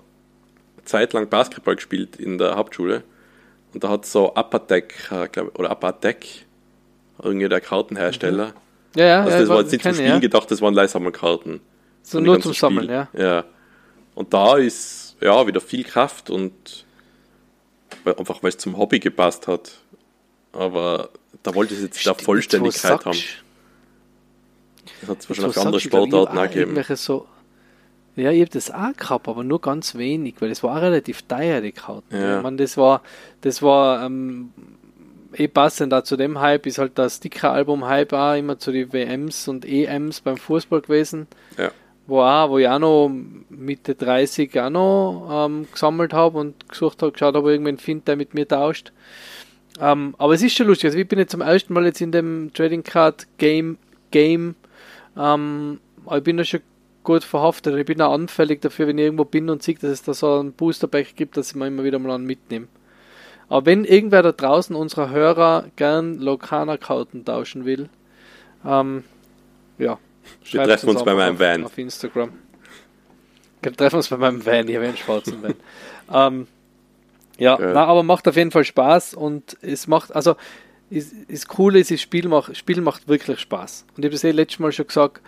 eine 0.76 0.84
Zeit 0.84 1.12
lang 1.12 1.28
Basketball 1.28 1.76
gespielt 1.76 2.16
in 2.16 2.36
der 2.36 2.56
Hauptschule. 2.56 3.04
Und 3.72 3.84
da 3.84 3.88
hat 3.88 4.04
so 4.04 4.34
Upper-Deck, 4.34 5.10
äh, 5.12 5.28
glaub, 5.28 5.56
oder 5.56 5.70
Upper-Deck, 5.70 6.44
irgendwie 7.22 7.48
der 7.48 7.60
Kartenhersteller. 7.60 8.52
Ja, 8.96 9.04
ja. 9.04 9.20
Also 9.20 9.30
ja, 9.30 9.40
das 9.40 9.48
war 9.48 9.60
jetzt 9.60 9.70
nicht 9.70 9.82
zum 9.82 9.94
Spielen 9.94 10.08
ja. 10.08 10.18
gedacht, 10.18 10.50
das 10.50 10.60
waren 10.60 10.74
Leihsammelkarten. 10.74 11.60
So 12.02 12.18
nur 12.18 12.40
zum 12.40 12.50
ganzen 12.50 12.58
Sammeln, 12.58 12.86
Spiel. 12.86 12.94
ja. 12.94 13.34
Ja. 13.36 13.44
Und 14.16 14.34
da 14.34 14.56
ist 14.56 15.16
ja 15.20 15.46
wieder 15.46 15.60
viel 15.60 15.84
Kraft 15.84 16.30
und 16.30 16.84
einfach 18.04 18.42
weil 18.42 18.48
es 18.48 18.58
zum 18.58 18.76
Hobby 18.76 18.98
gepasst 18.98 19.46
hat. 19.46 19.70
Aber 20.52 21.10
da 21.44 21.54
wollte 21.54 21.74
ich 21.74 21.80
jetzt 21.80 22.00
Stimmt, 22.00 22.22
Vollständigkeit 22.22 22.90
jetzt, 22.90 23.06
wo 23.06 23.10
haben. 23.10 23.18
Das 25.00 25.10
hat 25.10 25.20
es 25.20 25.28
wahrscheinlich 25.28 25.58
andere 25.58 25.80
Sportarten 25.80 26.38
auch 26.38 26.50
gegeben. 26.50 26.96
So, 26.96 27.28
ja, 28.18 28.30
ich 28.30 28.40
habe 28.40 28.50
das 28.50 28.70
auch 28.70 28.92
gehabt, 28.96 29.28
aber 29.28 29.44
nur 29.44 29.60
ganz 29.60 29.94
wenig, 29.94 30.36
weil 30.40 30.48
das 30.48 30.62
war 30.62 30.76
auch 30.76 30.82
relativ 30.82 31.22
teuer, 31.22 31.60
die 31.60 31.72
Karten. 31.72 32.14
Ja. 32.14 32.38
Ich 32.38 32.42
meine, 32.42 32.56
das 32.56 32.76
war, 32.76 33.02
das 33.40 33.62
war 33.62 34.04
ähm, 34.04 34.50
eh 35.34 35.48
passend 35.48 35.92
auch 35.94 36.02
zu 36.02 36.16
dem 36.16 36.40
Hype, 36.40 36.66
ist 36.66 36.78
halt 36.78 36.92
das 36.96 37.16
Sticker-Album-Hype 37.16 38.12
auch 38.12 38.34
immer 38.34 38.58
zu 38.58 38.72
den 38.72 38.92
WMs 38.92 39.48
und 39.48 39.64
EMs 39.64 40.20
beim 40.20 40.36
Fußball 40.36 40.80
gewesen. 40.80 41.26
Ja. 41.56 41.70
Wo, 42.06 42.22
auch, 42.22 42.50
wo 42.50 42.58
ich 42.58 42.68
auch 42.68 42.78
noch 42.78 43.10
Mitte 43.50 43.94
30 43.94 44.58
auch 44.60 44.70
noch 44.70 45.46
ähm, 45.46 45.66
gesammelt 45.70 46.14
habe 46.14 46.38
und 46.38 46.68
gesucht 46.68 47.02
habe, 47.02 47.12
geschaut, 47.12 47.36
ob 47.36 47.44
ich 47.44 47.52
irgendwen 47.52 47.78
finde, 47.78 48.04
der 48.06 48.16
mit 48.16 48.32
mir 48.32 48.48
tauscht. 48.48 48.92
Ähm, 49.80 50.14
aber 50.18 50.34
es 50.34 50.42
ist 50.42 50.54
schon 50.56 50.66
lustig. 50.66 50.86
Also 50.86 50.98
ich 50.98 51.06
bin 51.06 51.18
jetzt 51.18 51.32
zum 51.32 51.42
ersten 51.42 51.74
Mal 51.74 51.84
jetzt 51.84 52.00
in 52.00 52.10
dem 52.10 52.50
Trading 52.54 52.82
Card 52.82 53.26
Game 53.36 53.76
Game. 54.10 54.54
Ähm, 55.16 55.80
ich 56.10 56.22
bin 56.22 56.38
da 56.38 56.44
schon 56.44 56.60
gut 57.03 57.24
verhaftet. 57.24 57.76
Ich 57.76 57.86
bin 57.86 58.01
auch 58.03 58.12
anfällig 58.12 58.61
dafür, 58.61 58.86
wenn 58.86 58.99
ich 58.99 59.05
irgendwo 59.05 59.24
bin 59.24 59.51
und 59.51 59.62
sehe, 59.62 59.74
dass 59.74 59.90
es 59.90 60.03
da 60.03 60.14
so 60.14 60.40
ein 60.40 60.53
Booster 60.53 60.88
Pack 60.88 61.16
gibt, 61.16 61.36
dass 61.36 61.51
ich 61.51 61.57
mir 61.57 61.66
immer 61.66 61.84
wieder 61.84 61.99
mal 61.99 62.14
einen 62.14 62.24
mitnehme. 62.24 62.68
Aber 63.49 63.66
wenn 63.66 63.84
irgendwer 63.84 64.22
da 64.22 64.32
draußen 64.32 64.76
unserer 64.76 65.11
Hörer 65.11 65.64
gern 65.76 66.18
Lokana-Karten 66.18 67.24
tauschen 67.24 67.64
will, 67.64 67.88
ähm, 68.64 69.05
ja, 69.78 69.99
Wir 70.51 70.64
treffen 70.64 70.90
uns 70.90 71.05
bei 71.05 71.12
einfach 71.12 71.24
meinem 71.24 71.34
auf, 71.34 71.40
Van. 71.40 71.64
Auf 71.64 71.78
Instagram. 71.78 72.32
Wir 73.62 73.72
treffen 73.72 73.96
uns 73.96 74.09
bei 74.09 74.16
meinem 74.16 74.44
Van, 74.44 74.68
ich 74.68 74.76
habe 74.76 74.86
einen 74.86 74.96
schwarzen 74.96 75.42
Van. 75.42 75.55
ähm, 76.12 76.46
Ja, 77.38 77.57
äh. 77.57 77.72
na, 77.72 77.86
aber 77.86 78.03
macht 78.03 78.28
auf 78.28 78.36
jeden 78.36 78.51
Fall 78.51 78.64
Spaß 78.64 79.14
und 79.14 79.57
es 79.62 79.86
macht, 79.86 80.14
also 80.14 80.36
ist, 80.90 81.12
ist 81.28 81.59
cool 81.59 81.76
ist, 81.76 81.90
das 81.90 82.01
Spiel 82.01 82.28
macht, 82.28 82.57
Spiel 82.57 82.80
macht 82.80 83.09
wirklich 83.09 83.38
Spaß. 83.40 83.86
Und 83.96 83.99
ich 83.99 84.05
habe 84.07 84.12
das 84.12 84.24
eh 84.24 84.30
letztes 84.30 84.59
Mal 84.59 84.72
schon 84.72 84.86
gesagt, 84.86 85.22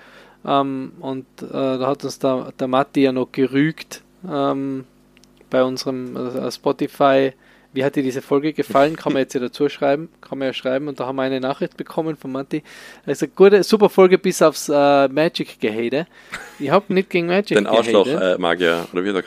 ähm, 0.44 0.92
und 1.00 1.26
äh, 1.42 1.48
da 1.50 1.86
hat 1.86 2.04
uns 2.04 2.18
der, 2.18 2.52
der 2.58 2.68
Matti 2.68 3.02
ja 3.02 3.12
noch 3.12 3.30
gerügt 3.32 4.02
ähm, 4.28 4.84
bei 5.50 5.62
unserem 5.62 6.16
äh, 6.16 6.50
Spotify 6.50 7.32
wie 7.72 7.84
hat 7.84 7.94
dir 7.94 8.02
diese 8.02 8.20
Folge 8.20 8.52
gefallen? 8.52 8.96
Kann 8.96 9.12
man 9.12 9.20
jetzt 9.22 9.34
ja 9.34 9.40
dazu 9.40 9.68
schreiben, 9.68 10.08
kann 10.20 10.38
man 10.38 10.46
ja 10.48 10.52
schreiben 10.52 10.88
und 10.88 10.98
da 10.98 11.06
haben 11.06 11.16
wir 11.16 11.22
eine 11.22 11.40
Nachricht 11.40 11.76
bekommen 11.76 12.16
von 12.16 12.32
Matti. 12.32 12.62
Er 13.06 13.14
sagt, 13.14 13.36
gute, 13.36 13.62
super 13.62 13.88
Folge 13.88 14.18
bis 14.18 14.42
aufs 14.42 14.68
äh, 14.68 15.08
Magic-Gehede. 15.08 16.06
Ich 16.58 16.70
habe 16.70 16.92
nicht 16.92 17.10
gegen 17.10 17.28
Magic 17.28 17.56
Den 17.56 17.66
Arschloch-Magier, 17.66 18.86
äh, 18.88 18.92
oder 18.92 19.04
wie 19.04 19.12
der? 19.12 19.22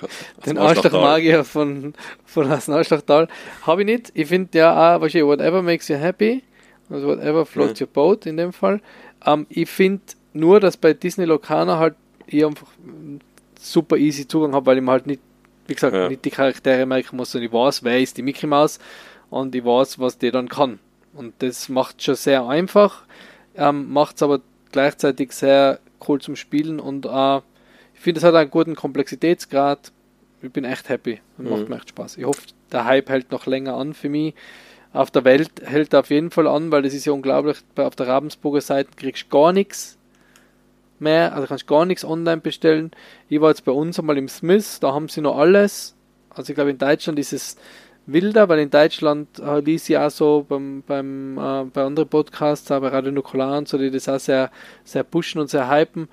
Den 0.45 0.57
Arschloch-Magier 0.57 1.43
von, 1.45 1.93
von 2.25 2.49
dem 2.49 2.73
Arschlochtal. 2.73 3.29
Habe 3.61 3.81
ich 3.81 3.85
nicht. 3.85 4.11
Ich 4.13 4.27
finde 4.27 4.57
ja 4.57 4.97
auch, 4.97 5.01
whatever 5.01 5.61
makes 5.61 5.87
you 5.87 5.95
happy, 5.95 6.43
also 6.89 7.07
whatever 7.07 7.45
floats 7.45 7.79
ja. 7.79 7.85
your 7.85 7.93
boat 7.93 8.25
in 8.25 8.35
dem 8.35 8.51
Fall. 8.51 8.81
Ähm, 9.25 9.45
ich 9.49 9.69
finde 9.69 10.03
nur, 10.33 10.59
dass 10.59 10.77
bei 10.77 10.93
Disney 10.93 11.25
Locana 11.25 11.77
halt 11.77 11.95
ich 12.27 12.45
einfach 12.45 12.67
super 13.59 13.97
easy 13.97 14.27
Zugang 14.27 14.53
habe, 14.53 14.65
weil 14.65 14.77
ich 14.79 14.87
halt 14.87 15.07
nicht 15.07 15.21
wie 15.67 15.73
gesagt, 15.73 15.95
ja. 15.95 16.09
nicht 16.09 16.25
die 16.25 16.31
Charaktere 16.31 16.85
merken 16.85 17.17
muss, 17.17 17.31
sondern 17.31 17.47
ich 17.47 17.53
weiß, 17.53 17.83
wer 17.83 17.99
ist 17.99 18.17
die 18.17 18.21
Mickey 18.21 18.47
Mouse 18.47 18.79
und 19.29 19.55
ich 19.55 19.63
weiß, 19.63 19.99
was 19.99 20.17
die 20.17 20.31
dann 20.31 20.49
kann. 20.49 20.79
Und 21.13 21.33
das 21.39 21.69
macht 21.69 22.03
schon 22.03 22.15
sehr 22.15 22.45
einfach, 22.47 23.03
ähm, 23.55 23.91
macht 23.91 24.17
es 24.17 24.23
aber 24.23 24.41
gleichzeitig 24.71 25.31
sehr 25.31 25.79
cool 26.07 26.19
zum 26.19 26.35
Spielen 26.35 26.79
und 26.79 27.05
äh, 27.05 27.37
ich 27.93 28.01
finde, 28.01 28.19
es 28.19 28.23
hat 28.23 28.35
einen 28.35 28.49
guten 28.49 28.75
Komplexitätsgrad. 28.75 29.91
Ich 30.41 30.51
bin 30.51 30.65
echt 30.65 30.89
happy 30.89 31.21
und 31.37 31.45
mhm. 31.45 31.51
macht 31.51 31.69
mir 31.69 31.75
echt 31.77 31.89
Spaß. 31.89 32.17
Ich 32.17 32.25
hoffe, 32.25 32.41
der 32.71 32.85
Hype 32.85 33.09
hält 33.09 33.31
noch 33.31 33.45
länger 33.45 33.75
an 33.75 33.93
für 33.93 34.09
mich. 34.09 34.33
Auf 34.91 35.09
der 35.09 35.23
Welt 35.23 35.51
hält 35.63 35.93
er 35.93 36.01
auf 36.01 36.09
jeden 36.09 36.29
Fall 36.29 36.47
an, 36.47 36.69
weil 36.71 36.81
das 36.81 36.93
ist 36.93 37.05
ja 37.05 37.13
unglaublich. 37.13 37.57
Auf 37.77 37.95
der 37.95 38.07
Ravensburger 38.07 38.61
Seite 38.61 38.89
kriegst 38.97 39.23
du 39.23 39.29
gar 39.29 39.53
nichts 39.53 39.97
mehr, 41.03 41.33
also 41.35 41.47
kannst 41.47 41.67
gar 41.67 41.85
nichts 41.85 42.03
online 42.03 42.41
bestellen. 42.41 42.91
Ich 43.29 43.39
war 43.39 43.49
jetzt 43.49 43.65
bei 43.65 43.71
uns 43.71 43.99
einmal 43.99 44.17
im 44.17 44.27
Smith, 44.27 44.79
da 44.79 44.93
haben 44.93 45.09
sie 45.09 45.21
noch 45.21 45.37
alles. 45.37 45.95
Also 46.29 46.51
ich 46.51 46.55
glaube 46.55 46.71
in 46.71 46.77
Deutschland 46.77 47.19
ist 47.19 47.33
es 47.33 47.57
wilder, 48.05 48.49
weil 48.49 48.59
in 48.59 48.69
Deutschland 48.69 49.39
äh, 49.39 49.59
ließ 49.59 49.89
ich 49.89 49.97
auch 49.97 50.09
so 50.09 50.45
beim, 50.47 50.83
beim 50.85 51.37
äh, 51.37 51.65
bei 51.65 51.83
anderen 51.83 52.09
Podcasts, 52.09 52.69
aber 52.71 52.91
Radio 52.91 53.11
Nukular 53.11 53.57
und 53.57 53.67
so, 53.67 53.77
die 53.77 53.91
das 53.91 54.09
auch 54.09 54.19
sehr, 54.19 54.51
sehr 54.83 55.03
pushen 55.03 55.39
und 55.39 55.49
sehr 55.49 55.69
hypen, 55.69 56.09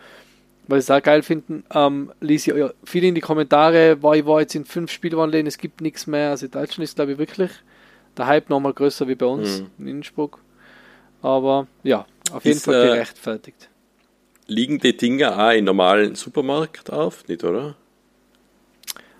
weil 0.69 0.81
sie 0.81 0.93
es 0.93 0.99
auch 0.99 1.03
geil 1.03 1.23
finden, 1.23 1.65
ähm, 1.75 2.13
ließ 2.21 2.47
ich 2.47 2.55
ja, 2.55 2.71
viele 2.85 3.09
in 3.09 3.15
die 3.15 3.21
Kommentare, 3.21 4.03
war 4.03 4.15
ich 4.15 4.27
war 4.27 4.41
jetzt 4.41 4.55
in 4.55 4.65
fünf 4.65 4.91
Spielwandeln, 4.91 5.47
es 5.47 5.59
gibt 5.59 5.81
nichts 5.81 6.07
mehr. 6.07 6.31
Also 6.31 6.47
in 6.47 6.53
Deutschland 6.53 6.85
ist 6.85 6.97
glaube 6.97 7.13
ich 7.13 7.19
wirklich 7.19 7.51
der 8.17 8.27
Hype 8.27 8.51
nochmal 8.51 8.73
größer 8.73 9.09
wie 9.09 9.15
bei 9.15 9.27
uns 9.27 9.63
mhm. 9.63 9.71
in 9.79 9.97
Innsbruck. 9.97 10.41
Aber 11.23 11.67
ja, 11.83 12.07
auf 12.33 12.45
jeden 12.45 12.57
ist, 12.57 12.65
Fall 12.65 12.83
äh, 12.83 12.87
gerechtfertigt. 12.89 13.69
Liegen 14.51 14.81
die 14.81 14.97
Dinger 14.97 15.39
auch 15.39 15.53
in 15.53 15.65
normalen 15.65 16.17
Supermarkt 16.17 16.93
auf, 16.93 17.29
nicht, 17.29 17.45
oder? 17.45 17.77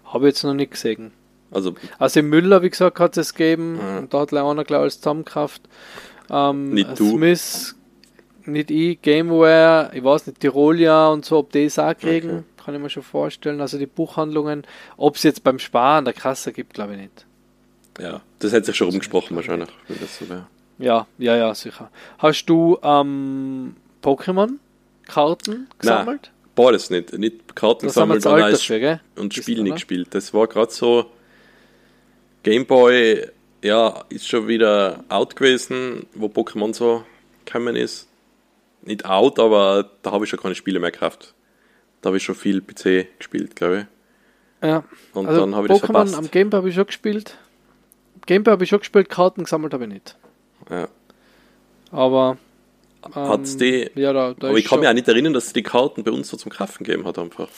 Habe 0.05 0.27
ich 0.27 0.35
jetzt 0.35 0.43
noch 0.43 0.55
nicht 0.55 0.73
gesehen. 0.73 1.13
Also, 1.53 1.75
also 2.01 2.19
im 2.19 2.29
Müller, 2.29 2.63
wie 2.63 2.71
gesagt, 2.71 2.99
hat 2.99 3.17
es 3.17 3.33
gegeben. 3.33 3.79
Ja. 3.81 3.99
Und 3.99 4.13
da 4.13 4.21
hat 4.21 4.35
einer 4.35 4.65
gleich 4.65 4.81
alles 4.81 4.97
zusammengekauft. 5.01 5.63
Ähm, 6.29 6.75
nicht 6.75 6.99
du. 6.99 7.13
Smith, 7.13 7.77
nicht 8.45 8.73
ich, 8.73 9.01
Gameware, 9.03 9.93
ich 9.95 10.03
weiß 10.03 10.27
nicht, 10.27 10.41
Tirolia 10.41 11.09
und 11.09 11.25
so, 11.25 11.39
ob 11.39 11.53
die 11.53 11.65
es 11.65 11.79
auch 11.79 11.97
kriegen, 11.97 12.31
okay. 12.31 12.65
kann 12.65 12.75
ich 12.75 12.81
mir 12.81 12.91
schon 12.91 13.05
vorstellen. 13.05 13.61
Also 13.61 13.79
die 13.79 13.87
Buchhandlungen, 13.87 14.67
ob 14.97 15.15
es 15.15 15.23
jetzt 15.23 15.45
beim 15.45 15.61
Sparen 15.61 16.05
der 16.05 16.15
Kasse 16.15 16.53
gibt, 16.53 16.75
glaube 16.75 16.95
ich 16.95 17.03
nicht. 17.03 17.27
Ja, 18.01 18.21
das 18.41 18.53
hätte 18.53 18.67
sich 18.67 18.77
schon 18.77 18.89
rumgesprochen 18.89 19.37
wahrscheinlich, 19.37 19.69
so. 19.89 20.25
Ja, 20.79 21.07
ja, 21.19 21.37
ja, 21.37 21.55
sicher. 21.55 21.91
Hast 22.19 22.47
du 22.47 22.79
ähm, 22.83 23.77
Pokémon? 24.03 24.59
Karten 25.11 25.69
gesammelt? 25.79 26.31
Nein, 26.33 26.53
beides 26.55 26.91
nicht. 26.91 27.19
Nicht 27.19 27.57
Karten 27.57 27.87
das 27.87 27.95
gesammelt 27.95 28.25
und, 28.25 28.33
als 28.33 28.63
für, 28.63 29.01
und 29.17 29.35
Spiel 29.35 29.63
nicht 29.63 29.75
gespielt. 29.75 30.09
Das 30.13 30.33
war 30.33 30.47
gerade 30.47 30.73
so. 30.73 31.07
Gameboy, 32.43 33.29
ja, 33.63 34.05
ist 34.09 34.27
schon 34.27 34.49
wieder 34.49 35.05
out 35.09 35.37
gewesen, 35.37 36.07
wo 36.15 36.27
Pokémon 36.27 36.73
so 36.73 37.05
gekommen 37.45 37.77
ist. 37.77 38.09
Nicht 38.83 39.05
out, 39.05 39.39
aber 39.39 39.91
da 40.03 40.13
habe 40.13 40.25
ich 40.25 40.31
schon 40.31 40.41
keine 40.41 40.55
Spiele 40.55 40.81
mehr 40.81 40.91
gekauft. 40.91 41.35
Da 42.01 42.09
habe 42.09 42.17
ich 42.17 42.23
schon 42.23 42.35
viel 42.35 42.63
PC 42.63 43.19
gespielt, 43.19 43.57
glaube 43.57 43.87
ich. 44.63 44.69
Ja. 44.69 44.85
Und 45.13 45.27
also 45.27 45.41
dann 45.41 45.55
habe 45.55 45.67
ich 45.67 45.73
Pokémon 45.73 45.79
das 45.79 45.87
verpasst. 45.87 46.15
am 46.15 46.31
Gameboy 46.31 46.59
habe 46.59 46.69
ich 46.71 46.75
schon 46.75 46.87
gespielt. 46.87 47.37
Gameboy 48.27 48.53
habe 48.53 48.65
ich 48.65 48.71
schon 48.71 48.79
gespielt, 48.79 49.11
Karten 49.11 49.45
gesammelt 49.45 49.75
habe 49.75 49.85
ich 49.85 49.91
nicht. 49.91 50.17
Ja. 50.71 50.89
Aber 51.91 52.39
Hat's 53.15 53.57
die, 53.57 53.83
ähm, 53.83 53.91
ja, 53.95 54.13
da, 54.13 54.35
da 54.39 54.49
aber 54.49 54.59
ich 54.59 54.67
kann 54.67 54.81
mich 54.81 54.89
auch 54.89 54.93
nicht 54.93 55.09
erinnern, 55.09 55.33
dass 55.33 55.47
es 55.47 55.53
die 55.53 55.63
Karten 55.63 56.05
bei 56.05 56.11
uns 56.11 56.29
so 56.29 56.37
zum 56.37 56.53
Kaufen 56.53 56.85
gegeben 56.85 57.07
hat 57.07 57.19
einfach. 57.19 57.49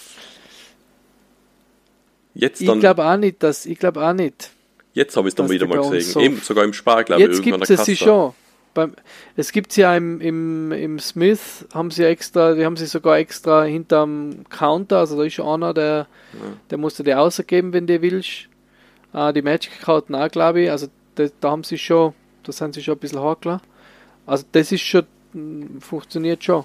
Jetzt 2.35 2.67
dann, 2.67 2.77
ich 2.77 2.81
glaube 2.81 3.05
auch 3.05 3.17
nicht, 3.17 3.43
dass 3.43 3.67
ich 3.67 3.79
glaube 3.79 4.07
auch 4.07 4.13
nicht. 4.13 4.51
Jetzt 4.95 5.17
habe 5.17 5.29
ich 5.29 5.33
es 5.33 5.37
dann 5.37 5.51
wieder 5.51 5.67
mal 5.67 5.79
gesehen. 5.79 6.01
So 6.01 6.21
Eben, 6.21 6.37
sogar 6.37 6.65
im 6.65 6.73
Spar, 6.73 7.05
glaube 7.05 7.23
ich, 7.23 7.29
irgendwann 7.29 7.61
gibt 7.61 7.71
es 7.71 7.85
sie 7.85 7.97
schon. 7.97 8.35
Beim, 8.75 8.95
es 9.37 9.53
gibt 9.53 9.73
sie 9.73 9.83
ja 9.83 9.95
im, 9.95 10.21
im, 10.21 10.73
im 10.73 10.99
Smith, 10.99 11.67
haben 11.75 11.91
sie 11.91 12.05
extra, 12.05 12.55
die 12.55 12.65
haben 12.65 12.77
sie 12.79 12.87
sogar 12.87 13.19
extra 13.19 13.65
hinterm 13.65 14.45
Counter, 14.49 14.99
also 14.99 15.17
da 15.19 15.25
ist 15.25 15.35
schon 15.35 15.47
einer, 15.47 15.75
der, 15.75 16.07
ja. 16.33 16.39
der 16.71 16.79
musst 16.79 16.99
du 16.99 17.03
dir 17.03 17.21
ausgeben, 17.21 17.75
wenn 17.75 17.87
du 17.87 18.01
willst. 18.01 18.49
Äh, 19.13 19.33
die 19.35 19.43
Magic-Karten 19.43 20.15
auch, 20.15 20.31
glaube 20.31 20.63
ich, 20.63 20.71
also 20.71 20.87
da, 21.17 21.27
da 21.41 21.51
haben 21.51 21.65
sie 21.65 21.77
schon, 21.77 22.15
da 22.45 22.53
sind 22.53 22.75
sie 22.75 22.83
schon 22.83 22.95
ein 22.95 22.99
bisschen 22.99 23.21
hakler. 23.21 23.61
Also 24.25 24.45
das 24.53 24.73
ist 24.73 24.83
schon 24.83 25.05
funktioniert 25.81 26.45
schon. 26.45 26.65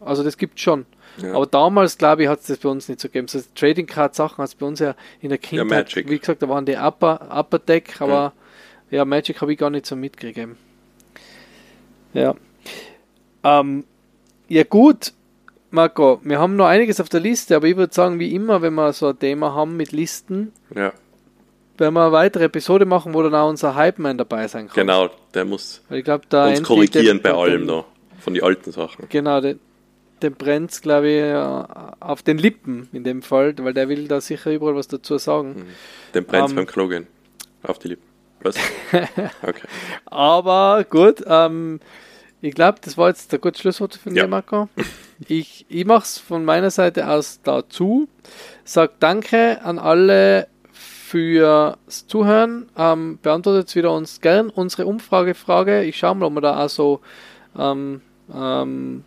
Also 0.00 0.22
das 0.22 0.36
gibt 0.36 0.58
schon. 0.60 0.86
Ja. 1.18 1.34
Aber 1.34 1.46
damals, 1.46 1.98
glaube 1.98 2.22
ich, 2.22 2.28
hat 2.28 2.40
es 2.40 2.46
das 2.46 2.58
bei 2.58 2.68
uns 2.68 2.88
nicht 2.88 3.00
so 3.00 3.08
gegeben. 3.08 3.28
So 3.28 3.40
Trading 3.54 3.86
Card 3.86 4.14
Sachen 4.14 4.38
hat 4.38 4.48
es 4.48 4.54
bei 4.54 4.66
uns 4.66 4.78
ja 4.78 4.94
in 5.20 5.28
der 5.28 5.38
Kindheit, 5.38 5.92
ja, 5.92 6.08
wie 6.08 6.18
gesagt, 6.18 6.42
da 6.42 6.48
waren 6.48 6.64
die 6.64 6.76
Upper, 6.76 7.28
Upper 7.30 7.58
Deck, 7.58 8.00
aber 8.00 8.32
ja, 8.90 8.98
ja 8.98 9.04
Magic 9.04 9.40
habe 9.40 9.52
ich 9.52 9.58
gar 9.58 9.70
nicht 9.70 9.86
so 9.86 9.96
mitgegeben. 9.96 10.56
Ja. 12.14 12.34
Ähm, 13.42 13.84
ja 14.48 14.64
gut, 14.64 15.12
Marco, 15.70 16.20
wir 16.22 16.38
haben 16.38 16.56
noch 16.56 16.66
einiges 16.66 17.00
auf 17.00 17.08
der 17.08 17.20
Liste, 17.20 17.56
aber 17.56 17.66
ich 17.66 17.76
würde 17.76 17.92
sagen, 17.92 18.18
wie 18.18 18.34
immer, 18.34 18.62
wenn 18.62 18.74
wir 18.74 18.92
so 18.92 19.08
ein 19.08 19.18
Thema 19.18 19.54
haben 19.54 19.76
mit 19.76 19.92
Listen, 19.92 20.52
ja 20.74 20.92
werden 21.80 21.94
wir 21.94 22.02
eine 22.02 22.12
weitere 22.12 22.44
Episode 22.44 22.84
machen, 22.84 23.14
wo 23.14 23.22
dann 23.22 23.34
auch 23.34 23.48
unser 23.48 23.74
Hype-Man 23.74 24.18
dabei 24.18 24.46
sein 24.46 24.68
kann. 24.68 24.74
Genau, 24.74 25.10
der 25.34 25.44
muss 25.44 25.82
ich 25.90 26.04
glaub, 26.04 26.28
da 26.28 26.48
uns 26.48 26.62
korrigieren 26.62 27.20
bei 27.22 27.32
allem 27.32 27.66
da, 27.66 27.84
von 28.18 28.34
den 28.34 28.42
alten 28.42 28.70
Sachen. 28.70 29.06
Genau, 29.08 29.40
den, 29.40 29.58
den 30.22 30.34
brennt 30.34 30.80
glaube 30.82 31.08
ich, 31.08 32.00
auf 32.00 32.22
den 32.22 32.38
Lippen 32.38 32.88
in 32.92 33.04
dem 33.04 33.22
Fall, 33.22 33.54
weil 33.58 33.74
der 33.74 33.88
will 33.88 34.06
da 34.06 34.20
sicher 34.20 34.52
überall 34.52 34.76
was 34.76 34.88
dazu 34.88 35.18
sagen. 35.18 35.54
Mhm. 35.54 35.66
Den 36.14 36.24
brennt 36.24 36.50
ähm, 36.50 36.56
beim 36.56 36.66
Klogen 36.66 37.06
auf 37.62 37.78
die 37.78 37.88
Lippen. 37.88 38.08
Was? 38.42 38.56
Okay. 39.42 39.66
Aber 40.06 40.84
gut, 40.88 41.22
ähm, 41.26 41.80
ich 42.40 42.54
glaube, 42.54 42.78
das 42.82 42.96
war 42.96 43.08
jetzt 43.08 43.32
der 43.32 43.38
gute 43.38 43.58
Schlusswort 43.60 43.96
von 43.96 44.14
ja. 44.14 44.24
dir, 44.24 44.28
Marco. 44.28 44.68
Ich, 45.28 45.66
ich 45.68 45.84
mache 45.84 46.04
es 46.04 46.16
von 46.16 46.46
meiner 46.46 46.70
Seite 46.70 47.06
aus 47.06 47.40
dazu. 47.42 48.08
Sag 48.64 49.00
danke 49.00 49.60
an 49.62 49.78
alle 49.78 50.48
fürs 51.10 52.06
Zuhören. 52.06 52.68
Ähm, 52.76 53.18
beantwortet 53.20 53.74
wieder 53.74 53.92
uns 53.92 54.20
gern 54.20 54.48
unsere 54.48 54.86
Umfragefrage. 54.86 55.82
Ich 55.82 55.98
schaue 55.98 56.14
mal, 56.14 56.26
ob 56.26 56.34
man 56.34 56.42
da 56.42 56.64
auch 56.64 56.68
so 56.68 57.00
ähm, 57.58 58.00
ähm, 58.32 59.02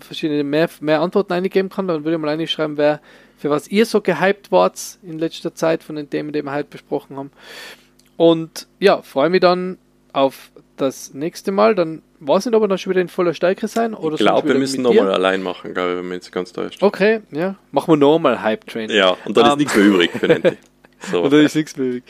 verschiedene 0.00 0.44
mehr, 0.44 0.68
mehr 0.80 1.00
Antworten 1.00 1.32
eingeben 1.32 1.70
kann. 1.70 1.88
Dann 1.88 2.04
würde 2.04 2.16
ich 2.16 2.20
mal 2.22 2.28
einschreiben, 2.28 2.76
wer 2.76 3.00
für 3.38 3.48
was 3.48 3.68
ihr 3.68 3.86
so 3.86 4.02
gehypt 4.02 4.52
wart 4.52 4.98
in 5.02 5.18
letzter 5.18 5.54
Zeit 5.54 5.82
von 5.82 5.96
den 5.96 6.10
Themen, 6.10 6.32
die 6.32 6.42
wir 6.42 6.52
heute 6.52 6.68
besprochen 6.68 7.16
haben. 7.16 7.30
Und 8.18 8.66
ja, 8.78 9.00
freue 9.00 9.30
mich 9.30 9.40
dann 9.40 9.78
auf 10.12 10.50
das 10.76 11.14
nächste 11.14 11.52
Mal. 11.52 11.74
Dann 11.74 12.02
weiß 12.20 12.46
nicht, 12.46 12.54
ob 12.54 12.62
wir 12.62 12.68
dann 12.68 12.76
schon 12.76 12.90
wieder 12.90 13.00
in 13.00 13.08
voller 13.08 13.32
Stärke 13.32 13.66
sein. 13.66 13.94
Oder 13.94 14.16
ich 14.16 14.20
glaube, 14.20 14.48
wir 14.48 14.56
müssen 14.56 14.82
nochmal 14.82 15.10
allein 15.10 15.42
machen, 15.42 15.72
glaube 15.72 15.92
ich, 15.92 15.98
wenn 15.98 16.08
wir 16.08 16.14
jetzt 16.16 16.32
ganz 16.32 16.52
täuscht. 16.52 16.82
Okay, 16.82 17.20
ja. 17.30 17.56
Machen 17.72 17.92
wir 17.92 17.96
nochmal 17.96 18.42
Hype 18.42 18.66
Train. 18.66 18.90
Ja, 18.90 19.16
und 19.24 19.38
dann 19.38 19.44
um, 19.44 19.48
ist 19.48 19.52
ähm, 19.52 19.58
nichts 19.58 19.76
mehr 19.76 19.86
übrig 19.86 20.10
für 20.12 20.28
den. 20.28 20.58
So. 21.10 21.22
Oder 21.22 21.40
ist 21.40 21.56
nichts 21.56 21.76
möglich. 21.76 22.04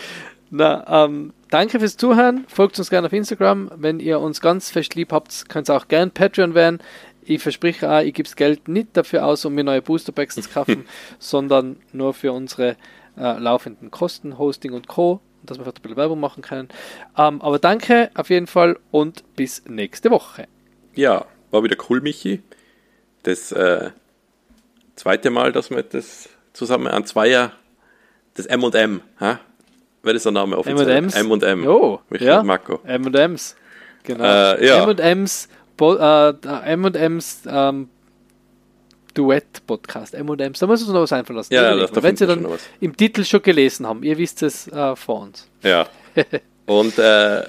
Na, 0.51 1.05
ähm, 1.05 1.32
danke 1.51 1.78
fürs 1.80 1.97
Zuhören. 1.97 2.44
Folgt 2.49 2.78
uns 2.78 2.90
gerne 2.90 3.07
auf 3.07 3.12
Instagram. 3.12 3.70
Wenn 3.76 4.01
ihr 4.01 4.20
uns 4.20 4.40
ganz 4.40 4.70
fest 4.70 4.94
lieb 4.94 5.12
habt, 5.12 5.49
könnt 5.49 5.68
ihr 5.68 5.76
auch 5.76 5.88
gerne 5.88 6.11
Patreon 6.11 6.55
werden. 6.55 6.80
Ich 7.22 7.42
verspreche 7.42 7.90
auch, 7.90 8.01
ich 8.01 8.14
gebe 8.14 8.28
das 8.28 8.36
Geld 8.36 8.68
nicht 8.68 8.97
dafür 8.97 9.26
aus, 9.26 9.44
um 9.44 9.55
mir 9.55 9.64
neue 9.64 9.82
Booster-Packs 9.82 10.36
zu 10.36 10.49
kaufen, 10.49 10.86
sondern 11.18 11.76
nur 11.92 12.14
für 12.14 12.32
unsere 12.32 12.76
äh, 13.18 13.38
laufenden 13.38 13.90
Kosten, 13.90 14.38
Hosting 14.38 14.72
und 14.72 14.86
Co., 14.86 15.20
dass 15.42 15.59
wir 15.59 15.64
vielleicht 15.64 15.78
ein 15.78 15.82
bisschen 15.82 15.97
Werbung 15.97 16.20
machen 16.20 16.42
können. 16.42 16.68
Ähm, 17.16 17.42
aber 17.42 17.59
danke 17.59 18.11
auf 18.14 18.30
jeden 18.30 18.47
Fall 18.47 18.78
und 18.92 19.24
bis 19.34 19.64
nächste 19.66 20.11
Woche. 20.11 20.47
Ja, 20.94 21.26
war 21.51 21.64
wieder 21.64 21.76
cool, 21.88 22.01
Michi. 22.01 22.42
Das 23.24 23.51
äh, 23.51 23.90
zweite 24.94 25.30
Mal, 25.30 25.51
dass 25.51 25.70
wir 25.70 25.82
das 25.82 26.28
zusammen 26.53 26.86
an 26.86 27.05
Zweier 27.05 27.53
das 28.37 28.47
M&M, 28.47 29.01
ha? 29.20 29.41
Wer 30.03 30.14
ist 30.14 30.24
der 30.24 30.32
Name 30.32 30.57
offiziell? 30.57 30.89
M&M's. 30.89 31.14
M&M. 31.14 31.66
Oh, 31.66 32.01
Michael 32.11 32.28
ja. 32.28 32.43
Mako. 32.43 32.80
M&M's. 32.84 33.57
Genau. 34.05 34.24
Äh, 34.24 34.66
ja. 34.66 34.89
M&M's 34.89 35.49
äh, 35.80 36.72
M&M's 36.72 37.43
ähm, 37.49 37.89
Duett-Podcast. 39.14 40.14
M&M's. 40.14 40.59
Da 40.61 40.66
muss 40.66 40.82
uns 40.82 40.93
noch 40.93 41.03
was 41.03 41.12
einfallen 41.12 41.39
lassen. 41.39 41.53
Ja, 41.53 41.76
wir. 41.76 42.03
Wenn 42.03 42.16
Sie 42.16 42.28
wir 42.28 42.37
dann 42.37 42.47
im 42.80 42.97
Titel 42.97 43.24
schon 43.24 43.43
gelesen 43.43 43.87
haben, 43.87 44.03
ihr 44.03 44.16
wisst 44.18 44.43
es 44.43 44.68
äh, 44.68 44.95
vor 44.95 45.22
uns. 45.22 45.49
Ja. 45.62 45.87
Und 46.66 46.99
äh, 46.99 47.43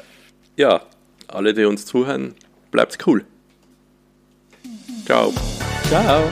ja, 0.56 0.82
alle, 1.28 1.54
die 1.54 1.66
uns 1.66 1.86
zuhören, 1.86 2.36
bleibt's 2.72 2.98
cool. 3.06 3.26
Ciao. 5.06 5.34
Ciao. 5.90 6.30